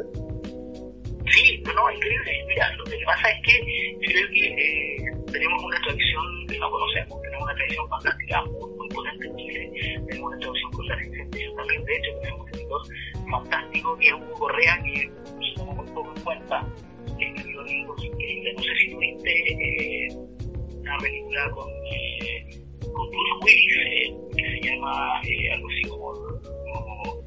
Sí, 1.32 1.64
no, 1.64 1.92
increíble. 1.92 2.46
Mira, 2.48 2.76
lo 2.76 2.84
que 2.84 2.98
pasa 3.06 3.30
es 3.30 3.42
que 3.44 3.98
creo 4.06 4.28
que 4.34 4.48
eh, 4.48 5.12
tenemos 5.32 5.64
una 5.64 5.80
tradición 5.82 6.48
que 6.48 6.60
no 6.60 6.70
conocemos, 6.70 7.22
tenemos 7.22 7.44
una 7.46 7.56
tradición 7.56 7.90
fantástica 7.90 8.46
muy, 8.46 8.70
muy 8.76 8.90
potente 8.90 9.28
en 9.28 9.36
Chile, 9.38 9.72
tenemos 10.10 10.34
una 10.34 10.40
tradición 10.40 10.72
con 10.72 10.88
la 10.88 10.96
también, 10.96 11.86
de 11.86 11.96
hecho 11.96 12.12
tenemos 12.22 12.42
un 12.42 12.48
escritor 12.50 12.82
fantástico 13.32 13.98
que 13.98 14.08
es 14.08 14.14
Hugo 14.14 14.34
Correa, 14.34 14.84
que 14.84 15.12
se 15.40 15.56
toma 15.56 15.74
muy 15.74 15.88
poco 15.92 16.14
en 16.16 16.24
cuenta, 16.24 16.68
no 17.62 18.64
sé 18.64 18.76
si 18.80 18.92
tuviste 18.92 19.32
eh, 19.52 20.08
una 20.80 20.98
película 20.98 21.50
con, 21.52 21.70
eh, 21.70 22.62
con 22.94 23.10
Bruce 23.10 23.34
Willis, 23.44 23.78
eh, 23.78 24.14
que 24.36 24.44
se 24.44 24.68
llama 24.68 25.22
eh, 25.24 25.52
algo 25.54 25.68
así 25.70 25.82
como, 25.90 26.14
como 26.14 27.22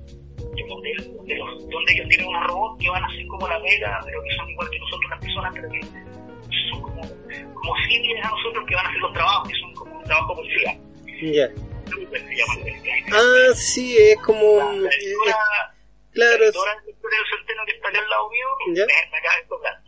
donde, 0.69 0.95
donde, 1.17 1.35
los, 1.37 1.69
donde 1.69 1.93
ellos 1.93 2.09
tienen 2.09 2.27
unos 2.29 2.47
robots 2.47 2.83
que 2.83 2.91
van 2.91 3.05
a 3.05 3.09
ser 3.11 3.27
como 3.27 3.49
la 3.49 3.59
mega, 3.61 4.01
pero 4.05 4.23
que 4.23 4.35
son 4.37 4.51
igual 4.51 4.71
que 4.71 4.79
nosotros 4.79 5.11
las 5.11 5.21
personas, 5.21 5.55
pero 5.55 5.69
que 5.71 5.81
son 6.71 6.83
como, 6.83 7.03
como 7.55 7.77
similares 7.89 8.25
a 8.25 8.31
nosotros 8.31 8.65
que 8.69 8.75
van 8.75 8.87
a 8.87 8.89
hacer 8.89 9.01
los 9.01 9.13
trabajos, 9.13 9.49
que 9.49 9.59
son 9.59 9.75
como 9.75 9.99
un 9.99 10.05
trabajo 10.05 10.35
policía. 10.35 10.79
Ya. 11.23 11.49
Se 11.85 12.37
llama 12.37 12.55
Ah, 13.13 13.55
sí, 13.55 13.97
es 13.99 14.17
como... 14.23 14.59
la, 14.59 14.65
la 14.65 14.89
editora, 14.89 14.91
eh, 14.91 15.75
claro, 16.13 16.39
la 16.39 16.47
editora 16.47 17.17
del 17.17 17.27
Centeno 17.31 17.63
que 17.67 17.73
está 17.73 17.89
al 17.89 18.11
lado 18.11 18.31
mío, 18.31 18.47
me, 18.69 18.73
me 18.75 19.19
acaba 19.19 19.37
de 19.37 19.49
tocar. 19.49 19.84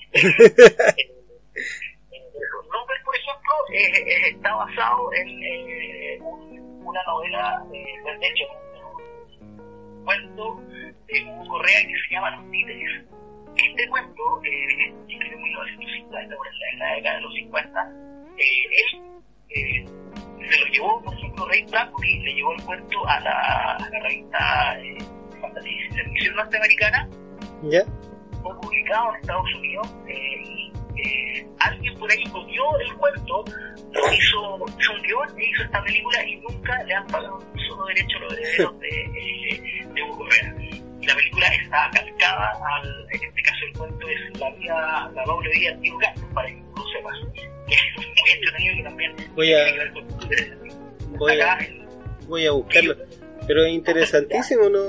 López, 2.70 2.98
por 3.04 3.14
ejemplo, 3.16 3.52
está 4.30 4.54
basado 4.54 5.12
en 5.14 5.28
eh, 5.42 6.18
un- 6.20 6.82
una 6.86 7.02
novela, 7.04 7.64
eh, 7.72 7.84
de 8.20 8.26
hecho, 8.28 8.44
un 9.42 10.04
cuento 10.04 10.60
de 11.06 11.22
un 11.24 11.48
Correa 11.48 11.80
que 11.80 11.94
se 12.08 12.14
llama 12.14 12.30
Los 12.36 12.50
Títeres. 12.50 13.04
Este 13.56 13.88
cuento, 13.88 14.22
eh, 14.44 14.92
es 15.08 15.30
de 15.30 15.36
1950, 15.36 16.36
por 16.36 16.46
en 16.72 16.78
la 16.78 16.92
década 16.94 17.16
de 17.16 17.22
los 17.22 17.34
50, 17.34 17.92
eh, 18.38 18.66
él 18.70 19.00
eh, 19.48 19.84
se 20.50 20.60
lo 20.60 20.66
llevó, 20.66 21.02
por 21.02 21.14
ejemplo, 21.14 21.46
Ray 21.48 21.64
Bradbury 21.64 22.18
le 22.20 22.34
llevó 22.34 22.52
el 22.52 22.62
cuento 22.64 23.08
a 23.08 23.20
la, 23.20 23.76
a 23.76 23.90
la 23.90 24.00
revista 24.00 24.78
eh, 24.80 24.98
y 25.64 25.90
Ficción 25.94 26.36
norteamericana 26.36 27.08
ya. 27.62 27.82
Fue 28.48 28.60
publicado 28.60 29.10
en 29.14 29.20
Estados 29.20 29.54
Unidos 29.54 29.88
eh, 30.08 30.42
y 30.44 30.72
eh, 30.98 31.46
alguien 31.60 31.94
por 31.98 32.10
ahí 32.10 32.24
copió 32.24 32.62
el 32.80 32.94
cuento, 32.94 33.44
lo 33.92 34.12
hizo, 34.12 34.64
hizo 34.78 34.92
un 34.94 35.02
guion 35.02 35.38
e 35.40 35.44
hizo 35.46 35.62
esta 35.64 35.82
película 35.84 36.26
y 36.26 36.36
nunca 36.36 36.82
le 36.84 36.94
han 36.94 37.06
pagado 37.08 37.36
un 37.38 37.60
solo 37.68 37.84
derecho 37.86 38.16
a 38.18 38.20
los 38.22 38.32
herederos 38.34 38.80
de, 38.80 38.88
eh, 38.88 39.86
de 39.94 40.02
Hugo 40.02 40.16
Correa. 40.18 40.54
La 41.02 41.14
película 41.14 41.46
está 41.48 41.90
calcada 41.92 42.52
al, 42.76 43.06
en 43.12 43.22
este 43.28 43.42
caso 43.42 43.58
el 43.66 43.78
cuento 43.78 44.08
es 44.08 44.40
la 44.40 44.50
vida, 44.54 45.10
la 45.14 45.24
doble 45.24 45.50
vida 45.50 45.72
de 45.76 45.90
Gato, 46.00 46.20
para 46.34 46.48
que 46.48 46.62
tú 46.74 46.82
sepas. 46.92 47.14
Que 47.66 47.74
es 47.74 47.96
muy 47.96 48.30
entretenido 48.32 48.74
y 48.74 48.82
también 48.82 49.16
Voy 49.34 49.52
a- 49.54 49.64
tiene 49.64 49.72
que 49.72 49.78
ver 49.78 49.92
con 49.92 50.08
tu 50.08 50.22
interés. 50.24 50.52
Voy 51.18 51.40
a, 51.40 51.52
Acá, 51.52 51.64
en- 51.64 51.86
voy 52.26 52.46
a 52.46 52.50
buscarlo. 52.52 52.96
Pero 53.46 53.64
es 53.64 53.72
interesantísimo, 53.72 54.68
¿no? 54.68 54.80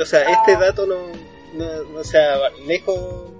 O 0.00 0.06
sea, 0.06 0.22
este 0.30 0.52
dato 0.56 0.86
no, 0.86 0.96
no, 1.56 1.98
o 1.98 2.04
sea, 2.04 2.36
lejos, 2.66 3.30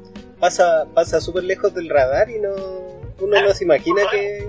pasa, 0.41 0.87
pasa 0.95 1.21
súper 1.21 1.45
lejos 1.45 1.75
del 1.75 1.89
radar 1.89 2.31
y 2.31 2.39
no, 2.39 2.55
uno 3.21 3.43
no 3.43 3.55
se 3.55 3.65
imagina 3.65 4.03
que, 4.11 4.47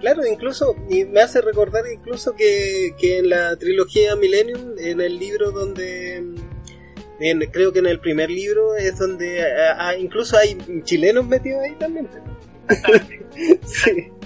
claro, 0.00 0.26
incluso, 0.26 0.76
y 0.88 1.04
me 1.04 1.20
hace 1.20 1.40
recordar 1.40 1.84
incluso 1.92 2.34
que, 2.34 2.94
que 2.98 3.18
en 3.18 3.28
la 3.30 3.56
trilogía 3.56 4.16
Millennium, 4.16 4.74
en 4.78 5.00
el 5.00 5.18
libro 5.18 5.50
donde, 5.52 6.16
en- 7.20 7.40
creo 7.50 7.72
que 7.72 7.78
en 7.80 7.86
el 7.86 8.00
primer 8.00 8.30
libro 8.30 8.76
es 8.76 8.98
donde 8.98 9.42
ah, 9.42 9.76
ah, 9.78 9.96
incluso 9.96 10.36
hay 10.36 10.56
chilenos 10.84 11.26
metidos 11.26 11.62
ahí 11.62 11.74
también. 11.76 12.08
sí. 13.66 14.08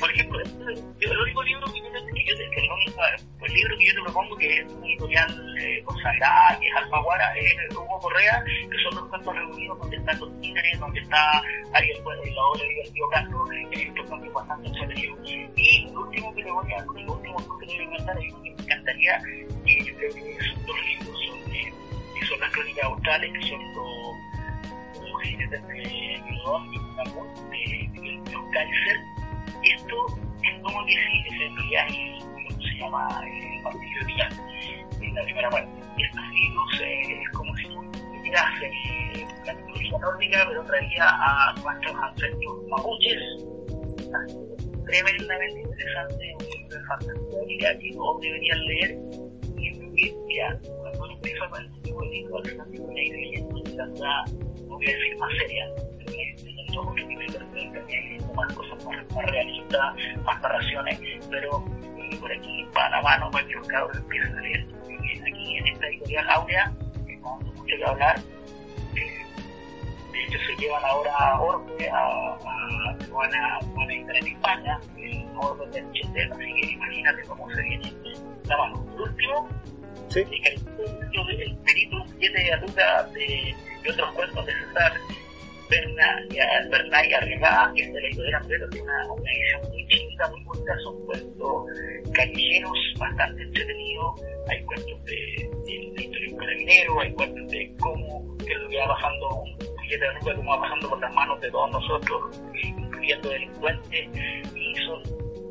por 0.00 0.10
ejemplo, 0.10 0.40
el 0.40 1.18
único 1.20 1.42
libro 1.42 1.66
que 1.72 1.78
yo, 1.80 1.84
que 1.92 2.34
te- 2.34 2.50
que 2.50 2.60
el, 2.60 2.60
el 2.60 3.78
que 3.78 3.86
yo 3.86 3.94
te 3.94 4.02
propongo, 4.02 4.36
que 4.36 4.58
es 4.60 4.72
una 4.72 4.86
editorial 4.86 5.56
eh, 5.60 5.82
consagrada, 5.84 6.58
que 6.58 6.68
es 6.68 6.74
Alfaguara, 6.74 7.36
es 7.38 7.54
el 7.70 7.76
Hugo 7.76 7.98
Correa, 8.00 8.42
que 8.44 8.76
son 8.82 8.94
los 8.96 9.08
cuentos 9.08 9.34
reunidos 9.34 9.78
donde 9.78 9.96
están 9.96 10.18
los 10.20 10.30
donde 10.80 11.00
está 11.00 11.42
Ariel 11.74 11.98
y 12.24 12.30
la 12.30 12.42
obra 12.42 12.62
de 12.64 12.90
Tío 12.92 13.08
Castro, 13.10 13.44
que 13.70 13.82
estos 13.82 14.06
cuentos 14.08 14.32
bastante. 14.32 14.68
Y 15.56 15.90
lo 15.92 16.00
último 16.00 16.34
que 16.34 16.42
le 16.42 16.50
voy 16.52 16.72
a, 16.72 16.84
lo 16.84 16.92
último 16.92 17.20
que 17.58 17.66
le 17.66 17.86
voy 17.86 17.94
a 17.96 18.12
es 18.18 18.34
que 18.34 18.40
me 18.40 18.48
encantaría, 18.50 19.22
que 19.66 19.84
yo 19.84 19.96
creo 19.96 20.14
que 20.14 20.44
son 20.44 20.66
dos 20.66 20.76
libros, 20.86 21.18
son, 21.26 21.54
eh, 21.54 21.72
que 22.18 22.26
son 22.26 22.40
las 22.40 22.50
crónicas 22.52 22.84
australes, 22.84 23.32
que 23.32 23.48
son 23.48 23.60
los, 23.74 25.10
los 25.10 25.22
de 25.50 25.60
los 28.32 28.50
Kaiser, 28.52 28.96
y 28.96 29.19
esto 29.64 30.06
es 30.42 30.62
como 30.62 30.84
que 30.86 30.92
sí, 30.92 31.24
es 31.26 31.40
el 31.40 31.68
viaje, 31.68 32.18
como 32.20 32.60
se 32.60 32.78
llama 32.78 33.22
eh, 33.26 33.56
el 33.56 33.62
partido 33.62 34.06
de 34.06 35.06
en 35.06 35.14
la 35.14 35.22
primera 35.22 35.50
parte. 35.50 35.70
Y 35.96 36.02
estos 36.02 36.22
libros 36.32 36.80
eh, 36.82 37.22
es 37.22 37.30
como 37.30 37.56
si 37.56 37.64
tú 37.64 37.82
miras 38.22 38.62
eh, 38.62 39.26
la 39.46 39.54
mitología 39.54 39.98
nórdica, 39.98 40.44
pero 40.48 40.64
traía 40.64 41.04
a 41.08 41.54
nuestros 41.62 41.96
ancestros 41.96 42.66
mapuches. 42.68 43.22
Tremendamente 44.86 45.60
interesante, 45.60 46.36
un 46.40 46.46
libro 46.46 46.76
de 46.76 46.84
fantasía 46.86 47.78
que 47.78 47.92
todos 47.94 48.20
deberían 48.20 48.64
leer. 48.66 48.98
Y 49.56 49.72
que, 49.72 50.16
mira, 50.26 50.58
cuando 50.80 51.04
uno 51.04 51.14
empieza 51.14 51.48
con 51.48 51.64
este 51.64 51.80
tipo 51.82 52.02
de 52.02 52.08
libros, 52.08 52.52
una 52.78 53.02
idea 53.02 53.20
leyendo 53.20 53.56
literatura, 53.56 54.24
no 54.66 54.76
voy 54.76 54.86
a 54.86 54.90
decir 54.90 55.16
más 55.18 55.30
seria, 55.38 55.64
de 56.94 57.02
literatura 57.02 57.80
también, 57.80 58.34
más 58.34 58.52
cosas 58.54 58.84
más, 58.84 59.26
realistas, 59.26 59.94
más 60.24 60.42
narraciones, 60.42 61.00
pero 61.30 61.64
eh, 61.98 62.16
por 62.20 62.32
aquí 62.32 62.66
van 62.74 62.94
a 62.94 63.02
mano 63.02 63.30
para 63.30 63.46
que 63.46 63.54
los 63.54 63.68
cabros 63.68 63.96
empiecen 63.96 64.38
a 64.38 64.40
leer. 64.40 64.66
Aquí 65.26 65.56
en 65.56 65.66
esta 65.68 65.86
editorial 65.86 66.30
Aurea, 66.30 66.72
hay 67.06 67.16
mucho 67.16 67.64
que 67.66 67.84
hablar, 67.84 68.18
eh, 68.96 70.38
se 70.46 70.56
llevan 70.56 70.84
ahora 70.84 71.12
a 71.16 71.40
Orbe, 71.40 71.88
a, 71.90 71.96
a, 71.96 72.96
van, 73.12 73.34
a, 73.34 73.58
van 73.76 73.90
en 73.90 74.26
España, 74.26 74.80
el 74.96 75.26
Orbe 75.36 75.66
de 75.70 75.92
Chetel, 75.92 76.32
así 76.32 76.54
que 76.54 76.72
imagínate 76.72 77.22
cómo 77.22 77.50
se 77.50 77.62
viene 77.62 77.92
la 78.44 78.56
mano. 78.56 78.84
Por 78.86 79.02
último, 79.02 79.48
Sí. 80.08 80.20
el, 80.20 80.54
el 81.40 81.56
perito 81.58 82.04
siete 82.18 82.38
de 82.38 82.50
de, 83.12 83.54
de 83.84 83.90
otros 83.92 84.12
cuentos 84.12 84.44
de 84.46 84.52
César 84.52 84.92
Bernay 85.70 87.12
Arriagada, 87.14 87.72
que 87.74 87.82
es 87.82 87.92
de 87.92 88.30
la 88.30 88.38
Ambrero, 88.38 88.68
tiene 88.70 88.86
una, 88.86 89.30
edición 89.32 89.70
muy 89.70 89.86
chiquita, 89.86 90.28
muy 90.30 90.42
bonita, 90.44 90.78
son 90.82 91.06
cuentos 91.06 91.64
callejeros 92.12 92.78
bastante 92.98 93.42
entretenidos, 93.42 94.22
hay 94.48 94.64
cuentos 94.64 95.04
de, 95.04 95.50
de 95.66 95.94
la 95.94 96.26
historia 96.26 96.82
de 96.82 96.90
un 96.90 97.00
hay 97.00 97.12
cuentos 97.12 97.48
de 97.50 97.76
cómo 97.78 98.36
que 98.38 98.54
lo 98.54 98.68
que 98.68 98.78
va 98.78 98.88
pasando 98.88 99.28
un 99.28 99.58
billete 99.82 100.04
de 100.04 100.08
Aluga, 100.08 100.34
cómo 100.36 100.50
va 100.50 100.60
pasando 100.60 100.88
por 100.88 101.00
las 101.00 101.14
manos 101.14 101.40
de 101.40 101.50
todos 101.50 101.70
nosotros, 101.70 102.42
incluyendo 102.54 103.28
delincuentes, 103.28 104.08
y 104.54 104.74
son 104.86 105.02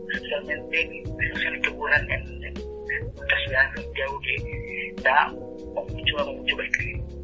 esencialmente 0.10 1.04
situaciones 1.06 1.62
que 1.62 1.70
ocurren 1.70 2.12
en, 2.12 2.44
en 2.44 2.54
nuestra 2.54 3.40
ciudad 3.46 3.72
de 3.72 3.84
Santiago 3.84 4.20
que 4.20 4.94
da 5.02 5.28
mucho, 5.30 6.34
mucho 6.34 6.56
para 6.56 6.68
escribir. 6.68 7.19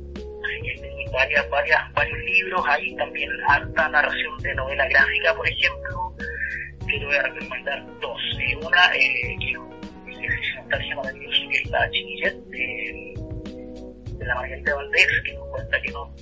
Hay 0.46 1.06
varias, 1.12 1.50
varias, 1.50 1.94
varios 1.94 2.20
libros, 2.20 2.64
hay 2.68 2.96
también 2.96 3.30
harta 3.48 3.90
narración 3.90 4.38
de 4.40 4.56
novela 4.56 4.88
gráfica, 4.88 5.34
por 5.36 5.48
ejemplo, 5.48 6.16
que 6.88 7.00
te 7.00 7.06
voy 7.06 7.16
a 7.16 7.24
recomendar 7.24 7.86
dos. 8.00 8.22
Eh, 8.40 8.56
una, 8.58 8.96
eh, 8.96 9.38
que 9.40 9.52
es 9.52 9.58
un 9.58 10.24
ejercicio 10.24 10.96
maravilloso, 10.98 11.42
que 11.50 11.58
es 11.58 11.70
la 11.70 11.90
Chiquillet, 11.92 12.36
de, 12.48 13.14
de 14.18 14.26
la 14.26 14.36
Margarita 14.36 14.76
Valdés, 14.76 15.08
que 15.24 15.34
nos 15.34 15.48
cuenta 15.50 15.82
que 15.82 15.92
no, 15.92 16.14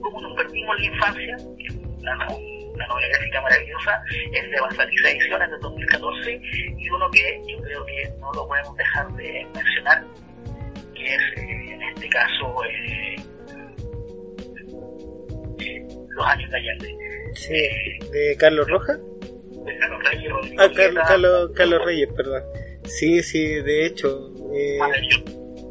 cómo 0.00 0.20
nos 0.20 0.36
perdimos 0.36 0.78
la 0.78 0.84
infancia, 0.86 1.36
una, 1.98 2.28
una 2.74 2.86
novela 2.88 3.08
gráfica 3.08 3.40
maravillosa, 3.40 4.02
es 4.32 4.50
de 4.50 4.60
Basaliza 4.60 5.10
Ediciones 5.10 5.50
de 5.50 5.58
2014, 5.58 6.40
y 6.78 6.90
uno 6.90 7.10
que 7.10 7.42
yo 7.48 7.62
creo 7.62 7.86
que 7.86 8.12
no 8.20 8.32
lo 8.32 8.48
podemos 8.48 8.76
dejar 8.76 9.12
de 9.14 9.46
mencionar, 9.54 10.04
es 11.06 11.20
eh, 11.38 11.72
en 11.74 11.82
este 11.82 12.08
caso 12.08 12.54
eh, 12.64 13.16
Los 16.08 16.26
años 16.26 16.50
de 16.50 16.56
Allende. 16.56 16.96
Sí, 17.34 17.52
de 18.12 18.36
Carlos 18.38 18.68
Rojas. 18.68 18.98
De 19.64 19.78
Carlos 19.78 20.02
Reyes 20.10 20.32
Ah, 20.58 20.68
Carlos, 20.74 21.04
Carlos, 21.08 21.50
Carlos 21.54 21.84
Reyes, 21.84 22.08
perdón. 22.16 22.42
Sí, 22.84 23.22
sí, 23.22 23.42
de 23.62 23.86
hecho. 23.86 24.32
eh, 24.54 24.78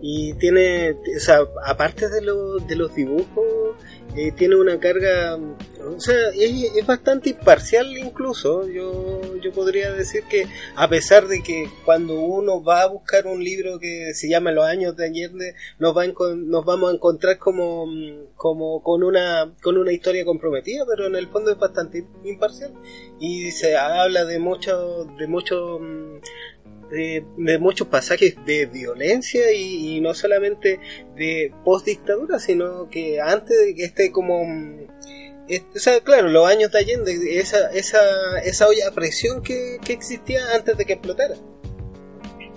y 0.01 0.33
tiene, 0.33 0.91
o 0.91 1.19
sea, 1.19 1.39
aparte 1.65 2.09
de, 2.09 2.21
lo- 2.21 2.57
de 2.57 2.75
los 2.75 2.93
dibujos, 2.93 3.77
eh, 4.15 4.31
tiene 4.31 4.55
una 4.55 4.79
carga, 4.79 5.37
o 5.37 5.99
sea, 5.99 6.15
es, 6.35 6.85
bastante 6.85 7.31
imparcial 7.31 7.97
incluso. 7.97 8.67
Yo, 8.67 9.21
yo 9.41 9.51
podría 9.51 9.91
decir 9.91 10.23
que 10.29 10.45
a 10.75 10.87
pesar 10.87 11.27
de 11.27 11.41
que 11.41 11.67
cuando 11.83 12.19
uno 12.19 12.63
va 12.63 12.83
a 12.83 12.87
buscar 12.87 13.25
un 13.25 13.43
libro 13.43 13.79
que 13.79 14.13
se 14.13 14.29
llama 14.29 14.51
Los 14.51 14.65
años 14.65 14.95
de 14.95 15.05
Allende, 15.05 15.55
nos, 15.79 15.97
va 15.97 16.03
a 16.03 16.35
nos 16.35 16.63
vamos 16.63 16.91
a 16.91 16.95
encontrar 16.95 17.39
como, 17.39 17.87
como 18.35 18.83
con 18.83 19.03
una, 19.03 19.51
con 19.63 19.77
una 19.77 19.91
historia 19.91 20.25
comprometida, 20.25 20.85
pero 20.87 21.07
en 21.07 21.15
el 21.15 21.27
fondo 21.27 21.51
es 21.51 21.57
bastante 21.57 22.05
imparcial. 22.23 22.71
Y 23.19 23.51
se 23.51 23.75
habla 23.77 24.25
de 24.25 24.37
mucho, 24.37 25.05
de 25.17 25.27
mucho, 25.27 25.79
de, 26.93 27.57
muchos 27.59 27.87
pasajes 27.87 28.35
de 28.45 28.65
violencia 28.67 29.51
y, 29.51 29.99
no 30.01 30.13
solamente 30.13 30.79
de 31.15 31.51
post 31.63 31.85
dictadura 31.85 32.39
sino 32.39 32.89
que 32.89 33.19
antes 33.19 33.57
de 33.65 33.75
que 33.75 33.83
esté 33.83 34.11
como 34.11 34.45
mm, 34.45 34.87
o 35.75 35.79
sea, 35.79 35.99
claro, 35.99 36.29
los 36.29 36.47
años 36.47 36.71
de 36.71 36.79
Allende, 36.79 37.39
esa, 37.39 37.69
esa, 37.71 38.39
esa 38.45 38.67
olla 38.67 38.87
a 38.87 38.91
presión 38.91 39.43
que, 39.43 39.77
que 39.83 39.91
existía 39.91 40.39
antes 40.55 40.77
de 40.77 40.85
que 40.85 40.93
explotara. 40.93 41.35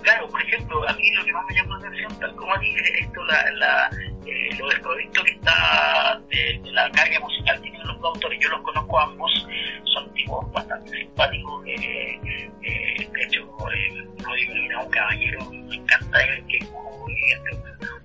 Claro, 0.07 0.29
por 0.29 0.41
ejemplo, 0.41 0.87
a 0.87 0.93
mí 0.93 1.11
lo 1.15 1.25
que 1.25 1.33
más 1.33 1.45
me 1.49 1.55
llama 1.55 1.79
la 1.79 1.87
atención, 1.89 2.19
tal 2.21 2.33
como 2.37 2.53
a 2.53 2.59
ti, 2.61 2.73
es 2.77 3.01
esto, 3.01 3.25
la, 3.25 3.51
la, 3.55 3.89
eh, 4.25 4.49
lo 4.57 5.23
que 5.25 5.31
está 5.31 6.21
de, 6.29 6.61
de 6.63 6.71
la 6.71 6.89
carga 6.91 7.19
musical 7.19 7.57
que 7.57 7.69
tienen 7.71 7.87
los 7.87 7.99
dos 7.99 8.15
autores. 8.15 8.39
Yo 8.41 8.47
los 8.47 8.61
conozco 8.61 8.99
ambos, 9.01 9.47
son 9.83 10.13
tipos 10.13 10.49
bastante 10.53 10.91
simpáticos. 10.91 11.61
Eh, 11.67 12.21
eh, 12.63 13.09
de 13.11 13.21
hecho, 13.21 13.41
eh, 13.75 14.07
Rodrigo 14.23 14.53
era 14.53 14.79
un 14.79 14.89
caballero, 14.91 15.51
me 15.51 15.75
encanta 15.75 16.19
que 16.47 16.55
es 16.55 16.69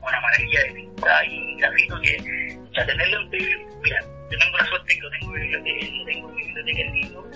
una 0.02 0.20
maravilla 0.22 0.60
de 0.64 0.72
pinta 0.72 1.24
y 1.26 1.56
grafito 1.58 2.00
que, 2.00 2.58
o 2.68 2.74
sea, 2.74 2.84
tenerlo 2.84 3.28
mira, 3.30 4.00
yo 4.28 4.38
tengo 4.38 4.58
la 4.58 4.66
suerte 4.66 4.92
que 4.92 5.00
lo 5.02 5.10
tengo 5.10 5.36
lo 5.36 6.04
tengo 6.04 6.28
en 6.30 6.34
mi 6.34 6.42
biblioteca 6.46 6.80
el 6.80 6.92
libro, 6.94 7.30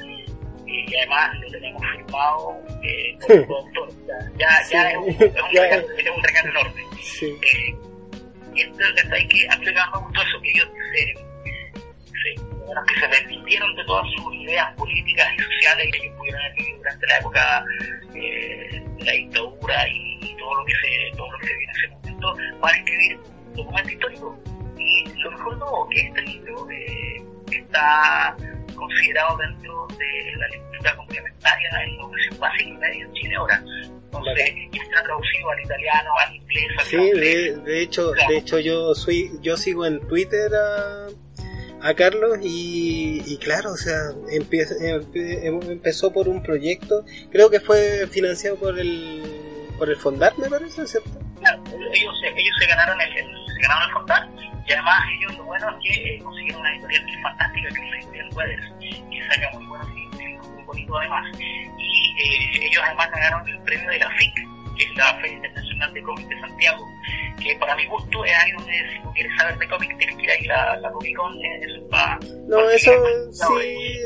eh, 0.67 0.85
y 0.89 0.97
además 0.97 1.39
lo 1.41 1.51
tenemos 1.51 1.83
firmado 1.97 2.61
eh, 2.83 3.19
por 3.47 3.65
el. 3.73 3.91
Ya, 4.07 4.19
ya, 4.39 4.69
ya 4.71 4.91
es, 4.91 4.97
un, 4.99 5.09
es, 5.09 5.21
un 5.21 5.51
Ya. 5.53 5.63
regalo, 5.63 5.87
es 5.97 6.11
un 6.17 6.23
regalo 6.23 6.51
enorme. 6.51 6.83
Sí. 7.03 7.27
Eh, 7.27 7.77
y 8.55 8.61
entonces 8.63 9.13
hay 9.13 9.29
que 9.29 9.47
más 9.75 9.93
me 9.93 9.99
gustó 10.01 10.23
eso 10.23 10.41
que 10.43 10.51
ellos 10.51 10.69
se, 10.93 11.15
se, 12.35 12.43
bueno, 12.65 12.83
que 12.89 13.01
se 13.01 13.07
desvistieron 13.09 13.77
de 13.77 13.85
todas 13.85 14.07
sus 14.17 14.35
ideas 14.35 14.75
políticas 14.77 15.29
y 15.37 15.43
sociales 15.43 15.89
que 15.93 15.99
ellos 16.07 16.17
pudieron 16.17 16.41
haber 16.41 16.55
vivido 16.55 16.79
durante 16.79 17.07
la 17.07 17.19
época 17.19 17.65
eh, 18.15 18.83
de 18.99 19.05
la 19.05 19.13
dictadura 19.13 19.89
y, 19.89 20.19
y 20.23 20.37
todo 20.39 20.55
lo 20.55 20.65
que 20.65 20.73
se 20.73 21.17
todo 21.17 21.31
lo 21.33 21.39
que 21.39 21.47
se 21.49 21.57
viene 21.59 21.73
en 21.73 21.79
ese 21.79 21.89
momento 21.95 22.37
para 22.61 22.77
escribir 22.79 23.19
un 23.49 23.55
documento 23.55 23.91
histórico 23.93 24.39
y 24.79 25.05
lo 25.19 25.31
mejor 25.33 25.59
todo 25.59 25.89
que 25.91 26.01
este 26.01 26.23
libro 26.23 26.71
eh, 26.71 27.23
está 27.53 28.37
considerado 28.77 29.37
dentro 29.39 29.87
de 29.99 30.37
la 30.37 30.49
lectura 30.49 30.97
complementaria 30.97 31.69
en 31.69 31.75
la 31.75 32.03
educación 32.03 32.39
básica 32.39 32.65
y 32.69 32.73
media 32.77 33.05
en 33.05 33.13
Chile 33.15 33.35
ahora. 33.37 33.65
Entonces 34.05 34.51
y 34.73 34.79
está 34.79 35.03
traducido 35.03 35.51
al 35.51 35.61
italiano 35.61 36.11
al 36.27 36.35
inglés 36.37 36.65
al 36.79 36.85
Sí, 36.87 36.97
de, 36.97 37.57
de 37.57 37.81
hecho, 37.83 38.13
de 38.13 38.37
hecho 38.39 38.59
yo 38.61 38.95
soy, 38.95 39.31
yo 39.43 39.57
sigo 39.57 39.85
en 39.85 40.01
Twitter 40.09 40.51
a, 40.55 41.09
a 41.83 41.95
Carlos 41.95 42.39
y, 42.43 43.23
y 43.27 43.37
claro, 43.39 43.73
o 43.73 43.77
sea, 43.77 43.97
empe- 44.31 44.67
em- 45.45 45.71
empezó 45.71 46.13
por 46.13 46.29
un 46.29 46.43
proyecto, 46.43 47.05
creo 47.31 47.51
que 47.51 47.61
fue 47.61 48.07
financiado 48.11 48.57
por 48.57 48.79
el, 48.79 49.23
por 49.79 49.89
el 49.91 49.97
Fondar, 49.97 50.33
me 50.39 50.49
parece, 50.49 50.87
¿cierto? 50.87 51.11
Claro, 51.41 51.63
ellos, 51.93 52.15
ellos 52.25 52.57
se 52.59 52.67
ganaron 52.67 53.01
el, 53.01 53.17
el- 53.17 53.47
se 53.55 53.61
ganaron 53.63 53.85
el 53.89 53.93
Fondar 53.95 54.29
y 54.67 54.73
además 54.73 55.01
ellos 55.19 55.37
lo 55.39 55.45
bueno 55.45 55.69
es 55.71 55.77
que 55.95 56.15
eh, 56.15 56.19
consiguieron 56.23 56.61
una 56.61 56.73
editorial 56.75 57.05
que 57.07 57.13
es 57.13 57.23
fantástica 57.23 57.69
que 57.69 57.81
es 57.85 57.91
la 57.91 57.97
editorial 57.99 58.29
Weathers 58.35 58.73
que 58.81 59.29
saca 59.35 59.51
muy 59.59 59.67
buenos 59.67 59.89
libros 59.95 60.49
muy 60.49 60.65
bonitos 60.65 60.97
además 60.99 61.39
y 61.39 62.23
eh, 62.23 62.67
ellos 62.67 62.83
además 62.85 63.11
ganaron 63.13 63.49
el 63.49 63.59
premio 63.61 63.91
de 63.91 63.99
la 63.99 64.11
FIC 64.11 64.35
que 64.77 64.85
es 64.85 64.97
la 64.97 65.15
Feria 65.21 65.37
Internacional 65.37 65.95
de 65.95 66.03
Cómic 66.03 66.29
de 66.29 66.41
Santiago 66.41 66.85
que 67.43 67.57
para 67.57 67.77
mi 67.77 67.87
gusto 67.87 68.25
es 68.25 68.33
ahí 68.37 68.53
donde 68.53 68.73
si 68.93 69.03
tú 69.03 69.13
quieres 69.15 69.33
saber 69.39 69.59
de 69.59 69.69
cómic 69.69 69.99
tienes 69.99 70.17
que 70.17 70.23
ir 70.25 70.31
ahí 70.31 70.47
a 70.49 70.57
la, 70.67 70.77
la 70.81 70.91
Comic 70.91 71.17
Con 71.17 71.33
eh, 71.37 71.61
eso 71.63 71.77
está 71.85 72.19
No, 72.49 72.69
eso 72.71 72.93
sí. 73.31 73.99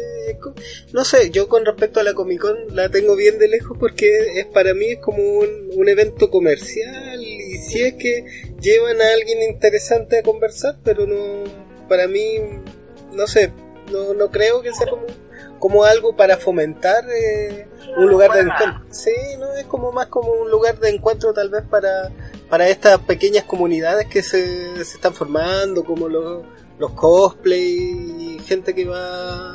No 0.92 1.04
sé, 1.04 1.30
yo 1.30 1.48
con 1.48 1.64
respecto 1.64 2.00
a 2.00 2.02
la 2.02 2.14
Comic 2.14 2.40
Con 2.40 2.74
la 2.74 2.88
tengo 2.88 3.16
bien 3.16 3.38
de 3.38 3.48
lejos 3.48 3.76
porque 3.78 4.40
es 4.40 4.46
para 4.46 4.74
mí 4.74 4.86
es 4.92 4.98
como 4.98 5.22
un, 5.22 5.70
un 5.74 5.88
evento 5.88 6.30
comercial 6.30 7.22
y 7.22 7.58
si 7.58 7.82
es 7.82 7.94
que 7.94 8.24
llevan 8.60 9.00
a 9.00 9.12
alguien 9.12 9.42
interesante 9.42 10.18
a 10.18 10.22
conversar, 10.22 10.76
pero 10.84 11.06
no, 11.06 11.44
para 11.88 12.06
mí, 12.06 12.38
no 13.12 13.26
sé, 13.26 13.52
no, 13.92 14.14
no 14.14 14.30
creo 14.30 14.62
que 14.62 14.72
sea 14.72 14.86
como, 14.86 15.06
como 15.58 15.84
algo 15.84 16.16
para 16.16 16.36
fomentar 16.36 17.04
eh, 17.10 17.66
un 17.96 18.08
lugar 18.08 18.32
de 18.32 18.40
encuentro. 18.40 18.82
Sí, 18.90 19.12
no, 19.38 19.52
es 19.54 19.64
como 19.64 19.92
más 19.92 20.06
como 20.06 20.32
un 20.32 20.50
lugar 20.50 20.78
de 20.78 20.90
encuentro 20.90 21.32
tal 21.32 21.50
vez 21.50 21.62
para, 21.68 22.10
para 22.48 22.68
estas 22.68 22.98
pequeñas 23.00 23.44
comunidades 23.44 24.06
que 24.06 24.22
se, 24.22 24.76
se 24.84 24.96
están 24.96 25.14
formando, 25.14 25.84
como 25.84 26.08
los 26.08 26.44
los 26.80 26.92
cosplay 26.92 27.60
y 28.18 28.29
gente 28.50 28.74
que 28.74 28.84
va 28.84 28.98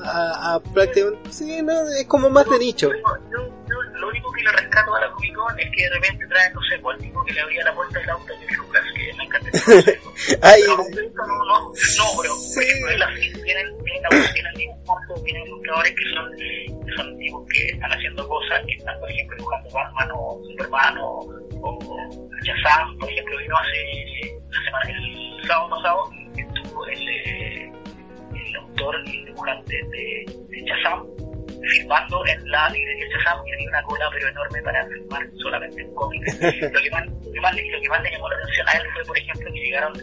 a, 0.05 0.55
a 0.55 0.59
prácticamente 0.73 1.29
sí 1.33 1.61
no 1.61 1.73
es 1.99 2.05
como 2.07 2.29
más 2.29 2.49
de 2.49 2.57
nicho. 2.59 2.89
Yo, 2.89 3.47
yo- 3.67 3.81
lo 3.99 4.07
único 4.09 4.31
que 4.33 4.43
le 4.43 4.51
rescato 4.51 4.93
a 4.95 4.99
la 5.01 5.11
Comic 5.11 5.33
Con 5.35 5.59
es 5.59 5.69
que 5.75 5.83
de 5.83 5.89
repente 5.89 6.27
traen, 6.27 6.53
no 6.53 6.61
sé, 6.69 6.77
pues, 6.81 6.97
el 6.97 7.03
tipo 7.05 7.23
que 7.25 7.33
le 7.33 7.41
abría 7.41 7.63
la 7.65 7.73
puerta 7.75 7.99
del 7.99 8.09
auto 8.09 8.25
George 8.27 8.55
Lucas, 8.57 8.83
que 8.93 9.13
me 9.17 9.23
encanta. 9.23 9.49
Ay, 10.47 10.61
no, 10.67 10.77
no, 10.77 10.83
no, 11.45 11.73
pero 12.21 12.33
por 12.53 12.63
ejemplo, 12.63 12.91
en 12.91 12.99
la 12.99 13.07
tienen, 13.15 13.43
tienen, 13.43 13.77
tienen 14.33 14.53
dibujantes, 14.55 15.23
tienen 15.23 15.43
ilustradores 15.47 15.91
que 15.95 16.05
son, 16.13 16.31
que 16.37 16.91
son 16.97 17.17
tipos 17.17 17.47
que 17.53 17.65
están 17.67 17.91
haciendo 17.93 18.27
cosas, 18.27 18.61
que 18.67 18.73
están, 18.73 18.99
por 18.99 19.09
ejemplo, 19.11 19.37
dibujando 19.37 19.69
Batman 19.71 20.09
o 20.13 20.41
Superman 20.51 20.97
o, 20.99 21.19
o 21.61 21.79
Shazam, 22.43 22.97
por 22.99 23.09
ejemplo, 23.09 23.37
vino 23.37 23.57
hace, 23.57 24.39
la 24.51 24.63
semana, 24.63 24.89
el 24.91 25.47
sábado 25.47 25.69
pasado, 25.69 26.11
estuvo 26.37 26.85
el, 26.87 27.09
eh, 27.09 27.71
el 28.55 28.61
autor 28.69 28.95
y 29.05 29.17
el 29.19 29.25
dibujante 29.25 29.75
de, 29.91 30.25
de 30.49 30.61
Shazam 30.65 31.03
firmando 31.61 32.25
en 32.27 32.49
la 32.51 32.69
librería 32.69 33.05
Shazam 33.17 33.39
y 33.47 33.51
tenía 33.51 33.69
una 33.69 33.83
cola 33.83 34.09
pero 34.13 34.27
enorme 34.29 34.61
para 34.61 34.85
firmar 34.87 35.27
solamente 35.41 35.83
un 35.83 35.95
cómic. 35.95 36.21
lo, 36.41 36.81
que 36.81 36.91
más, 36.91 37.05
lo, 37.07 37.31
que 37.31 37.41
más, 37.41 37.55
le- 37.55 37.71
lo 37.71 37.81
que 37.81 37.89
más 37.89 38.03
le 38.03 38.11
llamó 38.11 38.29
la 38.29 38.35
atención 38.37 38.67
a 38.69 38.71
él 38.73 38.83
fue, 38.93 39.05
por 39.05 39.17
ejemplo, 39.17 39.53
que 39.53 39.59
llegaron 39.59 39.93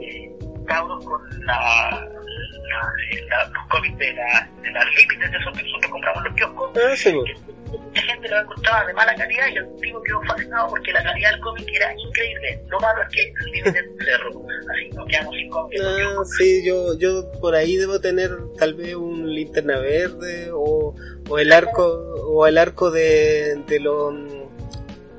eh, 0.00 0.30
cabros 0.66 1.04
con 1.04 1.20
la, 1.46 1.54
la- 1.54 2.92
la- 3.28 3.44
los 3.52 3.66
cómics 3.68 3.98
de, 3.98 4.12
la, 4.14 4.48
de 4.62 4.70
las 4.70 4.86
límites 4.96 5.30
de 5.30 5.36
esos 5.38 5.56
que 5.56 5.62
nosotros 5.64 5.90
compramos 5.90 6.18
en 6.18 6.24
los 6.24 6.34
kioscos. 6.36 6.70
ah, 6.76 6.96
sí, 6.96 7.12
pues. 7.12 7.59
Mucha 7.70 8.02
gente 8.02 8.28
lo 8.28 8.40
encontraba 8.40 8.86
de 8.86 8.92
mala 8.94 9.14
calidad 9.14 9.46
y 9.52 9.56
el 9.56 9.66
tipo 9.80 10.02
quedó 10.02 10.20
fascinado 10.22 10.68
porque 10.68 10.92
la 10.92 11.02
calidad 11.02 11.30
del 11.32 11.40
cómic 11.40 11.68
era 11.74 11.92
increíble. 11.98 12.62
Lo 12.68 12.80
malo 12.80 13.02
es 13.02 13.08
que 13.14 13.22
el 13.22 13.50
límite 13.52 13.84
cerró, 14.04 14.30
así 14.72 14.88
nos 14.94 15.06
quedamos 15.08 15.34
sin 15.34 15.50
los 15.50 15.70
Ah, 15.82 16.24
sí, 16.38 16.64
yo, 16.66 16.94
yo 16.98 17.30
por 17.40 17.54
ahí 17.54 17.76
debo 17.76 18.00
tener 18.00 18.30
tal 18.58 18.74
vez 18.74 18.94
un 18.94 19.32
linterna 19.32 19.78
verde 19.78 20.50
o, 20.52 20.94
o 21.28 21.38
el 21.38 21.52
arco 21.52 21.84
o 22.32 22.46
el 22.46 22.58
arco 22.58 22.90
de, 22.90 23.62
de 23.66 23.80
los 23.80 24.14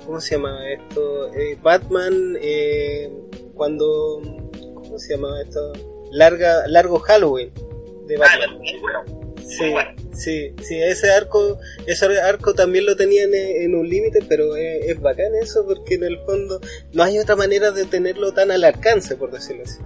¿cómo 0.06 0.20
se 0.20 0.36
llama 0.36 0.70
esto? 0.72 1.34
Eh, 1.34 1.58
Batman 1.62 2.38
eh, 2.42 3.10
cuando 3.54 4.20
¿cómo 4.76 4.98
se 5.00 5.16
llama 5.16 5.42
esto? 5.42 5.72
Larga 6.12 6.68
largo 6.68 7.00
Halloween 7.00 7.52
de 8.08 8.16
Ah, 8.16 8.20
Batman. 8.20 8.60
bueno. 8.82 9.31
Sí, 9.42 9.74
sí, 10.14 10.56
sí, 10.62 10.82
ese 10.82 11.12
arco, 11.12 11.60
ese 11.88 12.06
arco 12.22 12.54
también 12.54 12.86
lo 12.86 12.96
tenían 12.96 13.34
en, 13.34 13.76
un 13.76 13.88
límite, 13.88 14.20
pero 14.28 14.56
es, 14.56 15.00
bacán 15.02 15.34
eso 15.42 15.66
porque 15.66 15.96
en 15.96 16.04
el 16.04 16.20
fondo 16.20 16.60
no 16.94 17.04
hay 17.04 17.20
otra 17.20 17.36
manera 17.36 17.72
de 17.72 17.86
tenerlo 17.86 18.34
tan 18.34 18.52
al 18.52 18.64
alcance, 18.64 19.16
por 19.16 19.32
decirlo 19.32 19.64
así. 19.64 19.80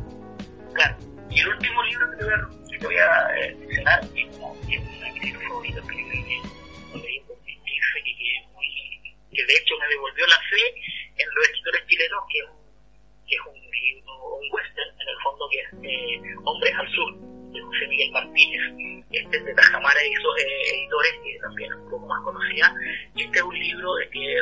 Claro. 0.74 0.98
Y 1.30 1.40
el 1.40 1.48
último 1.48 1.84
libro 1.84 2.12
que 2.12 2.18
te 2.18 2.86
voy 2.86 2.96
a, 2.96 3.34
que 3.36 3.46
eh, 3.46 3.56
mencionar 3.56 4.04
es 4.04 4.38
como 4.38 4.56
es 4.56 4.80
una 4.80 5.08
de 5.08 5.20
que 5.20 5.20
leí 5.20 6.42
y 7.96 8.16
que 8.16 9.16
que 9.36 9.46
de 9.46 9.54
hecho 9.54 9.76
me 9.78 9.88
devolvió 9.90 10.26
la 10.28 10.40
fe 10.50 10.64
en 11.18 11.28
los 11.36 11.46
escritores 11.46 11.82
chilenos 11.88 12.24
que 12.32 12.40
es 13.36 13.42
un, 13.42 13.56
un 13.56 14.52
western 14.52 14.90
en 15.02 15.08
el 15.10 15.20
fondo 15.24 15.46
que 15.52 15.60
es 15.60 15.68
eh, 15.84 16.36
Hombres 16.46 16.74
al 16.80 16.90
Sur 16.92 17.35
José 17.62 17.88
Miguel 17.88 18.12
Martínez 18.12 18.62
este 19.12 19.38
es 19.38 19.46
de 19.46 19.54
Tajamara 19.54 20.06
y 20.06 20.12
esos 20.14 20.38
eh, 20.40 20.76
editores 20.76 21.12
que 21.24 21.40
también 21.42 21.72
es 21.72 21.78
un 21.78 21.90
poco 21.90 22.08
más 22.08 22.24
conocida 22.24 22.74
este 23.16 23.38
es 23.38 23.44
un 23.44 23.60
libro 23.60 23.96
de 23.96 24.10
que, 24.10 24.42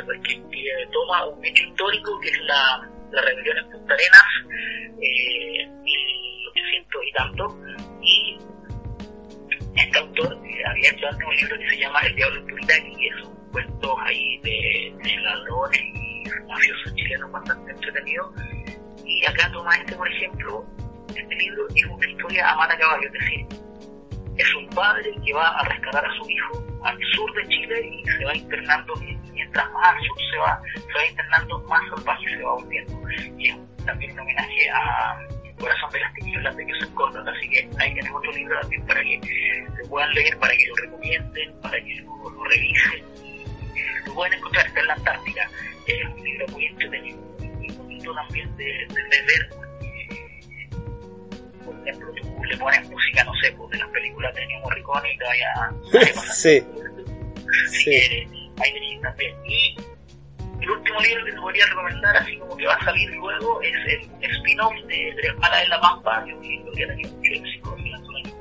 toma 0.92 1.26
un 1.26 1.44
hecho 1.44 1.64
histórico 1.64 2.20
que 2.20 2.28
es 2.28 2.40
la, 2.42 2.88
la 3.12 3.22
rebelión 3.22 3.58
en 3.58 3.70
Punta 3.70 3.94
Arenas 3.94 4.94
eh, 5.00 5.66
1800 5.82 7.02
y 7.04 7.12
tanto 7.12 7.58
y 8.02 8.38
este 9.76 9.98
autor 9.98 10.32
eh, 10.44 10.62
había 10.66 10.90
hecho 10.90 11.06
antes 11.08 11.26
un 11.26 11.36
libro 11.36 11.58
que 11.58 11.68
se 11.70 11.78
llama 11.78 12.00
El 12.00 12.14
Diablo 12.14 12.40
en 12.40 12.46
Turitaki, 12.46 12.96
que 12.96 13.08
es 13.08 13.24
un 13.24 13.50
cuento 13.50 14.00
ahí 14.00 14.38
de, 14.38 14.94
de 15.02 15.16
ladrones 15.18 15.80
y 15.80 16.24
mafiosos 16.48 16.94
chilenos 16.94 17.32
bastante 17.32 17.72
entretenido. 17.72 18.32
Y 19.04 19.26
acá 19.26 19.50
toma 19.52 19.76
este, 19.76 19.94
por 19.96 20.08
ejemplo, 20.08 20.64
este 21.20 21.34
libro 21.36 21.66
es 21.74 21.84
una 21.86 22.06
historia 22.08 22.50
a 22.50 22.56
mata 22.56 22.76
caballo, 22.78 23.06
es 23.06 23.12
decir, 23.12 23.46
es 24.36 24.54
un 24.54 24.68
padre 24.70 25.14
que 25.24 25.32
va 25.32 25.48
a 25.48 25.64
rescatar 25.68 26.04
a 26.04 26.16
su 26.16 26.28
hijo 26.28 26.64
al 26.82 26.98
sur 27.14 27.32
de 27.34 27.48
Chile 27.48 27.86
y 27.86 28.04
se 28.04 28.24
va 28.24 28.36
internando, 28.36 28.94
mientras 29.32 29.72
más 29.72 29.94
al 29.94 30.02
sur 30.04 30.16
se 30.30 30.38
va, 30.38 30.62
se 30.74 30.92
va 30.92 31.06
internando, 31.06 31.58
más 31.68 31.80
salvaje 31.94 32.36
se 32.36 32.42
va 32.42 32.54
volviendo. 32.54 33.00
Y 33.38 33.48
es 33.48 33.56
también 33.84 34.12
un 34.12 34.20
homenaje 34.20 34.70
a 34.70 35.18
Corazón 35.58 35.90
de 35.92 36.00
las 36.00 36.14
Tinieblas 36.14 36.56
de 36.56 36.64
Joseph 36.64 36.94
Conrad, 36.94 37.28
así 37.28 37.48
que 37.48 37.68
ahí 37.78 37.94
tenemos 37.94 38.18
otro 38.18 38.32
libro 38.32 38.60
también 38.60 38.86
para 38.86 39.02
que 39.02 39.20
se 39.76 39.88
puedan 39.88 40.14
leer, 40.14 40.38
para 40.38 40.56
que 40.56 40.66
lo 40.66 40.74
recomienden, 40.76 41.60
para 41.62 41.80
que 41.80 41.94
lo, 42.02 42.30
lo 42.30 42.44
revisen. 42.44 43.04
Lo 44.06 44.14
pueden 44.14 44.32
encontrar, 44.34 44.66
está 44.66 44.80
en 44.80 44.86
la 44.88 44.94
Antártica. 44.94 45.50
Es 45.86 46.04
un 46.06 46.24
libro 46.24 46.46
muy 46.48 46.66
entretenido, 46.66 47.18
muy 47.38 47.70
bonito 47.70 48.14
también 48.14 48.56
de, 48.56 48.64
de, 48.64 49.02
de 49.02 49.22
ver. 49.26 49.63
Por 51.64 51.74
ejemplo, 51.80 52.12
tú 52.22 52.44
le 52.44 52.56
pones 52.56 52.88
música, 52.90 53.24
no 53.24 53.32
sé, 53.42 53.52
pues, 53.52 53.70
de 53.70 53.78
las 53.78 53.88
películas 53.88 54.34
de 54.34 54.42
Ennio 54.42 54.58
Morricone 54.60 55.12
y 55.12 55.18
te 55.18 55.24
vaya 55.24 55.46
a. 55.56 55.72
Sí. 56.34 56.62
Así 57.66 57.76
Sí. 57.84 57.90
que 57.90 58.28
ahí 58.62 58.72
tenéis 58.72 59.00
también. 59.02 59.34
Y 59.46 59.76
el 60.60 60.70
último 60.70 61.00
libro 61.00 61.24
que 61.24 61.32
te 61.32 61.40
podría 61.40 61.66
recomendar, 61.66 62.16
así 62.16 62.36
como 62.38 62.56
que 62.56 62.66
va 62.66 62.74
a 62.74 62.84
salir 62.84 63.10
luego, 63.12 63.60
es 63.62 63.72
el 64.22 64.30
spin-off 64.32 64.74
de 64.86 65.14
Tres 65.20 65.36
Balas 65.38 65.62
en 65.64 65.70
la 65.70 65.80
Pampa, 65.80 66.24
que 66.24 66.30
es 66.30 66.36
un 66.36 66.42
libro 66.48 66.72
que 66.72 66.84
ha 66.84 66.88
tenido 66.88 67.10
mucho 67.12 67.32
éxito 67.32 67.76
en 67.78 67.86
el 67.86 67.94
año 67.94 68.34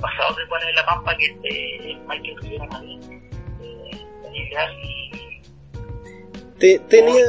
pasado, 0.00 0.34
Tres 0.34 0.48
Balas 0.48 0.68
en 0.68 0.74
la 0.76 0.86
Pampa, 0.86 1.16
que 1.16 1.24
es 1.26 1.42
de 1.42 1.98
Michael 2.06 2.36
Rivera 2.42 2.64
eh, 2.64 4.06
Daniel 4.22 4.72
y 4.84 4.97
Te- 6.58 6.80
tenía, 6.88 7.24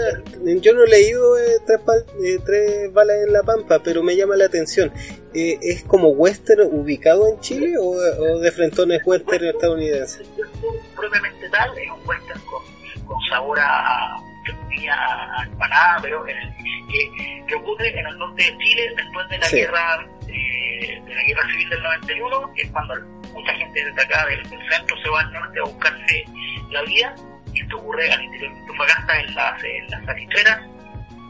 yo 0.59 0.73
no 0.73 0.83
he 0.83 0.87
leído 0.87 1.37
eh, 1.37 1.57
tres, 1.67 1.79
pal- 1.85 2.05
eh, 2.23 2.39
tres 2.45 2.91
balas 2.93 3.17
en 3.25 3.31
la 3.33 3.43
pampa, 3.43 3.79
pero 3.83 4.01
me 4.01 4.15
llama 4.15 4.35
la 4.35 4.45
atención. 4.45 4.91
Eh, 5.35 5.57
¿Es 5.61 5.83
como 5.83 6.09
western 6.09 6.61
ubicado 6.71 7.27
en 7.27 7.39
Chile 7.39 7.75
o, 7.79 7.89
o 7.91 8.39
de 8.39 8.51
frentones 8.51 9.01
western 9.05 9.45
estadounidenses? 9.45 10.27
propiamente 10.95 11.47
tal, 11.49 11.77
es 11.77 11.91
un 11.91 12.07
western 12.07 12.39
con, 12.41 13.05
con 13.05 13.17
sabor 13.29 13.59
a, 13.59 14.15
a 14.15 15.43
empanada, 15.45 15.99
pero 16.01 16.23
que, 16.25 16.33
que 17.47 17.55
ocurre 17.55 17.89
en 17.99 18.07
el 18.07 18.17
norte 18.17 18.43
de 18.43 18.57
Chile 18.57 18.93
después 18.97 19.29
de 19.29 19.37
la 19.37 19.45
Sí. 19.45 19.55
guerra 19.57 20.07
eh, 20.27 21.01
de 21.05 21.15
la 21.15 21.23
guerra 21.23 21.41
civil 21.51 21.69
del 21.69 21.83
91, 21.83 22.53
que 22.55 22.61
es 22.63 22.71
cuando 22.71 22.95
mucha 23.33 23.53
gente 23.53 23.85
desde 23.85 24.01
acá 24.01 24.25
del, 24.27 24.41
del 24.49 24.59
centro 24.71 24.97
se 25.03 25.09
va 25.09 25.21
al 25.21 25.31
norte 25.33 25.59
a 25.59 25.63
buscarse 25.63 26.25
la 26.71 26.81
vida, 26.83 27.15
esto 27.55 27.77
ocurre 27.77 28.11
al 28.11 28.23
interior 28.23 28.53
de 28.53 28.59
Antofagasta 28.59 29.19
en 29.19 29.35
las, 29.35 29.63
en 29.63 29.87
las 29.89 30.05
saliceras, 30.05 30.61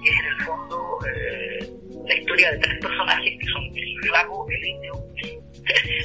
y 0.03 0.09
es 0.09 0.19
en 0.19 0.25
el 0.25 0.45
fondo 0.45 0.99
eh, 1.07 1.69
la 2.07 2.15
historia 2.15 2.51
de 2.51 2.57
tres 2.59 2.79
personajes 2.79 3.37
que 3.39 3.45
son 3.51 3.63
el 3.75 3.97
flaco, 4.01 4.47
el 4.49 4.65
indio 4.65 4.93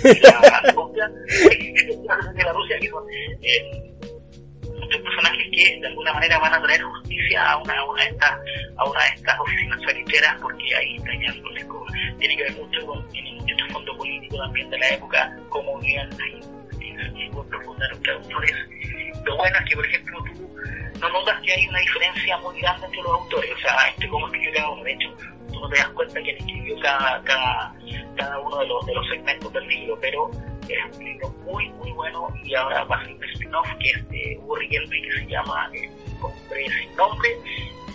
y 0.05 0.21
la 0.21 0.73
rubia, 0.73 1.09
de 1.09 2.45
la 2.45 2.53
Rusia, 2.53 2.79
que 2.81 2.89
son 2.89 3.05
eh, 3.43 3.95
muchos 4.63 5.01
personajes 5.01 5.47
que 5.53 5.81
de 5.81 5.87
alguna 5.87 6.13
manera 6.13 6.39
van 6.39 6.55
a 6.55 6.63
traer 6.63 6.83
justicia 6.83 7.51
a 7.51 7.57
una, 7.59 7.79
a 7.79 7.85
una 7.85 8.05
de 8.05 8.11
estas 8.11 8.39
a 8.77 8.91
una 8.91 9.01
de 9.01 9.09
estas 9.15 9.41
oficinas 9.41 9.81
saliceras 9.83 10.37
porque 10.41 10.75
ahí 10.75 10.97
está 10.97 11.11
ya 11.15 11.33
tiene 12.19 12.37
que 12.37 12.43
ver 12.45 12.53
mucho 12.53 12.87
con 12.87 13.09
tiene 13.11 13.33
mucho 13.33 13.67
fondo 13.73 13.97
político 13.97 14.37
también 14.37 14.71
de 14.71 14.79
la 14.79 14.89
época 14.91 15.37
como 15.49 15.79
bien 15.81 16.09
ahí 16.23 16.41
y 16.81 17.31
muy 17.31 17.47
profunda 17.47 17.89
los 17.91 18.03
traductores 18.03 18.53
lo 19.25 19.37
bueno 19.37 19.57
es 19.59 19.65
que 19.69 19.77
por 19.77 19.87
ejemplo 19.87 20.25
tú 20.33 20.51
no 21.01 21.09
notas 21.09 21.41
que 21.43 21.53
hay 21.53 21.67
una 21.69 21.79
diferencia 21.81 22.39
muy 22.39 22.61
grande 22.61 22.87
entre 22.87 23.03
los 23.03 23.13
autores. 23.13 23.51
O 23.53 23.59
sea 23.59 23.89
este 23.89 24.09
cómo 24.09 24.27
escribió 24.27 24.53
cada 24.53 24.71
uno 24.71 24.85
de 24.85 24.93
hecho 24.93 25.09
tú 25.53 25.61
no 25.61 25.69
te 25.69 25.79
das 25.79 25.89
cuenta 25.91 26.23
que 26.23 26.31
escribió 26.31 26.81
cada, 26.81 27.23
cada, 27.23 27.75
cada 28.17 28.39
uno 28.41 28.59
de 28.59 28.67
los, 28.67 28.87
de 28.87 28.95
los 28.95 29.09
segmentos 29.09 29.53
del 29.53 29.67
libro 29.69 29.99
pero 30.01 30.31
es 30.69 30.97
un 30.97 31.05
libro 31.05 31.29
muy 31.45 31.69
muy 31.71 31.93
bueno. 31.93 32.29
Y 32.45 32.55
ahora 32.55 32.85
va 32.85 32.97
a 32.97 33.05
ser 33.05 33.15
un 33.15 33.25
spin-off 33.25 33.69
que 33.81 33.91
es 33.91 34.09
de 34.09 34.39
Hugo 34.41 34.57
Riquelme 34.57 35.03
que 35.03 35.13
se 35.21 35.27
llama 35.27 35.71
El 35.73 35.91
hombre 36.23 36.71
sin 36.71 36.97
nombre 36.97 37.29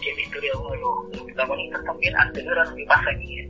que 0.01 0.11
es 0.11 0.15
la 0.15 0.21
historia 0.21 0.51
de 0.53 0.57
uno 0.57 0.69
de 0.71 0.77
los, 1.17 1.23
protagonistas 1.25 1.83
también. 1.83 2.15
Anterior 2.17 2.59
a 2.59 2.65
lo 2.65 2.75
que 2.75 2.85
pasa 2.85 3.09
aquí 3.11 3.49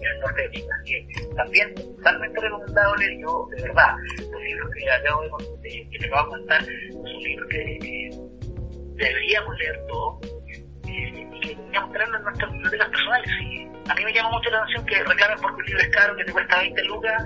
en 0.00 0.12
el 0.14 0.20
norte 0.20 0.42
de 0.42 0.50
Chile 0.50 0.68
que 0.86 1.34
también 1.36 1.74
totalmente 1.74 2.40
recomendable 2.40 3.18
yo 3.20 3.48
de 3.56 3.62
verdad 3.62 3.94
los 4.30 4.42
libros 4.42 4.70
que 4.74 4.90
acabo 4.90 5.22
de, 5.22 5.68
de- 5.70 5.88
que 5.90 5.98
te 5.98 6.06
acabo 6.06 6.24
de 6.24 6.30
contar 6.38 6.64
son 6.64 7.22
libros 7.22 7.48
que, 7.50 7.78
que 7.80 8.10
deberíamos 8.96 9.58
leer 9.58 9.80
todos 9.88 10.26
eh, 10.86 11.28
y 11.32 11.40
que 11.40 11.48
deberíamos 11.54 11.92
tenerlo 11.92 12.16
en 12.18 12.22
nuestras 12.24 12.52
bibliotecas 12.52 12.88
personales 12.88 13.30
y 13.42 13.68
a 13.90 13.94
mí 13.94 14.04
me 14.04 14.12
llama 14.12 14.30
mucho 14.30 14.50
la 14.50 14.58
atención 14.58 14.84
que 14.86 15.02
reclamen 15.04 15.38
porque 15.40 15.60
un 15.62 15.66
libro 15.66 15.80
es 15.82 15.88
caro 15.90 16.16
que 16.16 16.24
te 16.24 16.32
cuesta 16.32 16.58
20 16.58 16.84
lucas 16.84 17.22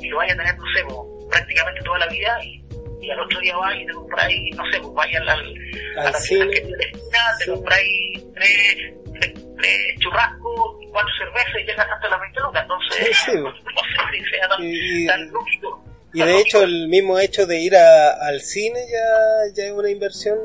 y 0.00 0.08
lo 0.08 0.16
vaya 0.16 0.32
a 0.32 0.36
tener, 0.36 0.56
no 0.56 0.64
sé, 0.74 0.84
prácticamente 1.30 1.82
toda 1.82 1.98
la 1.98 2.06
vida 2.08 2.38
y, 2.44 2.64
y 3.02 3.10
al 3.10 3.20
otro 3.20 3.40
día 3.40 3.56
vas 3.56 3.74
y 3.76 3.84
te 3.86 3.92
compráis, 3.92 4.56
no 4.56 4.62
sé, 4.72 4.80
pues 4.80 4.94
vaya 4.94 5.18
al, 5.20 5.28
al, 5.28 5.54
a 5.98 6.04
la 6.04 6.18
tienda 6.18 6.46
que 6.54 6.60
tiene 6.60 6.76
la 6.78 6.84
esquina, 6.84 7.18
te 7.38 7.50
compráis 7.50 8.26
tres, 8.34 8.94
tres, 9.20 9.34
tres 9.58 9.98
churrascos, 10.00 10.76
cuatro 10.90 11.10
cervezas 11.18 11.54
y 11.62 11.66
ya 11.66 11.74
gastaste 11.74 12.08
las 12.08 12.20
20 12.20 12.40
lucas. 12.40 12.62
Entonces, 12.62 13.16
Sí, 13.16 13.30
sí. 13.32 13.36
no 13.38 13.50
sé 13.52 14.18
si 14.18 14.24
sea 14.30 14.48
tan, 14.48 14.62
Y- 14.64 15.02
y- 15.04 15.06
tan 15.06 15.30
lógico. 15.30 15.84
Y 16.14 16.18
tan 16.20 16.28
de 16.28 16.40
hecho 16.40 16.62
el 16.62 16.88
mismo 16.88 17.18
hecho 17.18 17.46
de 17.46 17.60
ir 17.60 17.76
a- 17.76 18.10
al 18.26 18.40
cine 18.40 18.80
ya, 18.90 19.52
ya 19.54 19.64
es 19.68 19.72
una 19.72 19.90
inversión 19.90 20.38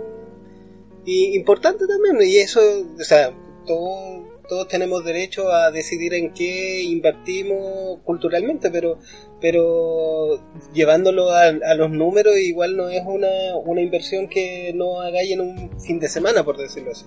y 1.06 1.36
importante 1.36 1.86
también. 1.88 2.18
Y 2.28 2.38
eso, 2.38 2.60
o 3.00 3.04
sea, 3.04 3.32
todo- 3.66 4.24
todos 4.50 4.68
tenemos 4.68 5.04
derecho 5.06 5.50
a 5.52 5.72
decidir 5.72 6.14
en 6.14 6.34
qué 6.34 6.82
invertimos 6.84 8.00
culturalmente, 8.04 8.70
pero 8.72 9.00
pero 9.41 10.39
llevándolo 10.74 11.30
a, 11.32 11.48
a 11.48 11.76
los 11.76 11.89
números 11.91 12.38
igual 12.38 12.78
no 12.78 12.88
es 12.88 13.02
una, 13.06 13.28
una 13.66 13.82
inversión 13.82 14.30
que 14.30 14.72
no 14.74 15.02
hagáis 15.02 15.32
en 15.34 15.41
un 15.41 15.82
fin 15.82 16.00
de 16.00 16.08
semana, 16.08 16.44
por 16.46 16.56
decirlo 16.56 16.91
así. 16.91 17.06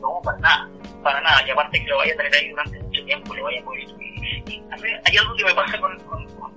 No, 0.00 0.18
para 0.24 0.38
nada, 0.38 0.70
para 1.02 1.20
nada. 1.20 1.46
Y 1.46 1.50
aparte 1.50 1.82
que 1.82 1.90
lo 1.90 1.98
vaya 1.98 2.12
a 2.14 2.16
tener 2.16 2.34
ahí 2.34 2.48
durante 2.50 2.80
mucho 2.80 3.04
tiempo, 3.04 3.34
le 3.34 3.42
vaya 3.42 3.60
a 3.60 3.64
poder 3.64 3.84
escribir. 3.84 4.42
Y 4.46 4.62
a 4.70 4.76
mí 4.76 4.90
hay 5.04 5.16
algo 5.16 5.34
que 5.36 5.44
me 5.44 5.54
pasa 5.54 5.78
con, 5.78 5.98
con, 6.00 6.26
con, 6.36 6.56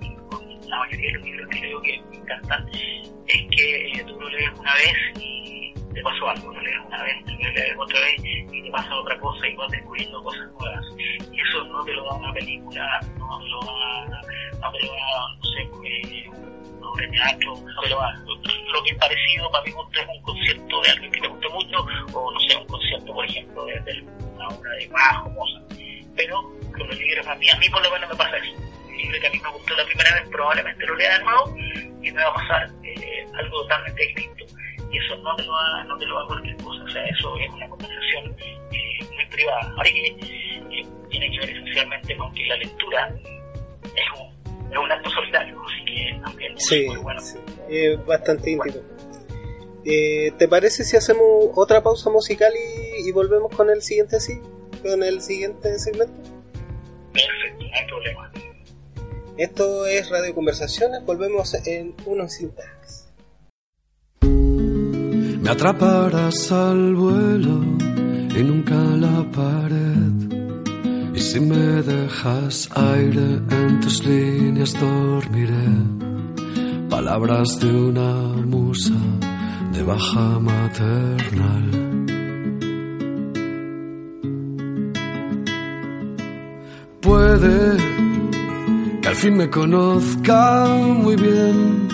la 0.68 0.80
mayoría 0.80 1.08
de 1.08 1.14
los 1.18 1.24
libros 1.24 1.50
que 1.50 1.60
leo 1.60 1.82
que 1.82 2.02
me 2.10 2.18
encantan, 2.18 2.70
es 3.28 3.56
que 3.56 3.92
eh, 3.92 4.04
tú 4.08 4.20
lo 4.20 4.30
lees 4.30 4.52
una 4.58 4.74
vez 4.76 4.94
y 5.20 5.74
te 5.94 6.02
pasó 6.02 6.30
algo, 6.30 6.54
lo 6.54 6.62
lees 6.62 6.80
una 6.88 7.04
vez, 7.04 7.16
lo 7.26 7.52
lees 7.52 7.76
otra 7.78 8.00
vez 8.00 8.16
y 8.24 8.64
te 8.64 8.72
pasa 8.72 8.96
otra 8.96 9.20
cosa 9.20 9.48
y 9.48 9.56
vas 9.56 9.72
descubriendo 9.72 10.24
cosas 10.24 10.50
nuevas. 10.60 10.86
Y 10.98 11.42
eso 11.42 11.64
no 11.66 11.84
te 11.84 11.94
lo 11.94 12.06
da 12.06 12.14
una 12.14 12.34
película, 12.34 13.02
no 13.18 13.40
te 13.40 13.50
lo 13.50 13.60
da, 13.60 14.22
no 14.62 14.72
te 14.72 14.86
lo 14.86 14.92
da, 14.94 15.36
no 15.38 15.44
sé, 15.44 15.62
eh, 15.86 16.30
teatro, 17.12 17.56
lo 18.74 18.84
que 18.84 18.90
es 18.92 18.98
parecido 18.98 19.52
para 19.52 19.64
mi 19.66 19.72
gusto 19.72 20.00
es 20.00 20.08
un 20.08 20.22
concierto 20.24 20.82
de 20.82 20.90
alguien 20.90 21.12
que 21.12 21.22
te 21.22 21.28
guste 21.28 21.50
mucho, 21.50 21.86
o 22.14 22.32
no 22.32 22.40
sé, 22.40 22.58
un 22.58 22.68
concierto, 22.68 23.14
por 23.14 23.26
ejemplo, 23.26 23.66
de, 23.66 23.80
de 23.82 24.02
una 24.34 24.48
obra 24.48 24.72
de 24.72 24.88
Bach 24.88 25.26
o 25.26 25.30
Mozart. 25.30 25.66
Pero 26.16 26.42
con 26.78 26.88
los 26.88 26.98
libros 26.98 27.28
a 27.28 27.36
mí, 27.36 27.50
a 27.50 27.58
mí 27.58 27.70
por 27.70 27.84
lo 27.84 27.92
menos 27.92 28.10
me 28.10 28.16
pasa 28.16 28.38
eso. 28.38 28.56
El 28.90 28.98
libro 28.98 29.20
que 29.20 29.28
a 29.28 29.32
mí 29.32 29.40
me 29.40 29.50
gustó 29.50 29.76
la 29.76 29.86
primera 29.86 30.14
vez 30.14 30.30
probablemente 30.30 30.86
lo 30.86 30.96
lea 30.96 31.18
de 31.18 31.24
nuevo 31.24 31.56
y 32.02 32.12
me 32.12 32.24
va 32.24 32.30
a 32.30 32.34
pasar 32.34 32.70
eh, 32.84 33.26
algo 33.38 33.62
totalmente 33.62 34.08
distinto. 34.08 34.46
Y 34.92 34.98
eso 34.98 35.16
no 35.18 35.36
te 35.36 35.44
lo 35.44 35.54
da, 35.54 35.84
no 35.86 35.98
te 35.98 36.06
lo 36.06 36.20
da 36.20 36.28
cualquier 36.28 36.58
cosa, 36.58 36.84
o 36.84 36.90
sea, 36.90 37.06
eso 37.06 37.38
es 37.38 37.50
una 37.50 37.70
conversación 37.70 38.36
eh, 38.42 39.00
muy 39.14 39.26
privada. 39.28 39.74
Ahora 39.78 39.90
que 39.90 40.08
eh, 40.08 40.86
tiene 41.10 41.32
que 41.32 41.40
ver 41.40 41.50
esencialmente 41.50 42.18
con 42.18 42.34
que 42.34 42.46
la 42.48 42.58
lectura 42.58 43.14
es 43.84 44.20
un, 44.20 44.31
es 44.72 44.78
un 44.78 44.92
acto 44.92 45.10
solitario, 45.10 45.60
así 45.62 45.86
que 45.86 46.20
también 46.24 46.54
es 46.58 46.66
Sí, 46.66 46.86
muy 46.88 46.98
bueno. 46.98 47.22
sí, 47.22 47.38
es 47.70 48.06
bastante 48.06 48.52
íntimo. 48.52 48.76
Eh, 49.84 50.32
¿Te 50.38 50.48
parece 50.48 50.84
si 50.84 50.96
hacemos 50.96 51.24
otra 51.56 51.82
pausa 51.82 52.10
musical 52.10 52.52
y, 52.56 53.08
y 53.08 53.12
volvemos 53.12 53.54
con 53.56 53.70
el 53.70 53.82
siguiente 53.82 54.20
sí? 54.20 54.40
¿Con 54.84 55.02
el 55.04 55.22
siguiente 55.22 55.78
segmento? 55.80 56.14
Perfecto, 57.14 57.64
no 57.66 57.70
hay 57.74 57.88
problema. 57.88 58.32
Esto 59.38 59.86
es 59.88 60.10
Radio 60.10 60.36
Conversaciones, 60.36 61.04
volvemos 61.06 61.54
en 61.68 61.96
unos 62.06 62.40
instantes. 62.42 63.08
Me 64.22 65.50
atraparás 65.50 66.52
al 66.52 66.94
vuelo 66.96 67.62
y 68.38 68.44
nunca 68.44 68.76
la 68.76 69.24
pared. 69.32 70.21
Si 71.22 71.40
me 71.40 71.84
dejas 71.84 72.68
aire 72.76 73.40
en 73.52 73.80
tus 73.80 74.04
líneas 74.04 74.74
dormiré. 74.80 75.70
Palabras 76.90 77.60
de 77.60 77.70
una 77.90 78.12
musa 78.54 79.00
de 79.72 79.84
baja 79.84 80.40
maternal. 80.40 81.68
Puede 87.02 87.78
que 89.02 89.08
al 89.08 89.16
fin 89.16 89.38
me 89.38 89.48
conozca 89.50 90.66
muy 91.04 91.16
bien. 91.16 91.88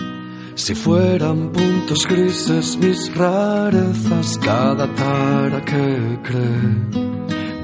Si 0.55 0.73
fueran 0.73 1.51
puntos 1.51 2.07
grises 2.07 2.77
mis 2.77 3.13
rarezas, 3.13 4.39
cada 4.39 4.87
tara 4.95 5.63
que 5.65 6.19
cree 6.23 7.06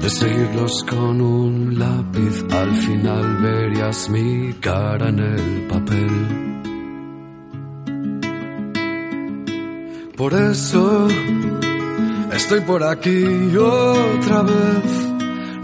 de 0.04 0.10
seguirlos 0.10 0.84
con 0.84 1.18
un 1.18 1.78
lápiz, 1.78 2.44
al 2.52 2.76
final 2.76 3.38
verías 3.38 4.10
mi 4.10 4.52
cara 4.60 5.08
en 5.08 5.18
el 5.18 5.66
papel. 5.66 6.14
Por 10.14 10.34
eso 10.34 11.08
estoy 12.34 12.60
por 12.60 12.82
aquí 12.84 13.56
otra 13.56 14.42
vez 14.42 15.08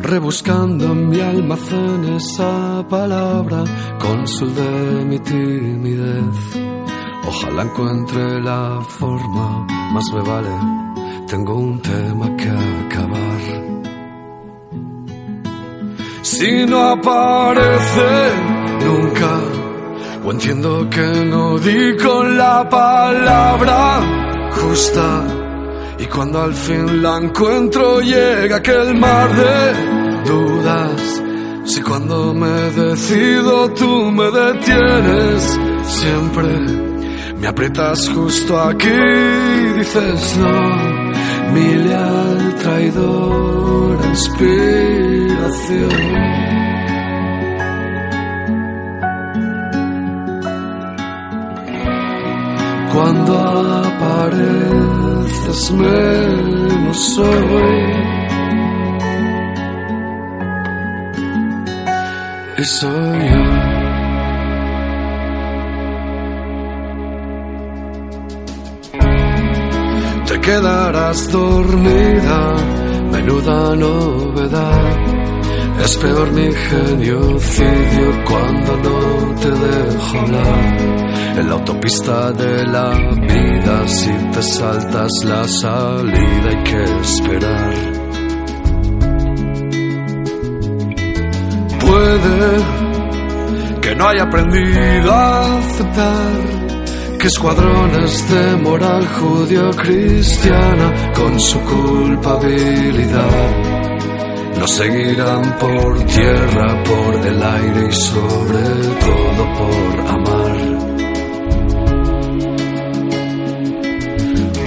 rebuscando 0.00 0.86
en 0.86 1.10
mi 1.10 1.20
almacén 1.20 2.04
esa 2.14 2.86
palabra, 2.88 3.64
cónsul 3.98 4.54
de 4.54 5.04
mi 5.04 5.18
timidez. 5.18 6.40
Ojalá 7.26 7.64
encuentre 7.64 8.40
la 8.40 8.80
forma, 8.88 9.66
más 9.92 10.04
me 10.14 10.22
vale, 10.22 10.54
tengo 11.28 11.56
un 11.56 11.78
tema 11.82 12.34
que 12.38 12.48
acabar. 12.48 13.79
Si 16.40 16.64
no 16.64 16.80
aparece 16.92 18.12
nunca, 18.86 19.32
o 20.24 20.32
entiendo 20.32 20.88
que 20.88 21.08
no 21.26 21.58
di 21.58 21.94
con 22.02 22.38
la 22.38 22.66
palabra 22.66 24.00
justa 24.52 25.22
y 25.98 26.06
cuando 26.06 26.40
al 26.40 26.54
fin 26.54 27.02
la 27.02 27.18
encuentro 27.18 28.00
llega 28.00 28.56
aquel 28.56 28.96
mar 28.96 29.28
de 29.36 30.30
dudas. 30.30 31.22
Si 31.66 31.82
cuando 31.82 32.32
me 32.32 32.58
decido 32.84 33.70
tú 33.72 34.10
me 34.10 34.30
detienes, 34.30 35.60
siempre 35.84 36.48
me 37.38 37.48
aprietas 37.48 38.08
justo 38.08 38.58
aquí 38.58 38.88
y 38.88 39.78
dices 39.78 40.38
no. 40.38 41.52
Mi 41.52 41.74
leal 41.84 42.54
traidora 42.62 43.79
inspiración. 44.10 45.90
Cuando 52.92 53.32
apareces 53.84 55.60
menos 55.72 56.98
soy. 57.14 57.80
Y 62.58 62.64
soy 62.64 63.20
yo. 63.30 63.44
Te 70.26 70.36
quedarás 70.40 71.30
dormida, 71.32 72.40
menuda 73.30 73.76
novedad. 73.76 74.96
Es 75.80 75.96
peor 75.96 76.32
mi 76.32 76.52
genocidio 76.52 78.24
cuando 78.26 78.76
no 78.76 79.34
te 79.36 79.50
dejo 79.50 80.18
hablar. 80.18 80.78
En 81.38 81.48
la 81.48 81.54
autopista 81.54 82.32
de 82.32 82.66
la 82.66 82.90
vida, 82.90 83.88
si 83.88 84.10
te 84.32 84.42
saltas 84.42 85.12
la 85.24 85.48
salida 85.48 86.48
hay 86.48 86.62
que 86.64 86.82
esperar. 87.00 87.74
Puede 91.80 92.60
que 93.80 93.94
no 93.94 94.08
haya 94.08 94.22
aprendido 94.24 95.12
a 95.12 95.58
aceptar 95.58 96.59
que 97.20 97.26
escuadrones 97.26 98.30
de 98.30 98.56
moral 98.56 99.06
judío-cristiana 99.06 101.12
con 101.12 101.38
su 101.38 101.60
culpabilidad 101.60 103.50
nos 104.58 104.70
seguirán 104.70 105.58
por 105.58 106.02
tierra, 106.06 106.82
por 106.82 107.14
el 107.26 107.42
aire 107.42 107.88
y 107.88 107.92
sobre 107.92 108.62
todo 109.04 109.52
por 109.58 110.00
amar. 110.08 110.56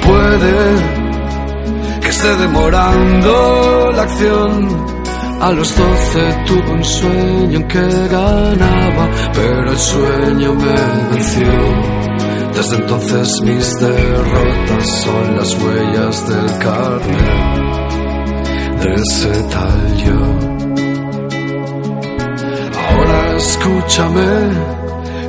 Puede 0.05 0.53
que 2.01 2.09
esté 2.09 2.35
demorando 2.35 3.91
la 3.95 4.03
acción. 4.03 4.93
A 5.41 5.51
los 5.51 5.75
doce 5.75 6.43
tuve 6.45 6.71
un 6.71 6.83
sueño 6.83 7.57
en 7.59 7.67
que 7.67 8.07
ganaba, 8.07 9.09
pero 9.33 9.71
el 9.71 9.77
sueño 9.77 10.53
me 10.53 10.75
venció. 11.15 12.02
Desde 12.55 12.75
entonces 12.75 13.41
mis 13.41 13.79
derrotas 13.79 14.87
son 15.03 15.37
las 15.37 15.53
huellas 15.61 16.27
del 16.29 16.57
carnet 16.59 17.63
de 18.83 18.93
ese 18.93 19.43
tal 19.53 19.97
yo. 20.05 20.19
Ahora 22.79 23.37
escúchame, 23.37 24.33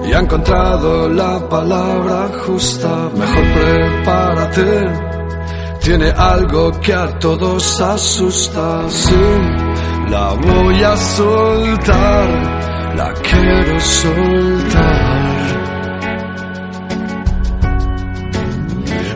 y 0.07 0.13
ha 0.13 0.21
encontrado 0.21 1.09
la 1.09 1.49
palabra 1.49 2.31
justa, 2.45 3.11
mejor 3.17 3.45
prepárate. 3.55 5.15
Tiene 5.83 6.11
algo 6.11 6.73
que 6.81 6.95
a 6.95 7.19
todos 7.19 7.81
asusta, 7.81 8.89
sí, 8.89 9.15
la 10.09 10.35
voy 10.35 10.83
a 10.83 10.97
soltar, 10.97 12.95
la 12.97 13.13
quiero 13.23 13.81
soltar. 13.81 15.04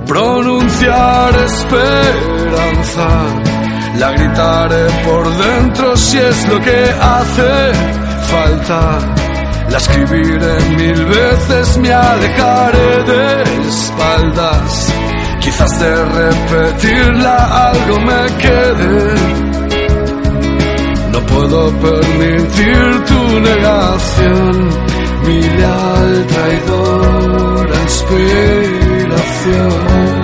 Pronunciar 0.09 1.37
esperanza 1.37 3.09
la 3.99 4.13
gritaré 4.13 4.87
por 5.05 5.25
dentro 5.37 5.97
si 5.97 6.17
es 6.17 6.49
lo 6.49 6.59
que 6.61 6.81
hace 6.99 7.73
falta. 8.31 8.99
La 9.71 9.77
escribiré 9.77 10.61
mil 10.79 11.05
veces, 11.05 11.77
me 11.79 11.93
alejaré 11.93 13.05
de 13.05 13.43
espaldas. 13.69 14.95
Quizás 15.41 15.79
de 15.79 16.05
repetirla 16.05 17.71
algo 17.71 18.01
me 18.01 18.37
quede. 18.39 19.15
No 21.13 21.21
puedo 21.27 21.71
permitir 21.81 23.05
tu 23.05 23.41
negación, 23.41 24.69
mi 25.27 25.41
leal 25.43 26.27
traidora 26.29 27.79
inspiración. 29.39 30.19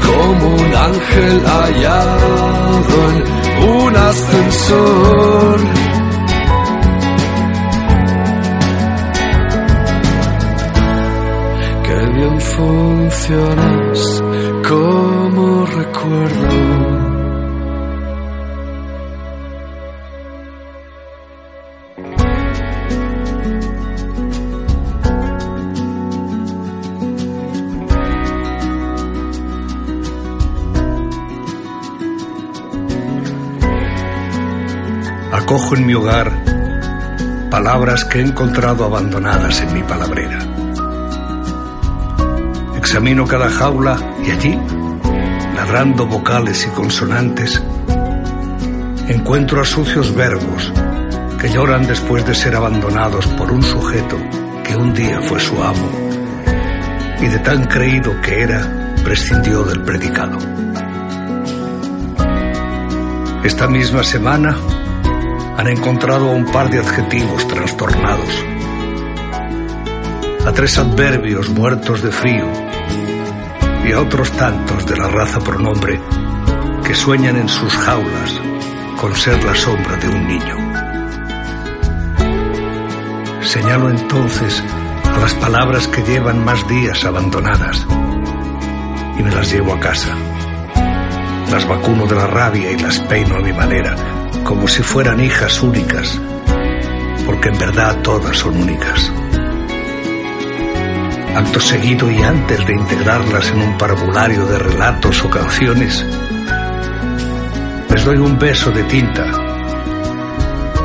Como 0.04 0.46
un 0.54 0.74
ángel 0.74 1.36
hallado 1.46 2.96
en 3.10 3.16
un 3.68 3.96
ascensor. 3.96 5.27
Funcionas 12.58 14.22
como 14.68 15.64
recuerdo. 15.64 16.98
Recojo 35.48 35.76
en 35.76 35.86
mi 35.86 35.94
hogar 35.94 36.30
palabras 37.50 38.04
que 38.04 38.18
he 38.18 38.22
encontrado 38.22 38.84
abandonadas 38.84 39.62
en 39.62 39.72
mi 39.72 39.82
palabrera. 39.82 40.57
Examino 42.88 43.26
cada 43.26 43.50
jaula 43.50 43.98
y 44.26 44.30
allí, 44.30 44.58
ladrando 45.54 46.06
vocales 46.06 46.66
y 46.66 46.70
consonantes, 46.70 47.62
encuentro 49.08 49.60
a 49.60 49.64
sucios 49.66 50.14
verbos 50.14 50.72
que 51.38 51.50
lloran 51.50 51.86
después 51.86 52.24
de 52.24 52.34
ser 52.34 52.56
abandonados 52.56 53.26
por 53.26 53.52
un 53.52 53.62
sujeto 53.62 54.16
que 54.64 54.74
un 54.74 54.94
día 54.94 55.20
fue 55.20 55.38
su 55.38 55.62
amo 55.62 55.86
y 57.20 57.26
de 57.26 57.38
tan 57.40 57.66
creído 57.66 58.18
que 58.22 58.40
era, 58.40 58.94
prescindió 59.04 59.64
del 59.64 59.82
predicado. 59.82 60.38
Esta 63.44 63.68
misma 63.68 64.02
semana 64.02 64.56
han 65.58 65.68
encontrado 65.68 66.30
a 66.30 66.32
un 66.32 66.46
par 66.46 66.70
de 66.70 66.78
adjetivos 66.78 67.46
trastornados, 67.48 68.46
a 70.46 70.52
tres 70.52 70.78
adverbios 70.78 71.50
muertos 71.50 72.00
de 72.00 72.10
frío 72.10 72.67
y 73.88 73.92
a 73.92 74.02
otros 74.02 74.30
tantos 74.32 74.84
de 74.84 74.96
la 74.96 75.08
raza 75.08 75.40
pronombre 75.40 75.98
que 76.84 76.94
sueñan 76.94 77.36
en 77.36 77.48
sus 77.48 77.74
jaulas 77.74 78.40
con 79.00 79.14
ser 79.16 79.42
la 79.42 79.54
sombra 79.54 79.96
de 79.96 80.08
un 80.08 80.26
niño. 80.26 80.56
Señalo 83.42 83.88
entonces 83.88 84.62
a 85.04 85.18
las 85.18 85.34
palabras 85.34 85.88
que 85.88 86.02
llevan 86.02 86.44
más 86.44 86.66
días 86.68 87.02
abandonadas 87.04 87.86
y 89.18 89.22
me 89.22 89.30
las 89.30 89.50
llevo 89.50 89.72
a 89.72 89.80
casa. 89.80 90.14
Las 91.50 91.66
vacuno 91.66 92.06
de 92.06 92.16
la 92.16 92.26
rabia 92.26 92.70
y 92.70 92.78
las 92.78 92.98
peino 93.00 93.36
a 93.36 93.40
mi 93.40 93.54
manera, 93.54 93.96
como 94.44 94.68
si 94.68 94.82
fueran 94.82 95.18
hijas 95.18 95.62
únicas, 95.62 96.20
porque 97.24 97.48
en 97.48 97.58
verdad 97.58 98.02
todas 98.02 98.36
son 98.36 98.54
únicas. 98.60 99.10
Acto 101.38 101.60
seguido 101.60 102.10
y 102.10 102.20
antes 102.20 102.66
de 102.66 102.74
integrarlas 102.74 103.52
en 103.52 103.62
un 103.62 103.78
parvulario 103.78 104.44
de 104.44 104.58
relatos 104.58 105.24
o 105.24 105.30
canciones, 105.30 106.04
les 107.90 108.04
doy 108.04 108.16
un 108.16 108.36
beso 108.36 108.72
de 108.72 108.82
tinta 108.82 109.24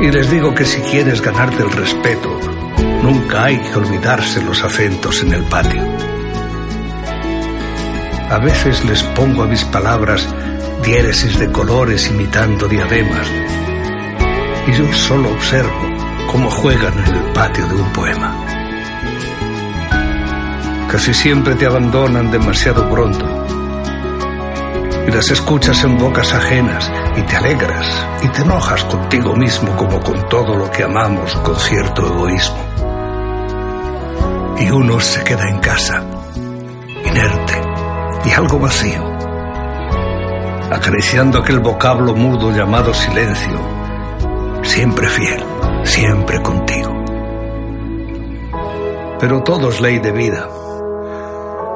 y 0.00 0.12
les 0.12 0.30
digo 0.30 0.54
que 0.54 0.64
si 0.64 0.80
quieres 0.82 1.20
ganarte 1.20 1.60
el 1.60 1.72
respeto, 1.72 2.38
nunca 3.02 3.46
hay 3.46 3.58
que 3.58 3.74
olvidarse 3.74 4.44
los 4.44 4.62
acentos 4.62 5.24
en 5.24 5.32
el 5.32 5.42
patio. 5.42 5.82
A 8.30 8.38
veces 8.38 8.84
les 8.84 9.02
pongo 9.02 9.42
a 9.42 9.48
mis 9.48 9.64
palabras 9.64 10.24
diéresis 10.84 11.36
de 11.36 11.50
colores 11.50 12.08
imitando 12.08 12.68
diademas 12.68 13.26
y 14.68 14.72
yo 14.72 14.92
solo 14.92 15.32
observo 15.32 15.88
cómo 16.30 16.48
juegan 16.48 16.96
en 16.96 17.12
el 17.16 17.32
patio 17.32 17.66
de 17.66 17.74
un 17.74 17.92
poema. 17.92 18.43
Casi 20.94 21.12
siempre 21.12 21.56
te 21.56 21.66
abandonan 21.66 22.30
demasiado 22.30 22.88
pronto 22.88 23.26
y 25.08 25.10
las 25.10 25.28
escuchas 25.28 25.82
en 25.82 25.98
bocas 25.98 26.32
ajenas 26.32 26.88
y 27.16 27.22
te 27.22 27.34
alegras 27.34 27.84
y 28.22 28.28
te 28.28 28.42
enojas 28.42 28.84
contigo 28.84 29.34
mismo 29.34 29.74
como 29.74 29.98
con 29.98 30.28
todo 30.28 30.54
lo 30.54 30.70
que 30.70 30.84
amamos 30.84 31.34
con 31.42 31.56
cierto 31.56 32.06
egoísmo. 32.06 32.64
Y 34.60 34.70
uno 34.70 35.00
se 35.00 35.24
queda 35.24 35.48
en 35.48 35.58
casa, 35.58 36.00
inerte 37.04 37.60
y 38.26 38.30
algo 38.30 38.60
vacío, 38.60 39.02
acariciando 40.70 41.40
aquel 41.40 41.58
vocablo 41.58 42.14
mudo 42.14 42.52
llamado 42.52 42.94
silencio, 42.94 43.58
siempre 44.62 45.08
fiel, 45.08 45.42
siempre 45.82 46.40
contigo. 46.40 46.94
Pero 49.18 49.42
todo 49.42 49.70
es 49.70 49.80
ley 49.80 49.98
de 49.98 50.12
vida. 50.12 50.48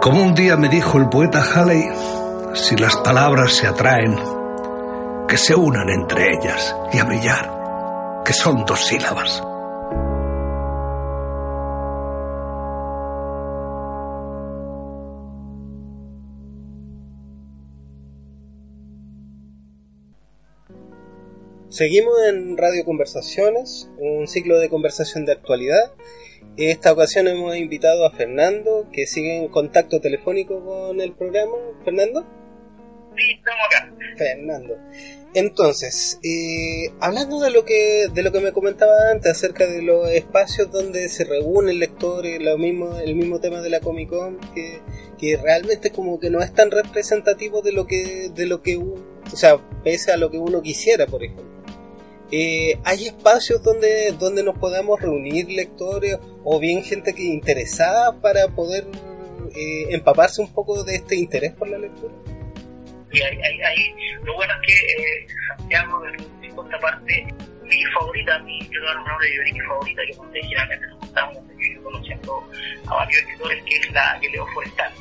Como 0.00 0.22
un 0.22 0.34
día 0.34 0.56
me 0.56 0.68
dijo 0.68 0.96
el 0.98 1.08
poeta 1.08 1.42
Halley, 1.42 1.82
si 2.54 2.76
las 2.76 2.96
palabras 2.98 3.52
se 3.52 3.66
atraen, 3.66 4.16
que 5.26 5.36
se 5.36 5.56
unan 5.56 5.90
entre 5.90 6.34
ellas 6.34 6.74
y 6.92 6.98
a 6.98 7.04
brillar, 7.04 8.22
que 8.24 8.32
son 8.32 8.64
dos 8.64 8.86
sílabas. 8.86 9.42
Seguimos 21.70 22.14
en 22.28 22.56
Radio 22.56 22.84
Conversaciones, 22.84 23.90
un 23.98 24.28
ciclo 24.28 24.58
de 24.58 24.68
conversación 24.68 25.24
de 25.24 25.32
actualidad. 25.32 25.92
Esta 26.58 26.92
ocasión 26.92 27.28
hemos 27.28 27.56
invitado 27.56 28.04
a 28.04 28.10
Fernando, 28.10 28.88
que 28.92 29.06
sigue 29.06 29.36
en 29.36 29.46
contacto 29.46 30.00
telefónico 30.00 30.64
con 30.64 31.00
el 31.00 31.12
programa. 31.12 31.54
¿Fernando? 31.84 32.26
Sí, 33.16 33.32
estamos 33.36 33.60
acá. 33.68 33.94
Fernando. 34.16 34.76
Entonces, 35.34 36.18
eh, 36.24 36.92
hablando 36.98 37.38
de 37.38 37.52
lo 37.52 37.64
que 37.64 38.08
de 38.12 38.22
lo 38.24 38.32
que 38.32 38.40
me 38.40 38.50
comentaba 38.50 39.10
antes 39.12 39.30
acerca 39.30 39.68
de 39.68 39.82
los 39.82 40.10
espacios 40.10 40.68
donde 40.72 41.08
se 41.08 41.22
reúnen 41.24 41.78
lectores, 41.78 42.42
lo 42.42 42.58
mismo, 42.58 42.98
el 42.98 43.14
mismo 43.14 43.38
tema 43.38 43.60
de 43.60 43.70
la 43.70 43.78
Comic 43.78 44.08
Con, 44.08 44.40
que, 44.52 44.80
que 45.16 45.36
realmente 45.36 45.90
como 45.90 46.18
que 46.18 46.30
no 46.30 46.40
es 46.40 46.52
tan 46.52 46.72
representativo 46.72 47.62
de 47.62 47.70
lo 47.70 47.86
que 47.86 48.30
de 48.34 48.46
lo 48.46 48.62
que 48.62 48.78
o 48.78 49.36
sea, 49.36 49.58
pese 49.84 50.10
a 50.10 50.16
lo 50.16 50.28
que 50.28 50.38
uno 50.38 50.60
quisiera, 50.60 51.06
por 51.06 51.22
ejemplo. 51.22 51.57
Eh, 52.30 52.78
hay 52.84 53.06
espacios 53.06 53.62
donde 53.62 54.12
donde 54.12 54.42
nos 54.42 54.58
podamos 54.58 55.00
reunir 55.00 55.48
lectores 55.48 56.18
o 56.44 56.60
bien 56.60 56.84
gente 56.84 57.14
que 57.14 57.22
interesada 57.22 58.20
para 58.20 58.48
poder 58.48 58.86
eh, 59.54 59.86
empaparse 59.90 60.42
un 60.42 60.52
poco 60.52 60.84
de 60.84 60.96
este 60.96 61.16
interés 61.16 61.52
por 61.54 61.68
la 61.68 61.78
lectura. 61.78 62.12
Y 63.10 63.22
ahí, 63.22 63.38
ahí, 63.40 63.62
ahí, 63.62 63.94
lo 64.22 64.34
bueno 64.34 64.52
es 64.60 64.66
que 64.66 64.74
eh, 64.74 65.26
Santiago, 65.56 66.02
de 66.02 66.52
otra 66.54 66.78
parte, 66.80 67.34
mi 67.62 67.84
favorita, 67.94 68.38
mi, 68.40 68.60
una 68.60 69.16
obra 69.16 69.26
de 69.26 69.52
mi 69.52 69.60
favorita, 69.60 70.02
que 70.06 70.16
donde 70.16 70.42
generalmente 70.42 70.86
nos 70.88 71.34
donde 71.34 71.74
yo 71.74 71.82
conociendo 71.82 72.48
a 72.86 72.94
varios 72.94 73.20
escritores, 73.20 73.62
que 73.64 73.76
es 73.76 73.92
la 73.92 74.18
que 74.20 74.28
Leo 74.28 74.46
Forestal. 74.48 74.92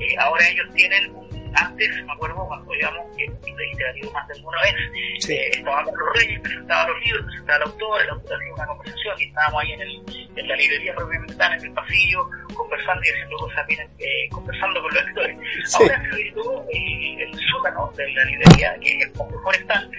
Eh, 0.00 0.16
ahora 0.18 0.48
ellos 0.48 0.66
tienen 0.74 1.12
antes, 1.54 2.04
me 2.04 2.12
acuerdo 2.12 2.46
cuando 2.46 2.74
íbamos, 2.74 3.16
que 3.16 3.26
literativo 3.72 4.12
más 4.12 4.26
de 4.28 4.34
alguna 4.34 4.62
vez, 4.62 4.74
Sí. 5.20 5.34
eh, 5.34 5.62
los 5.64 6.16
reyes, 6.16 6.40
presentaba 6.40 6.88
los 6.88 7.00
libros, 7.04 7.24
presentaba 7.26 7.56
al 7.56 7.62
autor, 7.70 8.02
el 8.02 8.10
autor 8.10 8.36
hacía 8.36 8.54
una 8.54 8.66
conversación 8.66 9.20
y 9.20 9.24
estábamos 9.24 9.62
ahí 9.62 9.72
en, 9.72 9.80
el, 9.82 10.02
en 10.36 10.48
la 10.48 10.56
librería 10.56 10.94
propiamente 10.94 11.34
tal, 11.34 11.52
en 11.54 11.64
el 11.64 11.72
pasillo, 11.72 12.28
conversando 12.54 13.02
y 13.04 13.08
haciendo 13.10 13.36
cosas 13.36 13.66
bien, 13.66 13.90
eh, 13.98 14.28
conversando 14.30 14.82
con 14.82 14.94
los 14.94 15.04
lectores. 15.04 15.36
Sí. 15.66 15.76
Ahora 15.82 16.00
se 16.02 16.08
habilitó 16.08 16.66
eh, 16.72 17.22
el 17.22 17.40
sótano 17.50 17.92
de 17.96 18.12
la 18.12 18.24
librería, 18.24 18.76
que 18.80 18.96
es 18.96 19.04
el 19.06 19.10
Fondo 19.12 19.40
Forestal, 19.42 19.90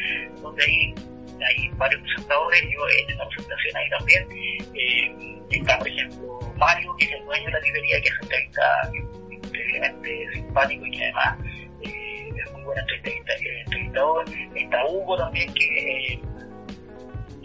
donde 0.42 0.64
hay, 0.64 0.96
hay 1.48 1.70
varios 1.78 2.02
presentadores, 2.02 2.62
yo 2.62 2.88
he 2.90 3.02
hecho 3.02 3.16
una 3.16 3.28
presentación 3.28 3.78
ahí 3.78 3.90
también. 3.90 4.28
Eh, 4.76 5.40
está, 5.52 5.78
por 5.78 5.88
ejemplo, 5.88 6.40
Mario, 6.58 6.96
que 6.98 7.06
es 7.06 7.12
el 7.12 7.26
dueño 7.26 7.46
de 7.46 7.52
la 7.52 7.60
librería, 7.60 8.02
que 8.02 8.10
hace 8.10 8.20
entrevistas 8.24 8.92
increíblemente 9.54 10.34
simpático 10.34 10.86
y 10.86 10.92
que 10.92 11.04
además 11.04 11.38
eh, 11.82 12.30
es 12.36 12.52
muy 12.54 12.64
buen 12.64 12.80
eh, 12.80 13.62
entrevistador. 13.66 14.26
Está 14.56 14.86
Hugo 14.86 15.18
también, 15.18 15.54
que, 15.54 16.14
eh, 16.14 16.22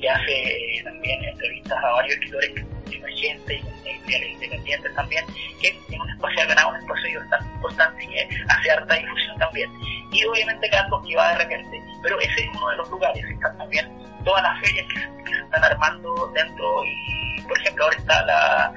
hace 0.09 0.33
eh, 0.33 0.83
también 0.85 1.25
entrevistas 1.25 1.79
a 1.85 1.93
varios 1.93 2.15
escritores 2.15 2.51
emergentes 2.93 3.63
y 3.85 3.89
editoriales 3.89 4.31
independientes 4.31 4.95
también, 4.95 5.25
que 5.61 5.69
es 5.69 6.01
un 6.01 6.11
espacio 6.11 6.49
ganado, 6.49 6.71
un 6.71 6.77
espacio 6.77 7.21
bastante 7.21 7.55
importante 7.55 8.05
y 8.05 8.09
que 8.09 8.29
hace 8.49 8.71
harta 8.71 8.95
difusión 8.95 9.39
también. 9.39 9.71
Y 10.13 10.25
obviamente 10.25 10.71
Carlos 10.71 11.03
que 11.07 11.17
va 11.17 11.31
de 11.33 11.39
repente, 11.39 11.83
pero 12.03 12.19
ese 12.21 12.41
es 12.41 12.49
uno 12.57 12.71
de 12.71 12.77
los 12.77 12.91
lugares, 12.91 13.25
están 13.25 13.59
también 13.59 13.91
todas 14.25 14.43
las 14.43 14.61
ferias 14.61 14.87
que, 14.89 15.25
que 15.25 15.35
se 15.35 15.41
están 15.41 15.65
armando 15.65 16.31
dentro 16.35 16.85
y 16.85 17.43
por 17.43 17.59
ejemplo 17.61 17.85
ahora 17.85 17.97
está 17.97 18.25
la, 18.25 18.75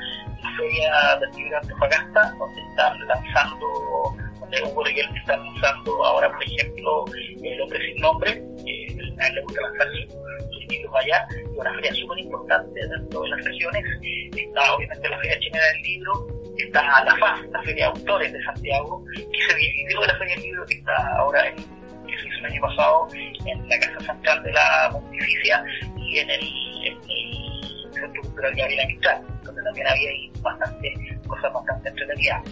del 0.58 1.32
libro 1.36 1.52
de 1.52 1.58
Antofagasta, 1.58 2.34
donde 2.38 2.62
están 2.62 3.08
lanzando, 3.08 3.68
donde 4.40 4.64
Hugo 4.64 4.84
Riquelme 4.84 5.18
está 5.20 5.38
lanzando 5.38 6.06
ahora, 6.06 6.32
por 6.32 6.44
ejemplo, 6.44 7.06
El 7.44 7.62
hombre 7.62 7.80
sin 7.86 8.02
nombre, 8.02 8.44
que 8.66 8.98
a 9.20 9.28
él 9.28 9.36
le 9.36 9.42
gusta 9.42 9.62
lanzar 9.62 9.88
sus 10.52 10.68
libros 10.68 10.94
allá, 10.96 11.28
y 11.34 11.58
una 11.58 11.74
feria 11.76 11.94
súper 11.94 12.20
importante 12.20 12.80
dentro 12.88 13.22
de 13.22 13.30
las 13.30 13.46
regiones. 13.46 13.84
Está 14.02 14.76
obviamente 14.76 15.10
la 15.10 15.20
Feria 15.20 15.40
Chilena 15.40 15.66
del 15.66 15.82
Libro, 15.82 16.28
está 16.58 17.04
la 17.04 17.16
FAS, 17.18 17.46
la 17.52 17.62
Feria 17.64 17.86
de 17.86 18.00
Autores 18.00 18.34
de 18.34 18.44
Santiago, 18.44 19.04
que 19.16 19.42
se 19.48 19.56
dividió 19.56 20.02
de 20.02 20.08
la 20.08 20.18
Feria 20.18 20.36
del 20.36 20.44
Libro 20.44 20.66
que 20.66 20.76
está 20.76 21.18
ahora 21.18 21.48
en 21.48 21.56
que 21.56 22.18
se 22.18 22.28
hizo 22.28 22.40
el 22.40 22.46
año 22.46 22.62
pasado 22.62 23.08
en 23.14 23.70
la 23.70 23.80
Casa 23.80 24.00
Central 24.00 24.44
de 24.44 24.52
la 24.54 24.90
Pontificia 24.92 25.64
y 25.98 26.20
en 26.20 26.30
el 26.30 26.71
Centro 28.02 28.22
Cultural 28.22 28.56
Gabriela 28.56 28.86
Mistral, 28.88 29.22
donde 29.44 29.64
también 29.64 29.88
había 29.88 30.10
ahí 30.10 30.32
bastante, 30.42 30.94
cosas 31.28 31.54
bastante 31.54 31.90
entretenidas. 31.90 32.44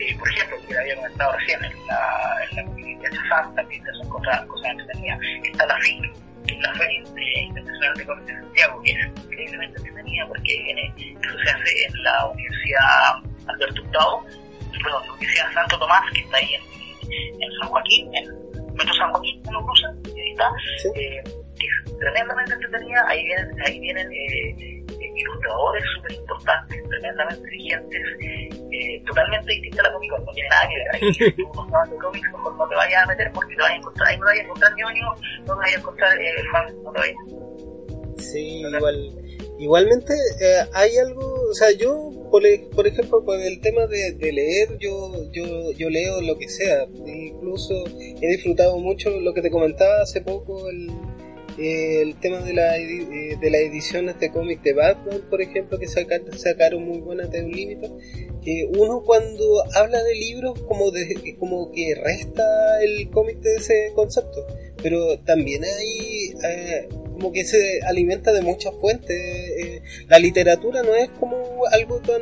Eh, 0.00 0.16
por 0.18 0.28
ejemplo, 0.28 0.56
que 0.68 0.78
había 0.78 0.96
comentado 0.96 1.32
recién, 1.38 1.64
en 1.64 1.72
la, 1.86 2.36
en 2.50 2.56
la 2.56 2.64
comunidad 2.64 3.10
de 3.10 3.16
Chazán 3.16 3.54
también 3.54 3.82
son 4.00 4.08
cosas, 4.08 4.46
cosas 4.46 4.70
entretenidas. 4.72 5.18
Está 5.44 5.66
la 5.66 5.78
FIC, 5.78 6.12
que 6.46 6.54
es 6.54 6.60
la 6.60 6.74
Feria 6.74 7.02
Internacional 7.42 7.94
de 7.96 8.04
Cómics 8.06 8.26
de 8.26 8.34
Santiago, 8.34 8.82
que 8.82 8.90
es 8.90 9.06
increíblemente 9.24 9.78
entretenida 9.78 10.26
porque 10.28 10.62
viene, 10.64 10.92
eso 10.98 11.38
se 11.44 11.50
hace 11.50 11.84
en 11.86 12.02
la 12.02 12.26
Universidad 12.26 13.14
Alberto 13.46 13.82
Hurtado, 13.82 14.24
perdón, 14.82 15.02
la 15.06 15.12
Universidad 15.12 15.52
Santo 15.54 15.78
Tomás, 15.78 16.10
que 16.12 16.20
está 16.20 16.36
ahí 16.38 16.54
en, 16.54 17.42
en 17.42 17.52
San 17.60 17.68
Joaquín, 17.68 18.14
en 18.14 18.74
Metro 18.74 18.94
San 18.94 19.10
Joaquín, 19.12 19.36
en 19.46 19.52
Cruza, 19.64 19.88
ahí 20.06 20.30
está, 20.32 20.50
Sí. 20.78 20.88
eh, 20.96 21.22
que 21.58 21.66
es 21.66 21.98
tremendamente 21.98 22.52
entretenida, 22.54 23.04
ahí 23.08 23.24
vienen, 23.24 23.62
ahí 23.64 23.80
vienen 23.80 24.12
eh, 24.12 24.83
ilustradores 25.16 25.84
súper 25.96 26.12
importantes, 26.12 26.82
tremendamente 26.88 27.48
vigentes, 27.50 28.00
eh, 28.70 29.02
totalmente 29.06 29.52
distinta 29.52 29.80
a 29.82 29.84
la 29.84 29.92
Comic 29.92 30.10
Con, 30.10 30.24
no 30.24 30.32
tiene 30.32 30.48
nada 30.48 30.68
que 30.68 30.74
ver. 30.76 30.88
Ahí, 30.94 31.14
si 31.14 31.32
tú 31.32 31.50
no 31.54 31.70
sabes 31.70 31.90
de 31.90 31.96
cómics, 31.96 32.28
mejor 32.32 32.56
no 32.56 32.68
te 32.68 32.74
vayas 32.74 33.02
a 33.02 33.06
meter 33.06 33.30
porque 33.32 33.54
te 33.56 33.62
vas 33.62 33.70
a 33.70 33.76
encontrar, 33.76 34.08
ahí 34.08 34.16
no 34.18 34.24
te 34.24 34.30
vayas 34.30 34.40
a 34.40 34.46
encontrar 34.46 34.72
ñoño, 34.76 35.06
no 35.46 35.54
te 35.54 35.58
vayas 35.60 35.76
a 35.76 35.78
encontrar 35.80 36.20
eh, 36.20 36.34
fans, 36.52 36.74
no 36.82 36.92
te 36.92 36.98
vayas. 36.98 37.16
Sí, 38.18 38.60
igual. 38.60 39.10
Igualmente, 39.56 40.12
eh, 40.40 40.64
hay 40.72 40.96
algo, 40.96 41.32
o 41.48 41.54
sea, 41.54 41.70
yo, 41.70 42.10
por, 42.30 42.44
e- 42.44 42.68
por 42.74 42.86
ejemplo, 42.88 43.24
con 43.24 43.40
el 43.40 43.60
tema 43.60 43.86
de, 43.86 44.12
de 44.12 44.32
leer, 44.32 44.76
yo, 44.78 45.12
yo, 45.30 45.70
yo 45.72 45.90
leo 45.90 46.20
lo 46.22 46.36
que 46.36 46.48
sea. 46.48 46.86
Incluso 47.06 47.84
he 48.20 48.28
disfrutado 48.28 48.78
mucho 48.78 49.10
lo 49.20 49.32
que 49.32 49.42
te 49.42 49.50
comentaba 49.50 50.02
hace 50.02 50.20
poco, 50.22 50.68
el, 50.68 50.88
eh, 51.58 52.02
el 52.02 52.16
tema 52.20 52.40
de, 52.40 52.52
la, 52.52 52.76
eh, 52.78 53.36
de 53.40 53.50
las 53.50 53.60
ediciones 53.60 54.18
de 54.20 54.30
cómic 54.30 54.62
de 54.62 54.72
Batman, 54.72 55.20
por 55.30 55.40
ejemplo, 55.42 55.78
que 55.78 55.86
saca- 55.86 56.20
sacaron 56.36 56.84
muy 56.84 56.98
buenas 57.00 57.30
de 57.30 57.44
un 57.44 57.50
límite. 57.52 57.90
Eh, 58.46 58.66
uno 58.78 59.02
cuando 59.02 59.62
habla 59.74 60.02
de 60.02 60.14
libros, 60.14 60.60
como, 60.62 60.90
de, 60.90 61.36
como 61.38 61.70
que 61.72 61.94
resta 61.94 62.44
el 62.82 63.08
cómic 63.10 63.38
de 63.38 63.56
ese 63.56 63.92
concepto 63.94 64.46
pero 64.82 65.18
también 65.20 65.64
hay 65.64 66.34
eh, 66.44 66.88
como 67.14 67.32
que 67.32 67.44
se 67.44 67.80
alimenta 67.86 68.32
de 68.34 68.42
muchas 68.42 68.74
fuentes. 68.82 69.16
eh, 69.16 69.80
la 70.08 70.18
literatura 70.18 70.82
no 70.82 70.94
es 70.94 71.08
como 71.18 71.64
algo 71.72 72.00
tan 72.00 72.20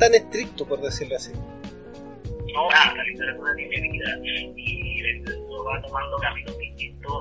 tan 0.00 0.12
estricto, 0.14 0.66
por 0.66 0.80
decirlo 0.80 1.14
así. 1.16 1.30
No, 2.52 2.68
la 2.70 3.04
literatura 3.04 3.54
tiene 3.54 3.80
vida 3.88 4.18
y 4.56 5.00
lo 5.48 5.64
va 5.64 5.80
tomando 5.86 6.16
caminos 6.18 6.58
distintos 6.58 7.12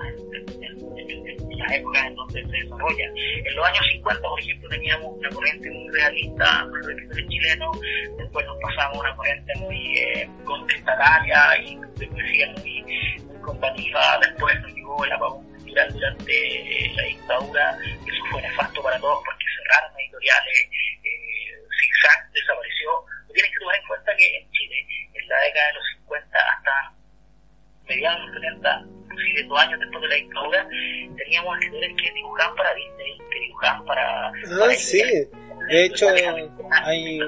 se 2.32 2.42
desarrolla. 2.42 3.06
En 3.06 3.56
los 3.56 3.68
años 3.68 3.86
50, 3.92 4.22
por 4.22 4.40
ejemplo, 4.40 4.70
teníamos 4.70 5.18
una 5.18 5.30
corriente 5.30 5.70
muy 5.70 5.90
realista 5.90 6.66
los 6.66 6.88
escritores 6.88 7.28
chilenos, 7.28 7.80
después 8.18 8.46
nos 8.46 8.58
pasamos 8.62 8.98
a 8.98 9.00
una 9.00 9.16
corriente 9.16 9.54
muy 9.58 9.98
eh, 9.98 10.30
contestataria 10.46 11.58
y 11.64 11.76
de 11.98 12.08
poesía 12.08 12.54
muy, 12.58 12.84
muy 13.28 13.42
combativa, 13.42 14.20
después 14.22 14.62
nos 14.62 14.74
llegó 14.74 15.06
el 15.06 15.12
apagón 15.12 15.46
cultural 15.46 15.94
durante 15.94 16.86
eh, 16.86 16.94
la 16.96 17.04
dictadura, 17.04 17.78
eso 17.84 18.26
fue 18.32 18.42
nefasto 18.42 18.82
para 18.82 19.00
todos 19.00 19.22
porque 19.26 19.46
cerraron 19.58 20.00
editoriales, 20.00 20.70
eh, 21.04 21.52
Zigzag 21.80 22.32
desapareció. 22.34 22.90
Tienes 23.34 23.52
que 23.52 23.60
tomar 23.60 23.76
en 23.76 23.88
cuenta 23.88 24.16
que 24.18 24.38
en 24.38 24.52
Chile, 24.52 24.88
en 25.14 25.28
la 25.28 25.40
década 25.40 25.68
de 25.68 25.74
los 25.74 25.84
50 26.04 26.38
hasta 26.38 26.94
mediados 27.88 28.20
de 28.20 28.26
los 28.28 28.36
70, 28.36 29.01
inclusive 29.12 29.44
dos 29.48 29.60
años 29.60 29.80
después 29.80 30.02
de 30.02 30.08
la 30.08 30.16
dictadura, 30.16 30.70
teníamos 31.18 31.58
escritores 31.60 31.96
que 32.02 32.14
dibujaban 32.14 32.56
para 32.56 32.74
Disney, 32.74 33.18
que 33.32 33.40
dibujaban 33.40 33.86
para... 33.86 34.28
Ah, 34.28 34.32
para 34.60 34.74
sí. 34.76 35.02
De 35.70 35.86
hecho, 35.86 36.08
hay, 36.84 37.20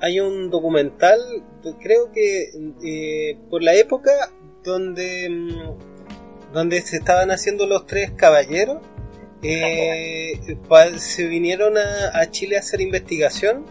hay 0.00 0.20
un 0.20 0.50
documental, 0.50 1.18
creo 1.80 2.12
que 2.12 2.50
eh, 2.84 3.36
por 3.50 3.62
la 3.62 3.74
época 3.74 4.10
donde, 4.62 5.28
mm, 5.28 6.52
donde 6.52 6.80
se 6.80 6.96
estaban 6.96 7.30
haciendo 7.30 7.66
los 7.66 7.86
tres 7.86 8.12
caballeros, 8.12 8.82
eh, 9.42 10.40
se 10.96 11.26
vinieron 11.28 11.76
a, 11.76 12.18
a 12.18 12.30
Chile 12.30 12.56
a 12.56 12.60
hacer 12.60 12.80
investigación 12.80 13.66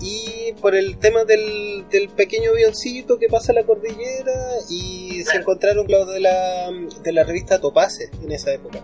y 0.00 0.52
por 0.60 0.74
el 0.74 0.98
tema 0.98 1.24
del, 1.24 1.84
del 1.88 2.08
pequeño 2.08 2.50
avioncito 2.50 3.18
que 3.18 3.28
pasa 3.28 3.52
la 3.52 3.62
cordillera 3.64 4.32
y 4.68 5.22
se 5.24 5.36
encontraron 5.38 5.86
los 5.88 6.06
de 6.12 6.20
la, 6.20 6.70
de 7.02 7.12
la 7.12 7.24
revista 7.24 7.60
Topace 7.60 8.10
en 8.22 8.32
esa 8.32 8.52
época. 8.52 8.80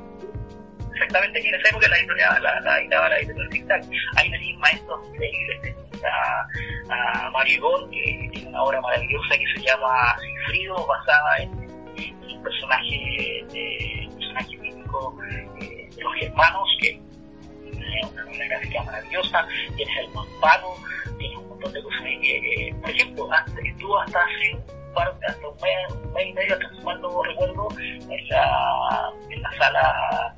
exactamente 0.94 1.40
que 1.40 1.48
en 1.48 1.54
esa 1.54 1.68
época 1.70 1.88
la 1.88 1.98
editorial, 1.98 2.42
la, 2.42 2.60
la 2.60 2.80
editaba 2.80 3.08
la 3.08 3.18
editorial 3.18 3.48
Zigzag. 3.52 3.82
Hay 4.16 4.30
tenéis 4.30 4.58
maestros 4.58 5.00
increíbles, 5.08 5.60
tenéis 5.62 6.04
a, 6.04 6.46
a 6.90 7.44
que 7.90 8.28
tiene 8.32 8.48
una 8.48 8.62
obra 8.62 8.80
maravillosa 8.80 9.36
que 9.36 9.60
se 9.60 9.66
llama 9.66 10.16
Sigfrido, 10.20 10.86
basada 10.86 11.38
en, 11.38 11.50
en 11.96 12.36
un 12.36 12.42
personaje, 12.42 13.44
de, 13.52 14.06
un 14.08 14.14
personaje 14.16 14.56
mítico 14.58 15.18
eh, 15.30 15.88
de 15.94 16.02
los 16.02 16.14
germanos, 16.14 16.68
que 16.80 16.88
es 16.90 18.10
una 18.10 18.22
novela 18.24 18.46
gráfica 18.46 18.82
maravillosa, 18.84 19.46
tienes 19.76 19.96
el 19.98 20.08
Mampano, 20.14 20.74
tienes 21.20 21.38
un 21.38 21.48
montón 21.50 21.72
de 21.72 21.82
cosas 21.82 22.00
ahí 22.02 22.20
que, 22.20 22.36
eh, 22.38 22.74
por 22.80 22.90
ejemplo, 22.90 23.32
hasta, 23.32 23.60
estuvo 23.60 24.00
hasta 24.00 24.18
hace 24.18 24.54
un 24.54 24.94
par, 24.94 25.18
hasta 25.28 25.48
un 25.48 25.54
mes, 25.54 25.92
un 26.04 26.12
mes 26.12 26.26
y 26.26 26.32
medio, 26.32 26.54
hasta 26.54 26.82
mal 26.82 27.00
no 27.00 27.22
recuerdo, 27.22 27.68
en 27.78 28.28
la, 28.28 29.12
en 29.28 29.42
la 29.42 29.52
sala 29.58 30.36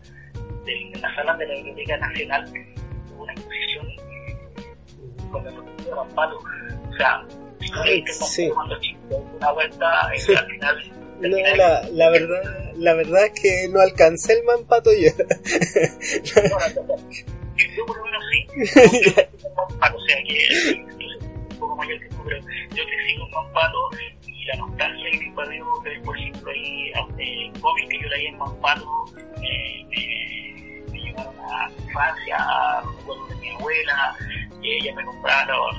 de, 0.65 0.73
en 0.93 1.01
las 1.01 1.15
salas 1.15 1.39
de 1.39 1.47
la 1.47 1.55
Biblioteca 1.55 1.97
Nacional 1.99 2.53
hubo 3.15 3.23
una 3.23 3.33
exposición 3.33 3.87
con 5.31 5.47
el 5.47 5.55
de 5.85 5.91
Rampalo. 5.95 6.39
O 6.39 6.97
sea, 6.97 7.25
Ay, 7.85 8.05
sí. 8.07 8.51
cuando 8.51 8.79
chico, 8.81 9.17
una 9.37 9.53
vuelta, 9.53 10.11
eh, 10.15 10.37
al 10.37 10.47
final. 10.47 10.93
No, 11.21 11.29
la, 11.57 11.89
la 11.93 12.11
verdad, 12.11 12.73
la 12.75 12.95
verdad 12.95 13.27
es 13.27 13.41
que 13.41 13.69
no 13.71 13.81
alcancé 13.81 14.33
el 14.35 14.45
mampato 14.45 14.91
yo. 14.93 15.11
Yo 17.77 17.87
por 17.87 17.97
lo 17.97 18.05
menos 18.05 18.25
sí. 18.31 18.47
Con 19.81 19.95
o 19.95 20.01
sea 20.01 20.17
que 20.25 20.75
un 21.51 21.59
poco 21.59 21.77
mayor 21.77 21.99
que 22.01 22.09
tú, 22.09 22.17
pero 22.25 22.39
yo 22.75 22.85
crecí 22.85 23.19
con 23.19 23.31
Mampalo 23.31 23.91
y 24.27 24.45
la 24.47 24.57
nostalgia 24.57 25.11
que 25.11 25.31
me 25.31 25.49
ver, 25.85 26.03
por 26.03 26.19
ejemplo, 26.19 26.51
ahí 26.51 26.93
eh, 27.19 27.53
cómics 27.61 27.89
que 27.89 28.01
yo 28.01 28.09
leí 28.09 28.27
en 28.27 28.39
Mampalo 28.39 29.05
me, 29.41 29.87
me, 29.91 30.93
me 30.93 31.01
llevaron 31.01 31.35
a 31.39 31.69
mi 31.69 31.85
infancia, 31.85 32.37
a 32.39 32.83
los 32.85 32.97
recuerdos 32.97 33.29
de 33.29 33.37
mi 33.37 33.51
abuela, 33.51 34.17
y 34.61 34.73
ella 34.73 34.95
me 34.95 35.05
compraba 35.05 35.45
los, 35.45 35.79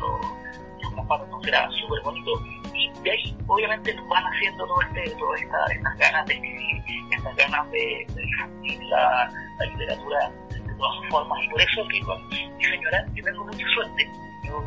los, 0.81 0.93
Mampalos, 0.93 1.25
entonces 1.25 1.49
era 1.49 1.69
súper 1.71 2.01
bonito. 2.03 2.31
Y 2.75 2.91
de 3.01 3.11
ahí, 3.11 3.37
obviamente, 3.47 3.95
van 4.09 4.23
haciendo 4.23 4.65
todo 4.65 4.81
este, 4.81 5.09
todas 5.17 5.41
esta, 5.41 5.65
estas 5.73 5.97
ganas 5.97 6.25
de 6.27 6.33
escribir, 6.35 6.83
estas 7.11 7.35
ganas 7.35 7.71
de, 7.71 8.05
de 8.13 8.21
difundir 8.21 8.83
la, 8.83 9.31
literatura 9.65 10.31
todas 10.77 11.09
formas. 11.09 11.43
Y 11.43 11.49
por 11.49 11.61
eso 11.61 11.87
que 11.87 11.99
con 12.01 12.27
mi 12.27 12.63
señora 12.63 13.05
yo 13.13 13.23
tengo 13.23 13.45
mucha 13.45 13.65
suerte. 13.73 14.09
Yo 14.45 14.63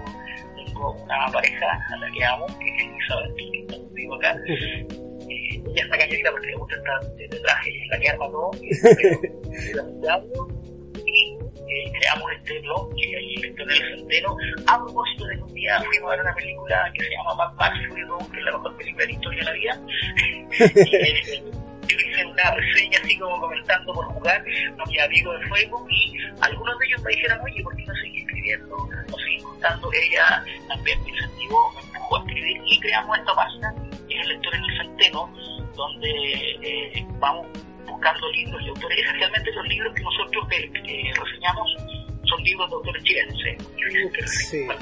tengo 0.56 0.92
una 0.92 1.26
pareja 1.32 1.66
a 1.92 1.96
la 1.98 2.10
que 2.10 2.24
amo, 2.24 2.46
que 2.58 2.68
es 2.68 2.84
Elizabeth, 2.84 3.36
que 3.36 3.60
está 3.60 3.76
conmigo 3.76 4.14
acá. 4.16 4.36
Eh, 4.48 4.86
ella 5.28 5.82
está 5.82 5.98
cañerita 5.98 6.30
porque 6.30 6.46
le 6.46 6.56
gusta 6.56 6.76
estar 6.76 7.16
de 7.16 7.28
traje, 7.28 7.82
es 7.82 7.88
la 7.88 7.98
que 7.98 8.08
arma 8.08 8.26
todo. 8.28 8.50
Y 11.06 11.38
eh, 11.68 11.92
creamos 11.98 12.32
este 12.32 12.60
blog 12.60 12.94
que 12.94 13.16
hay 13.16 13.34
en 13.34 13.44
el 13.44 13.96
Sendero 13.98 14.36
a 14.66 14.78
propósito 14.78 15.26
de 15.26 15.36
que 15.36 15.42
un 15.42 15.54
día 15.54 15.80
fuimos 15.80 16.08
a 16.08 16.10
ver 16.16 16.20
una 16.20 16.34
película 16.34 16.92
que 16.94 17.04
se 17.04 17.10
llama 17.10 17.34
Mad 17.34 17.54
Max 17.54 17.76
Fury 17.88 18.02
Road, 18.04 18.30
que 18.30 18.38
es 18.38 18.44
la 18.44 18.52
mejor 18.52 18.76
película 18.76 19.04
de 19.04 19.12
la 19.12 19.18
historia 19.18 19.38
de 19.38 19.44
la 19.44 19.52
vida. 19.52 19.80
y, 20.86 20.96
eh, 20.96 21.55
hice 22.02 22.24
una 22.26 22.50
reseña 22.52 22.98
así 23.02 23.18
como 23.18 23.40
comentando 23.40 23.92
por 23.92 24.06
jugar, 24.06 24.44
nos 24.76 24.88
queda 24.90 25.08
pico 25.08 25.32
de 25.32 25.46
fuego 25.48 25.86
y 25.90 26.16
algunos 26.40 26.78
de 26.78 26.86
ellos 26.86 27.02
me 27.02 27.10
dijeron, 27.12 27.40
oye, 27.44 27.62
¿por 27.62 27.76
qué 27.76 27.84
no 27.86 27.94
seguís 27.96 28.26
escribiendo? 28.26 28.76
No 28.76 29.16
seguís 29.18 29.42
contando. 29.42 29.90
Ella 29.92 30.44
también 30.68 31.02
me 31.04 31.10
incentivó, 31.10 31.72
me 31.74 31.80
empujó 31.80 32.16
a 32.16 32.20
escribir 32.20 32.62
y 32.66 32.80
creamos 32.80 33.18
esta 33.18 33.34
página, 33.34 33.74
que 34.08 34.14
es 34.14 34.20
el 34.22 34.28
lector 34.28 34.54
en 34.54 34.64
el 34.64 34.76
centeno, 34.78 35.34
donde 35.74 36.10
eh, 36.62 37.06
vamos 37.18 37.46
buscando 37.86 38.32
libros 38.32 38.62
y 38.62 38.68
autores, 38.68 38.98
esencialmente 38.98 39.52
los 39.52 39.66
libros 39.68 39.94
que 39.94 40.02
nosotros 40.02 40.46
eh, 40.50 41.12
reseñamos 41.14 41.76
son 42.24 42.42
libros 42.42 42.68
de 42.68 42.74
autores 42.76 43.02
chilenos, 43.04 43.44
¿eh? 43.46 43.58
Sí. 44.26 44.58
de 44.66 44.72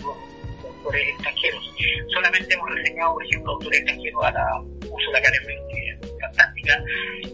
autores 0.68 1.08
extranjeros. 1.08 1.74
Solamente 2.12 2.54
hemos 2.54 2.70
reseñado, 2.70 3.14
por 3.14 3.24
ejemplo, 3.24 3.52
autores 3.52 3.80
extranjeros 3.80 4.24
a 4.24 4.30
la 4.32 4.62
Ursula 4.90 5.20
K. 5.22 5.28
fantástica 6.34 6.82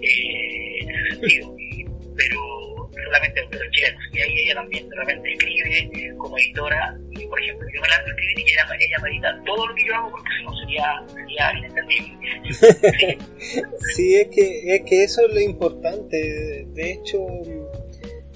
eh, 0.02 0.78
y- 1.22 1.84
pero 2.16 2.90
solamente 3.04 3.40
autores 3.40 3.70
chilenos. 3.72 4.02
Y 4.12 4.18
ahí 4.20 4.38
ella 4.40 4.54
también 4.56 4.88
de 4.88 4.96
repente 4.96 5.32
escribe 5.32 6.14
como 6.18 6.36
editora, 6.36 6.98
y 7.12 7.26
por 7.26 7.40
ejemplo, 7.42 7.66
yo 7.74 7.80
me 7.80 7.88
lanzo 7.88 8.06
a 8.06 8.10
escribir 8.10 8.38
y 8.38 8.42
ella, 8.42 8.66
ella 8.78 8.98
me 9.02 9.08
edita 9.10 9.42
todo 9.46 9.66
lo 9.66 9.74
que 9.74 9.84
yo 9.86 9.94
hago 9.94 10.10
porque 10.10 10.28
si 10.38 10.44
no 10.44 10.52
sería, 10.58 11.02
sería 11.14 11.58
inentendible. 11.58 13.18
Sí. 13.96 14.14
Es 14.16 14.28
que, 14.28 14.74
es 14.76 14.82
que 14.82 15.04
eso 15.04 15.26
es 15.26 15.34
lo 15.34 15.40
importante. 15.40 16.66
De 16.74 16.92
hecho, 16.92 17.18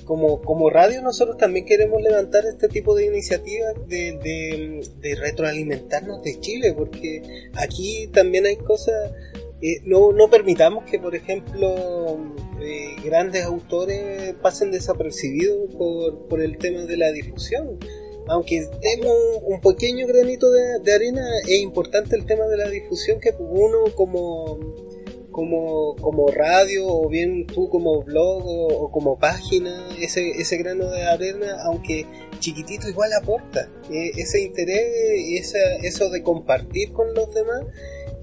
como, 0.05 0.41
como 0.41 0.71
radio 0.71 1.03
nosotros 1.03 1.37
también 1.37 1.67
queremos 1.67 2.01
levantar 2.03 2.45
este 2.47 2.69
tipo 2.69 2.95
de 2.95 3.07
iniciativas 3.07 3.75
de, 3.87 4.81
de 5.01 5.15
retroalimentarnos 5.17 6.23
de 6.23 6.41
Chile, 6.41 6.73
porque 6.77 7.23
aquí 7.57 8.09
también 8.13 8.47
hay 8.47 8.57
cosas... 8.57 9.13
eh, 9.61 9.81
no, 9.85 10.13
no 10.13 10.29
permitamos 10.29 10.85
que, 10.85 10.99
por 10.99 11.15
ejemplo, 11.15 12.19
eh, 12.61 12.97
grandes 13.05 13.45
autores 13.45 14.35
pasen 14.43 14.71
desapercibidos 14.71 15.75
por, 15.75 16.29
por 16.29 16.41
el 16.41 16.59
tema 16.59 16.83
de 16.83 16.97
la 16.97 17.13
difusión. 17.13 17.79
Aunque 18.27 18.61
demos 18.61 19.17
un, 19.43 19.61
pequeño 19.61 20.07
granito 20.07 20.51
de, 20.51 20.81
de 20.83 20.93
arena, 20.93 21.23
es 21.47 21.61
importante 21.61 22.17
el 22.17 22.25
tema 22.25 22.47
de 22.47 22.57
la 22.57 22.69
difusión 22.71 23.21
que 23.21 23.35
uno 23.39 23.95
como 23.95 24.59
como, 25.35 25.97
como 25.97 26.29
radio 26.29 26.87
o 26.87 27.09
bien 27.09 27.45
tú 27.47 27.69
como 27.69 28.05
blog 28.05 28.47
o, 28.47 28.67
o 28.85 28.91
como 28.93 29.19
página, 29.19 29.89
ese, 30.01 30.31
ese 30.31 30.57
grano 30.59 30.89
de 30.91 31.03
arena, 31.03 31.57
aunque 31.65 32.07
chiquitito, 32.39 32.89
igual 32.89 33.13
aporta. 33.13 33.69
Eh, 33.91 34.13
ese 34.17 34.43
interés, 34.43 34.85
esa, 35.41 35.59
eso 35.83 36.09
de 36.11 36.23
compartir 36.23 36.93
con 36.93 37.13
los 37.15 37.35
demás 37.35 37.63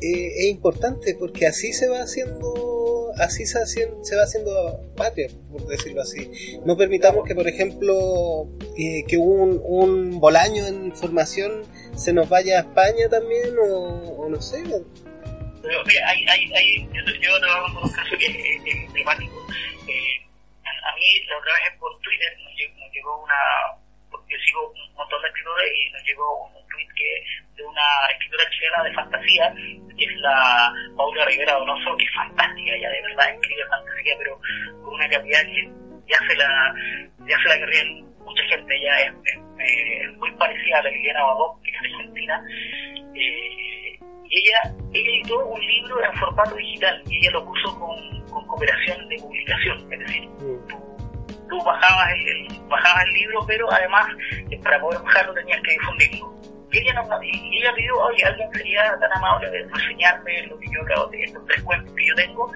eh, 0.02 0.34
es 0.38 0.45
importante 0.45 1.16
porque 1.20 1.45
así 1.45 1.74
se 1.74 1.88
va 1.88 2.02
haciendo, 2.02 3.12
así 3.18 3.45
se, 3.45 3.66
se 3.66 4.16
va 4.16 4.24
haciendo 4.24 4.82
patria, 4.95 5.30
por 5.52 5.68
decirlo 5.68 6.02
así. 6.02 6.32
No 6.66 6.76
permitamos 6.76 7.28
que, 7.28 7.36
por 7.36 7.47
ejemplo, 7.47 8.49
eh, 8.78 9.04
que 9.08 9.18
un, 9.18 9.62
un 9.64 10.20
bolaño 10.20 10.66
en 10.66 10.91
formación 10.93 11.66
se 11.95 12.14
nos 12.14 12.28
vaya 12.30 12.58
a 12.58 12.62
España 12.62 13.10
también 13.10 13.56
o, 13.64 14.28
no 14.28 14.41
sé. 14.41 14.58
Hay, 14.64 16.26
hay, 16.28 16.54
hay, 16.54 16.89
yo 17.22 17.39
la 30.22 30.74
Paula 30.95 31.26
Rivera 31.26 31.53
Donoso, 31.53 31.97
que 31.97 32.05
es 32.05 32.13
fantástica, 32.13 32.72
ella 32.74 32.89
de 32.89 33.01
verdad 33.01 33.34
escribe 33.34 33.65
fantasía, 33.69 34.15
pero 34.17 34.39
con 34.84 34.93
una 34.93 35.09
calidad 35.09 35.41
que 35.43 35.72
ya 36.07 36.17
se 36.28 36.36
la, 36.36 36.76
ya 37.28 37.38
se 37.41 37.49
la 37.49 37.57
querrían 37.57 38.11
mucha 38.24 38.43
gente, 38.43 38.76
ella 38.76 38.99
es, 39.01 39.13
es, 39.59 40.17
muy 40.17 40.32
parecida 40.32 40.80
a 40.80 40.84
la 40.84 40.89
Liliana 40.89 41.24
Babot, 41.24 41.61
que 41.61 41.72
es 41.72 41.78
argentina. 41.78 42.43
Eh, 43.15 43.99
y 44.30 44.38
ella, 44.38 44.76
ella 44.93 45.11
editó 45.11 45.45
un 45.45 45.59
libro 45.59 46.03
en 46.03 46.13
formato 46.13 46.55
digital 46.55 47.03
y 47.07 47.17
ella 47.17 47.32
lo 47.32 47.45
puso 47.45 47.80
con, 47.80 48.22
con 48.30 48.47
cooperación 48.47 49.09
de 49.09 49.17
publicación, 49.17 49.93
es 49.93 49.99
decir, 49.99 50.30
tú, 50.39 50.82
tú 51.49 51.63
bajabas, 51.63 52.13
el, 52.13 52.47
bajabas 52.69 53.03
el 53.07 53.13
libro, 53.13 53.45
pero 53.45 53.72
además 53.72 54.07
eh, 54.49 54.59
para 54.63 54.80
poder 54.80 55.01
bajarlo 55.01 55.34
tenías 55.34 55.61
que 55.61 55.72
difundirlo. 55.72 56.41
Y 56.72 56.78
ella, 56.80 56.93
no, 56.93 57.24
y 57.24 57.57
ella 57.59 57.74
pidió, 57.76 57.99
oye, 57.99 58.24
alguien 58.24 58.49
sería 58.53 58.97
tan 58.97 59.11
amable 59.17 59.49
de 59.51 59.67
reseñarme 59.67 60.47
lo 60.47 60.57
que 60.57 60.67
yo 60.72 60.82
acabo 60.84 61.07
de 61.07 61.24
estos 61.24 61.45
tres 61.45 61.63
cuentos 61.63 61.93
que 61.93 62.05
yo 62.05 62.15
tengo. 62.15 62.51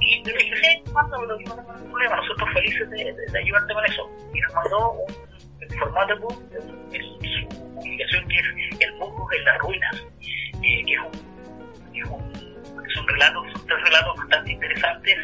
Y 0.00 0.22
le 0.24 0.32
dije, 0.32 0.56
sí, 0.56 0.92
mándamelo, 0.92 1.38
yo 1.40 1.46
no 1.48 1.56
tengo 1.56 1.72
ningún 1.72 1.90
problema, 1.90 2.16
nosotros 2.16 2.48
felices 2.54 2.90
de, 2.90 3.12
de, 3.12 3.38
ayudarte 3.38 3.74
con 3.74 3.84
eso. 3.84 4.10
Y 4.32 4.40
nos 4.40 4.54
mandó 4.54 4.92
un, 4.92 5.78
formato 5.78 6.18
book, 6.20 6.42
en 6.92 7.02
su 7.02 7.48
publicación 7.74 8.28
que 8.28 8.36
es 8.38 8.80
El 8.80 8.92
mundo 8.94 9.26
de 9.30 9.40
las 9.42 9.58
ruinas, 9.58 10.06
eh, 10.62 10.84
que 10.86 10.94
es 10.94 11.00
un, 11.00 11.96
es 11.96 12.04
un, 12.08 12.86
es 12.86 12.96
un 12.96 13.08
relato, 13.08 13.42
son 13.52 13.66
tres 13.66 13.82
relatos 13.82 14.16
bastante 14.16 14.52
interesantes 14.52 15.18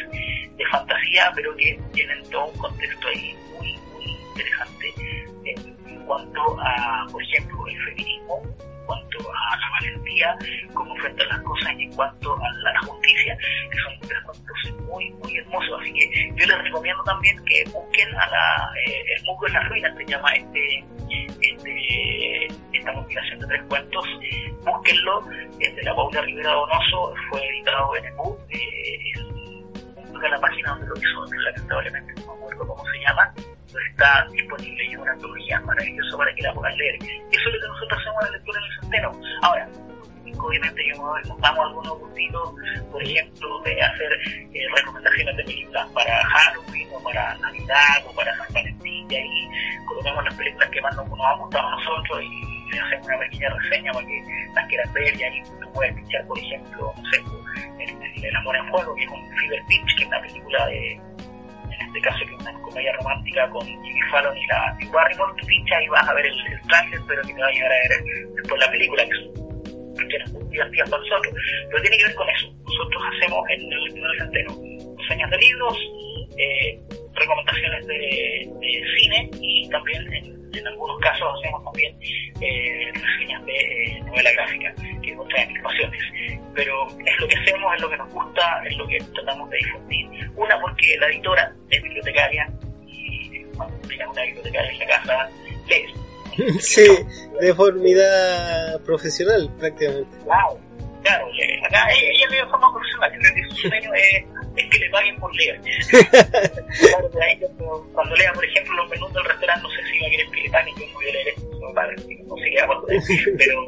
de 0.56 0.66
fantasía, 0.70 1.32
pero 1.34 1.56
que 1.56 1.80
tienen 1.92 2.22
todo 2.30 2.46
un 2.46 2.58
contexto 2.58 3.08
ahí 3.08 3.36
muy, 3.56 3.76
muy 3.92 4.04
interesante 4.04 5.73
cuanto 6.06 6.60
a, 6.60 7.06
por 7.10 7.22
ejemplo, 7.22 7.66
el 7.66 7.84
feminismo, 7.84 8.42
en 8.44 8.86
cuanto 8.86 9.18
a 9.18 9.56
la 9.56 9.70
valentía, 9.80 10.36
cómo 10.72 10.94
enfrentar 10.96 11.26
las 11.28 11.42
cosas 11.42 11.72
y 11.78 11.84
en 11.84 11.92
cuanto 11.94 12.34
a 12.36 12.52
la, 12.62 12.72
la 12.72 12.80
justicia, 12.80 13.36
que 13.70 13.78
son 13.78 14.08
tres 14.08 14.18
cuentos 14.24 14.54
muy, 14.88 15.10
muy 15.10 15.36
hermosos. 15.38 15.80
Así 15.80 15.92
que 15.92 16.32
yo 16.36 16.46
les 16.46 16.58
recomiendo 16.64 17.02
también 17.04 17.44
que 17.44 17.64
busquen 17.72 18.14
a 18.14 18.26
la, 18.28 18.70
eh, 18.86 19.04
El 19.16 19.24
Musgo 19.24 19.46
en 19.46 19.52
las 19.54 19.68
Ruinas, 19.68 19.96
se 19.96 20.04
llama 20.06 20.32
este, 20.32 20.84
este, 21.40 22.46
esta 22.72 22.92
compilación 22.94 23.40
de 23.40 23.46
tres 23.46 23.62
cuentos. 23.68 24.04
Búsquenlo, 24.64 25.20
es 25.60 25.76
de 25.76 25.82
la 25.82 25.94
Paula 25.94 26.22
Rivera 26.22 26.52
Donoso, 26.52 27.14
fue 27.30 27.46
editado 27.48 27.96
en 27.96 28.04
el 28.06 28.14
MUG, 28.14 28.38
eh, 28.50 29.12
es 30.26 30.30
la 30.30 30.40
página 30.40 30.70
donde 30.70 30.86
lo 30.86 30.96
hizo, 30.96 31.24
lamentablemente 31.26 32.14
no 32.14 32.26
me 32.26 32.32
acuerdo 32.32 32.66
cómo 32.66 32.84
se 32.90 32.98
llama, 33.00 33.34
pero 33.72 33.86
está 33.90 34.26
disponible 34.32 34.84
y 34.84 34.96
una 34.96 35.12
antología 35.12 35.60
maravillosa 35.60 36.16
para 36.16 36.34
que 36.34 36.42
la 36.42 36.54
puedan 36.54 36.76
leer. 36.76 36.94
Eso 37.02 37.48
es 37.48 37.54
lo 37.54 37.60
que 37.60 37.68
nosotros 37.68 38.00
hacemos 38.00 38.22
en 38.22 38.26
la 38.26 38.36
lectura 38.36 38.60
en 38.60 38.64
el 38.64 38.80
centeno. 38.80 39.20
Ahora, 39.42 39.68
obviamente 40.44 40.82
yo 40.88 41.14
damos 41.40 41.66
algunos 41.66 41.98
gustitos, 41.98 42.54
por 42.90 43.02
ejemplo, 43.02 43.62
de 43.64 43.82
hacer 43.82 44.12
eh, 44.52 44.66
recomendaciones 44.76 45.36
de 45.36 45.44
películas 45.44 45.88
para 45.92 46.22
Halloween 46.24 46.88
o 46.92 47.02
para 47.02 47.34
Navidad 47.38 48.04
o 48.06 48.14
para 48.14 48.36
San 48.36 48.52
Valentín 48.52 49.10
y 49.10 49.16
ahí 49.16 49.48
colocamos 49.86 50.24
las 50.24 50.34
películas 50.34 50.68
que 50.70 50.80
más 50.80 50.96
nos, 50.96 51.08
nos 51.08 51.20
han 51.20 51.38
gustado 51.38 51.68
a 51.68 51.70
nosotros 51.70 52.22
y 52.22 52.63
hacemos 52.80 53.06
una 53.06 53.18
pequeña 53.18 53.48
reseña 53.50 53.92
para 53.92 54.06
que 54.06 54.22
las 54.54 54.68
quieran 54.68 54.92
ver 54.92 55.16
y 55.16 55.22
ahí 55.22 55.42
tú 55.60 55.72
puedes 55.72 55.96
escuchar, 55.96 56.26
por 56.26 56.38
ejemplo, 56.38 56.94
no 56.96 57.10
sé, 57.10 57.22
el, 57.80 58.24
el, 58.24 58.36
Amor 58.36 58.56
en 58.56 58.68
Fuego, 58.70 58.94
que 58.94 59.04
es 59.04 59.10
un 59.10 59.36
Fever 59.36 59.62
Pitch, 59.68 59.96
que 59.96 60.02
es 60.02 60.08
una 60.08 60.20
película 60.20 60.66
de, 60.66 60.92
en 60.92 61.86
este 61.86 62.00
caso 62.00 62.18
que 62.26 62.34
es 62.34 62.40
una 62.40 62.52
comedia 62.62 62.92
romántica 62.94 63.48
con 63.50 63.66
Jimmy 63.66 64.00
Fallon 64.10 64.36
y 64.36 64.46
la 64.46 64.76
y 64.80 64.86
Barrymore, 64.86 65.32
tú 65.38 65.46
pinchas 65.46 65.82
y 65.82 65.88
vas 65.88 66.08
a 66.08 66.14
ver 66.14 66.26
el, 66.26 66.34
el 66.34 66.60
pero 67.06 67.22
que 67.22 67.34
te 67.34 67.40
va 67.40 67.46
a 67.46 67.52
llegar 67.52 67.72
a 67.72 67.74
ver 67.74 68.26
después 68.34 68.60
la 68.60 68.70
película, 68.70 69.04
que 69.04 69.10
es 69.10 69.44
que 70.08 70.32
muy 70.32 70.44
divertidas 70.50 70.90
para 70.90 71.02
nosotros, 71.02 71.34
pero 71.70 71.82
tiene 71.82 71.98
que 71.98 72.04
ver 72.04 72.14
con 72.14 72.28
eso. 72.28 72.52
Nosotros 72.64 73.02
hacemos 73.14 73.50
en 73.50 73.60
el, 73.60 73.96
en 73.96 74.04
el 74.04 74.18
centeno 74.18 74.94
reseñas 74.98 75.30
de 75.30 75.38
libros, 75.38 75.78
eh, 76.38 76.80
recomendaciones 77.24 77.86
de, 77.86 78.50
de, 78.60 78.84
cine 78.98 79.30
y 79.40 79.68
también 79.70 80.12
en, 80.12 80.56
en, 80.56 80.66
algunos 80.66 81.00
casos 81.00 81.28
hacemos 81.38 81.64
también 81.64 81.96
eh, 82.40 82.92
reseñas 82.92 83.44
de 83.46 83.52
eh, 83.52 84.02
novela 84.06 84.32
gráfica, 84.32 84.74
que 85.02 85.12
es 85.12 85.18
otra 85.18 85.40
de 85.40 85.46
mis 85.52 85.62
pasiones. 85.62 86.00
Pero 86.54 86.86
es 86.86 87.20
lo 87.20 87.28
que 87.28 87.36
hacemos, 87.36 87.74
es 87.74 87.80
lo 87.80 87.90
que 87.90 87.96
nos 87.96 88.12
gusta, 88.12 88.62
es 88.68 88.76
lo 88.76 88.86
que 88.86 88.98
tratamos 89.14 89.50
de 89.50 89.56
difundir. 89.56 90.30
Una 90.36 90.60
porque 90.60 90.96
la 90.98 91.08
editora 91.08 91.52
es 91.70 91.82
bibliotecaria 91.82 92.48
y 92.86 93.42
cuando 93.56 93.76
tengas 93.88 94.08
una 94.08 94.22
bibliotecaria 94.22 94.70
en 94.72 94.78
la 94.78 94.86
casa, 94.86 95.30
lees 95.68 95.90
sí, 96.60 96.86
de 97.40 97.54
formidad 97.54 98.80
profesional 98.82 99.50
prácticamente. 99.58 100.16
Claro, 101.04 101.28
claro, 101.36 101.66
acá 101.66 101.86
ella 101.92 102.26
lee 102.30 102.36
de 102.38 102.46
forma 102.46 102.72
profesional, 102.72 103.12
que 103.12 103.44
su 103.50 103.68
sueño 103.68 103.92
es, 103.92 104.24
es 104.56 104.70
que 104.70 104.78
le 104.78 104.90
paguen 104.90 105.16
por 105.16 105.36
leer. 105.36 105.60
claro, 105.60 107.10
ella, 107.28 107.46
cuando 107.92 108.16
lea, 108.16 108.32
por 108.32 108.44
ejemplo, 108.44 108.74
los 108.74 108.88
menús 108.88 109.12
del 109.12 109.24
restaurante, 109.24 109.62
no 109.62 109.68
sé 109.68 109.84
si 109.84 110.00
va 110.00 110.06
a 110.06 110.10
querer 110.10 110.30
que 110.30 110.40
le 110.40 110.50
paguen, 110.50 110.74
yo 110.80 110.86
no 110.86 110.94
voy 110.94 111.08
a 111.08 111.12
leer 111.12 111.28
esto, 111.28 111.50
no, 111.60 111.72
no 111.74 112.36
sé 112.38 112.50
qué 112.50 112.64
poder, 112.64 113.36
pero, 113.38 113.66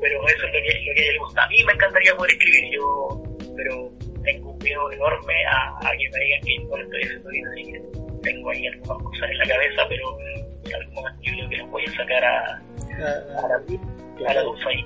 pero 0.00 0.28
eso 0.28 0.36
es 0.36 0.42
lo 0.42 0.50
que, 0.50 0.84
lo 0.84 0.94
que 0.94 1.00
a 1.00 1.02
ella 1.02 1.12
le 1.12 1.18
gusta. 1.18 1.44
A 1.44 1.48
mí 1.48 1.64
me 1.64 1.72
encantaría 1.74 2.16
poder 2.16 2.32
escribir, 2.32 2.74
yo, 2.74 3.22
pero 3.56 3.92
tengo 4.24 4.50
un 4.50 4.58
miedo 4.58 4.92
enorme 4.92 5.46
a, 5.46 5.78
a 5.78 5.90
que 5.96 6.10
me 6.10 6.24
digan 6.24 6.40
que 6.42 6.58
no 6.58 6.76
lo 6.76 6.82
estoy 6.82 7.02
haciendo 7.02 7.30
bien, 7.30 7.46
así 7.46 7.64
que 7.70 7.82
tengo 8.22 8.50
ahí 8.50 8.66
algunas 8.66 8.98
cosas 8.98 9.30
en 9.30 9.38
la 9.38 9.46
cabeza, 9.46 9.82
pero 9.88 10.18
en 10.64 10.74
algún 10.74 10.94
momento 10.94 11.20
yo 11.22 11.32
creo 11.34 11.48
que 11.48 11.56
los 11.58 11.70
voy 11.70 11.84
a 11.84 11.96
sacar 11.96 12.24
a, 12.24 12.56
a, 12.58 13.48
la, 13.48 14.28
a 14.28 14.34
la 14.34 14.42
luz 14.42 14.60
ahí. 14.66 14.84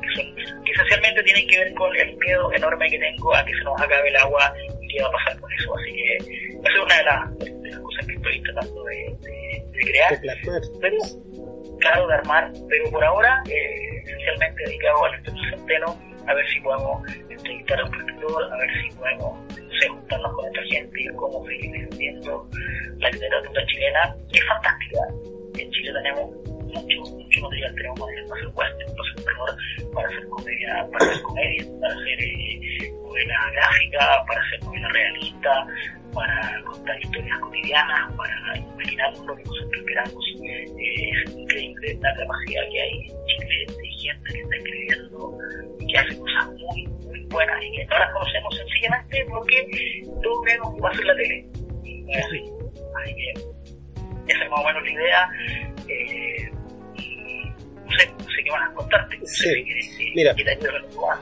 Que, 0.00 0.08
son, 0.14 0.64
que 0.64 0.72
esencialmente 0.72 1.22
tienen 1.22 1.46
que 1.48 1.58
ver 1.58 1.74
con 1.74 1.94
el 1.96 2.16
miedo 2.16 2.52
enorme 2.52 2.88
que 2.88 2.98
tengo 2.98 3.34
a 3.34 3.44
que 3.44 3.52
se 3.52 3.64
nos 3.64 3.80
acabe 3.80 4.08
el 4.08 4.16
agua 4.16 4.52
y 4.80 4.88
qué 4.88 5.02
va 5.02 5.08
a 5.08 5.12
pasar 5.12 5.40
con 5.40 5.52
eso. 5.52 5.76
Así 5.76 5.92
que 5.92 6.16
esa 6.16 6.74
es 6.74 6.80
una 6.84 6.96
de 6.96 7.04
las, 7.04 7.38
de 7.38 7.70
las 7.70 7.80
cosas 7.80 8.06
que 8.06 8.12
estoy 8.14 8.42
tratando 8.42 8.84
de, 8.84 9.16
de, 9.20 9.64
de 9.72 9.80
crear. 9.80 10.20
Pero, 10.80 10.96
claro, 11.80 12.06
de 12.06 12.14
armar, 12.14 12.52
pero 12.68 12.90
por 12.90 13.04
ahora, 13.04 13.42
eh, 13.50 14.02
esencialmente 14.04 14.64
dedicado 14.64 15.04
al 15.04 15.14
estudio 15.14 15.42
centeno, 15.50 16.08
a 16.26 16.34
ver 16.34 16.46
si 16.48 16.60
podemos 16.60 17.02
entrevistar 17.30 17.80
a 17.80 17.84
un 17.84 17.94
escritor, 17.94 18.52
a 18.52 18.56
ver 18.58 18.70
si 18.82 18.96
podemos 18.96 19.38
no 19.50 19.78
sé, 19.80 19.88
juntarnos 19.88 20.32
con 20.34 20.46
esta 20.46 20.62
gente 20.64 21.00
y 21.00 21.08
cómo 21.14 21.46
seguir 21.46 21.70
defendiendo 21.72 22.48
la 22.98 23.10
literatura 23.10 23.66
chilena, 23.66 24.16
que 24.30 24.38
es 24.38 24.44
fantástica. 24.46 24.98
En 25.58 25.70
Chile 25.70 25.92
tenemos 25.94 26.30
mucho, 26.74 27.00
mucho 27.00 27.40
material, 27.40 27.74
tenemos 27.74 28.00
material 28.00 28.26
para 28.28 28.40
hacer 28.40 28.52
western, 28.54 28.96
para 28.96 29.10
hacer 29.10 29.24
terror, 29.24 29.56
para 29.94 30.08
hacer 30.08 30.28
comedia, 30.28 30.88
para 30.92 31.06
hacer 31.06 31.22
comedia, 31.22 31.64
para 31.80 31.94
hacer 31.94 32.22
eh, 32.22 32.92
novela 33.02 33.50
gráfica, 33.52 34.24
para 34.26 34.40
hacer 34.42 34.64
novela 34.64 34.88
realista, 34.88 35.66
para 36.14 36.62
contar 36.64 37.02
historias 37.02 37.38
cotidianas, 37.38 38.12
para 38.16 38.58
imaginarnos 38.58 39.26
lo 39.26 39.36
que 39.36 39.44
nosotros 39.44 39.84
queramos. 39.86 40.24
Eh, 40.44 41.10
es 41.24 41.36
increíble 41.36 41.98
la 42.00 42.14
capacidad 42.14 42.62
que 42.70 42.80
hay 42.80 42.90
en 42.90 43.26
Chile 43.26 43.66
de 43.68 43.88
gente 43.98 44.32
que 44.32 44.40
está 44.40 44.56
escribiendo 44.56 45.38
y 45.80 45.86
que 45.86 45.98
hace 45.98 46.18
cosas 46.18 46.46
muy, 46.52 46.86
muy 47.04 47.20
buenas 47.30 47.64
y 47.64 47.72
que 47.72 47.84
no 47.86 47.98
las 47.98 48.12
conocemos 48.12 48.56
sencillamente 48.56 49.26
porque 49.28 50.02
todos 50.22 50.38
creemos 50.44 50.74
que 50.74 50.80
va 50.80 50.90
a 50.90 50.94
ser 50.94 51.04
la 51.06 51.16
tele. 51.16 51.46
Y 51.84 52.02
no 52.02 52.12
es 52.12 52.26
así. 52.26 52.44
Así 53.02 53.14
que 53.14 53.58
esa 54.32 54.44
es 54.44 54.50
más 54.50 54.60
o 54.60 54.64
menos 54.64 54.82
la 54.82 54.90
idea. 54.90 55.30
Eh, 55.88 56.50
no 57.88 57.98
sé, 57.98 58.06
no 58.18 58.24
sé 58.24 58.44
qué 58.44 58.50
van 58.50 58.70
a 58.70 58.74
contarte. 58.74 59.18
Sí. 59.24 59.44
sé 59.44 59.54
qué- 59.54 59.96
qué- 59.98 60.12
Mira. 60.14 60.34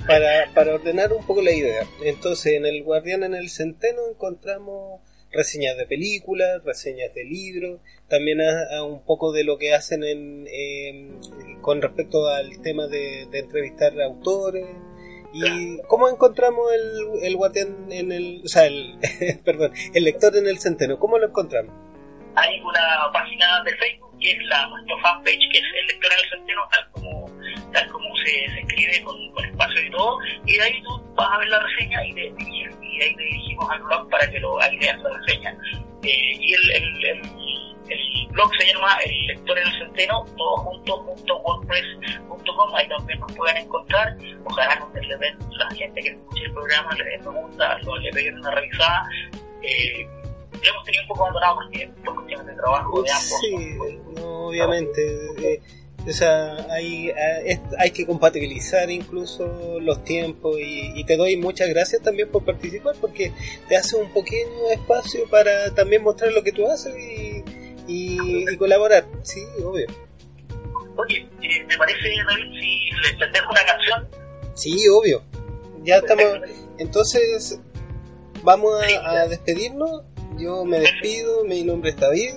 Para, 0.06 0.50
para 0.54 0.74
ordenar 0.74 1.12
un 1.12 1.24
poco 1.26 1.42
la 1.42 1.52
idea. 1.52 1.82
Entonces, 2.04 2.54
en 2.54 2.66
El 2.66 2.82
Guardián 2.82 3.22
en 3.24 3.34
el 3.34 3.48
Centeno 3.50 4.00
encontramos 4.10 5.00
reseñas 5.32 5.76
de 5.76 5.86
películas, 5.86 6.62
reseñas 6.64 7.12
de 7.14 7.24
libros, 7.24 7.80
también 8.08 8.40
a, 8.40 8.76
a 8.78 8.84
un 8.84 9.04
poco 9.04 9.32
de 9.32 9.44
lo 9.44 9.58
que 9.58 9.74
hacen 9.74 10.02
en, 10.04 10.46
em, 10.50 11.20
con 11.60 11.82
respecto 11.82 12.26
al 12.28 12.60
tema 12.62 12.86
de, 12.86 13.26
de 13.30 13.38
entrevistar 13.40 14.00
a 14.00 14.04
autores. 14.06 14.64
¿Y 15.34 15.78
cómo 15.88 16.08
encontramos 16.08 16.72
el, 16.72 17.24
el 17.24 17.36
Guardián 17.36 17.88
en 17.90 18.12
el... 18.12 18.40
O 18.44 18.48
sea, 18.48 18.64
el, 18.66 18.98
perdón, 19.44 19.72
el 19.92 20.04
lector 20.04 20.34
en 20.36 20.46
el 20.46 20.58
Centeno? 20.58 20.98
¿Cómo 20.98 21.18
lo 21.18 21.26
encontramos? 21.26 21.74
hay 22.38 22.60
una 22.60 23.10
página 23.14 23.62
de 23.64 23.74
Facebook 23.76 24.15
que 24.20 24.30
es 24.32 24.38
la 24.46 24.66
nuestra 24.68 24.96
fanpage 25.02 25.48
que 25.52 25.58
es 25.58 25.64
el 25.80 25.86
lector 25.86 26.12
en 26.12 26.18
el 26.24 26.30
centeno 26.30 26.62
tal 26.72 26.90
como 26.92 27.30
tal 27.72 27.88
como 27.90 28.16
se, 28.16 28.24
se 28.24 28.60
escribe 28.60 29.02
con, 29.04 29.30
con 29.32 29.44
espacio 29.44 29.82
y 29.82 29.90
todo. 29.90 30.18
Y 30.46 30.56
de 30.56 30.62
ahí 30.62 30.82
tú 30.82 31.02
vas 31.14 31.28
a 31.32 31.38
ver 31.38 31.48
la 31.48 31.58
reseña 31.60 32.04
y, 32.06 32.12
te 32.14 32.20
diriges, 32.36 32.76
y 32.82 32.98
de 32.98 33.04
ahí 33.04 33.14
te 33.16 33.22
dirigimos 33.22 33.70
al 33.70 33.82
blog 33.82 34.08
para 34.10 34.30
que 34.30 34.40
lo 34.40 34.58
leas 34.58 34.98
la 35.00 35.10
reseña. 35.18 35.56
Eh, 36.02 36.32
y 36.38 36.52
el, 36.54 36.70
el, 36.70 37.04
el, 37.04 37.20
el 37.88 38.26
blog 38.30 38.50
se 38.58 38.72
llama 38.72 38.96
el 39.04 39.26
lector 39.26 39.58
en 39.58 39.66
el 39.66 39.78
centeno 39.78 40.24
todo 40.36 40.56
junto 40.58 41.36
wordpress.com 41.38 42.74
ahí 42.74 42.88
también 42.88 43.20
nos 43.20 43.32
pueden 43.34 43.56
encontrar. 43.58 44.16
Ojalá 44.44 44.76
nos 44.76 44.94
le 44.94 45.16
den 45.18 45.38
la 45.58 45.70
gente 45.74 46.00
que 46.00 46.08
escuche 46.10 46.44
el 46.44 46.52
programa 46.52 46.94
le 46.94 47.04
den 47.04 47.20
preguntas 47.22 47.82
lo- 47.84 47.96
le 47.98 48.10
peguen 48.12 48.38
una 48.38 48.50
revisada. 48.52 49.08
Eh, 49.62 50.06
lo 50.66 50.72
hemos 50.72 50.84
tenido 50.84 51.02
un 51.02 51.08
poco 51.08 51.22
abandonado 51.22 51.54
porque 51.56 51.90
por 52.04 52.14
cuestiones 52.16 52.46
de 52.46 52.54
trabajo 52.54 53.02
de 53.02 53.10
ambos. 53.10 53.40
Sí, 53.40 53.78
no, 54.16 54.46
obviamente. 54.48 55.54
eh, 55.54 55.60
o 56.06 56.12
sea, 56.12 56.54
hay, 56.70 57.08
eh, 57.08 57.60
hay 57.78 57.90
que 57.90 58.06
compatibilizar 58.06 58.88
incluso 58.90 59.80
los 59.80 60.04
tiempos 60.04 60.56
y, 60.56 60.92
y 60.94 61.04
te 61.04 61.16
doy 61.16 61.36
muchas 61.36 61.68
gracias 61.68 62.00
también 62.00 62.30
por 62.30 62.44
participar 62.44 62.94
porque 63.00 63.32
te 63.68 63.76
hace 63.76 63.96
un 63.96 64.12
pequeño 64.12 64.70
espacio 64.70 65.28
para 65.28 65.74
también 65.74 66.04
mostrar 66.04 66.32
lo 66.32 66.44
que 66.44 66.52
tú 66.52 66.64
haces 66.68 66.94
y, 66.96 67.42
y, 67.88 68.44
y 68.48 68.56
colaborar. 68.56 69.04
Sí, 69.22 69.42
obvio. 69.64 69.86
Oye, 70.96 71.28
eh, 71.42 71.66
¿te 71.68 71.76
parece, 71.76 71.98
David, 72.24 72.52
si 72.52 72.90
les, 73.18 73.32
dejo 73.32 73.50
una 73.50 73.60
canción? 73.66 74.08
Sí, 74.54 74.88
obvio. 74.88 75.22
Ya 75.82 75.96
estamos. 75.96 76.24
Entonces, 76.78 77.58
vamos 78.44 78.72
a, 78.80 79.10
a 79.22 79.26
despedirnos. 79.26 80.02
Yo 80.38 80.64
me 80.64 80.80
despido. 80.80 81.44
Mi 81.44 81.62
nombre 81.62 81.90
es 81.90 81.96
David. 81.96 82.34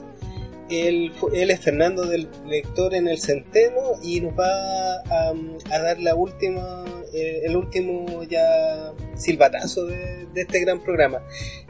Él, 0.70 1.12
él 1.34 1.50
es 1.50 1.62
Fernando 1.62 2.06
del 2.06 2.30
Lector 2.46 2.94
en 2.94 3.08
el 3.08 3.20
Centeno 3.20 3.94
y 4.04 4.22
nos 4.22 4.34
va 4.34 4.98
a, 5.10 5.34
a 5.72 5.80
dar 5.80 6.00
la 6.00 6.14
última, 6.14 6.86
eh, 7.12 7.42
el 7.46 7.58
último 7.58 8.24
ya 8.24 8.94
silbatazo 9.16 9.88
de, 9.88 10.28
de 10.28 10.42
este 10.42 10.60
gran 10.60 10.80
programa. 10.80 11.24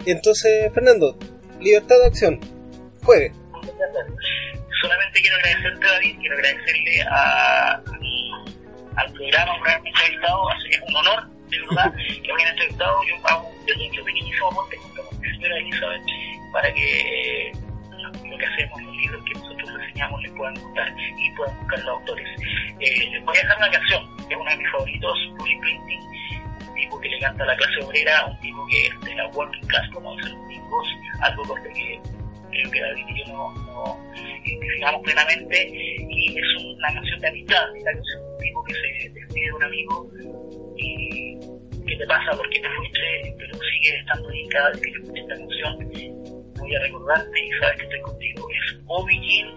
Entonces, 0.06 0.72
Fernando, 0.74 1.18
libertad 1.62 1.96
de 2.00 2.08
acción. 2.08 2.40
Juegue. 3.04 3.32
Solamente 4.82 5.22
quiero 5.22 5.36
agradecerte, 5.38 5.86
David, 5.86 6.18
quiero 6.20 6.36
agradecerle 6.36 7.02
a, 7.10 7.84
al 8.98 9.14
programa 9.14 9.58
por 9.60 9.70
haberme 9.70 9.90
entrevistado. 9.90 10.42
Es 10.70 10.82
un 10.88 10.96
honor, 10.96 11.30
que 11.50 12.34
me 12.34 12.41
hayan 12.41 12.52
entrevistado. 12.52 13.00
Yo 13.08 13.16
hago 13.28 13.47
un 13.47 13.66
pequeño, 13.66 14.04
pequeñísimo 14.04 14.47
aporte 14.52 14.78
junto 14.78 15.04
con 15.06 15.22
señora 15.22 15.58
Elizabeth 15.58 16.02
para 16.52 16.74
que 16.74 17.50
eh, 17.50 17.52
lo 18.30 18.38
que 18.38 18.45
hacemos, 18.45 18.82
los 18.82 18.95
libros 18.97 19.24
que 19.26 19.39
nosotros 19.39 19.74
reseñamos, 19.74 20.22
les 20.22 20.32
puedan 20.34 20.56
gustar 20.56 20.93
y 21.18 21.32
puedan 21.32 21.60
buscar 21.60 21.80
los 21.80 21.89
autores. 21.89 22.28
Eh, 22.80 23.10
les 23.12 23.26
voy 23.26 23.38
a 23.38 23.41
dejar 23.41 23.58
una 23.58 23.72
canción, 23.72 24.18
que 24.18 24.34
es 24.34 24.39
uno 24.39 24.50
de 24.50 24.58
mis 24.58 24.72
favoritos, 24.72 25.20
Bruce 25.34 25.56
Springsteen, 25.58 26.02
un 26.68 26.76
tipo 26.76 27.00
que 27.00 27.10
le 27.10 27.20
canta 27.20 27.43
a 27.43 27.47
la 27.47 27.56
clase 27.58 27.84
obrera, 27.84 28.26
un 28.26 28.39
tipo 28.39 28.68
que 28.68 28.88
es 28.88 29.02
de 29.02 29.16
la 29.16 29.28
working 29.28 29.68
class, 29.68 29.89
como 29.93 30.16
dicen 30.16 30.34
los 30.34 30.47
gringos, 30.47 30.88
algo 31.22 31.43
con 31.43 31.64
lo 31.64 31.74
que 31.74 32.00
creo 32.52 32.72
que 32.72 32.82
David 32.82 33.06
y 33.08 33.20
yo 33.20 33.34
no, 33.34 33.54
no 33.54 34.14
identificamos 34.16 35.02
plenamente, 35.04 35.70
y 35.72 36.38
es 36.38 36.64
una 36.64 36.93
canción 36.93 37.20
de 37.20 37.28
amistad, 37.28 37.76
es 37.76 37.84
la 37.84 37.93
canción 37.93 38.22
de 38.22 38.28
un 38.28 38.38
tipo 38.39 38.64
que 38.64 38.74
se 38.74 39.10
despide 39.10 39.45
de 39.45 39.54
un 39.54 39.64
amigo 39.64 40.12
y 40.80 41.40
qué 41.88 41.96
te 41.98 42.08
pasa, 42.08 42.32
por 42.32 42.50
qué 42.50 42.60
te 42.60 42.70
fuiste, 42.70 43.36
pero 43.38 43.60
sigues 43.60 44.00
estando 44.00 44.30
ahí 44.30 44.48
cada 44.50 44.70
vez 44.70 44.82
que 44.82 44.92
yo 44.92 44.98
escucho 45.00 45.22
esta 45.22 45.36
canción, 45.36 46.54
voy 46.58 46.76
a 46.76 46.80
recordarte 46.80 47.46
y 47.46 47.52
sabes 47.60 47.78
que 47.78 47.84
estoy 47.84 48.02
contigo. 48.02 48.48
Es 48.50 48.80
Jean 49.22 49.56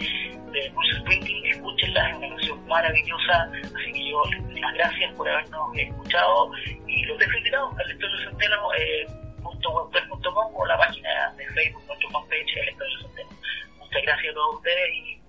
de 0.52 0.68
Bruce 0.70 0.98
Springsteen, 1.00 1.46
escúchenla, 1.46 2.10
es 2.10 2.16
una 2.16 2.28
canción 2.28 2.66
maravillosa, 2.66 3.50
así 3.52 3.92
que 3.92 4.10
yo 4.10 4.22
les 4.30 4.44
doy 4.44 4.60
las 4.60 4.74
gracias 4.74 5.14
por 5.14 5.28
habernos 5.28 5.76
escuchado 5.76 6.50
y 6.86 7.04
los 7.04 7.18
dejo 7.18 7.38
invitados 7.38 7.78
al 7.78 7.98
del 7.98 8.24
centeno 8.24 8.74
eh, 8.74 9.06
wordpress.com 9.42 10.54
o 10.54 10.66
la 10.66 10.76
página 10.76 11.32
de 11.36 11.46
Facebook, 11.48 11.82
nuestro 11.86 12.10
fanpage, 12.10 12.56
el 12.56 12.76
del 12.76 13.00
centeno. 13.00 13.30
Muchas 13.78 14.02
gracias 14.02 14.30
a 14.30 14.34
todos 14.34 14.56
ustedes 14.56 14.94
y 14.94 15.20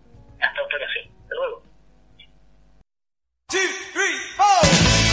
hasta 0.42 0.64
otra 0.64 0.78
ocasión. 0.78 1.06
Hasta 1.24 1.36
luego. 1.36 1.64
two, 3.54 3.60
three, 3.94 4.18
four. 4.36 5.13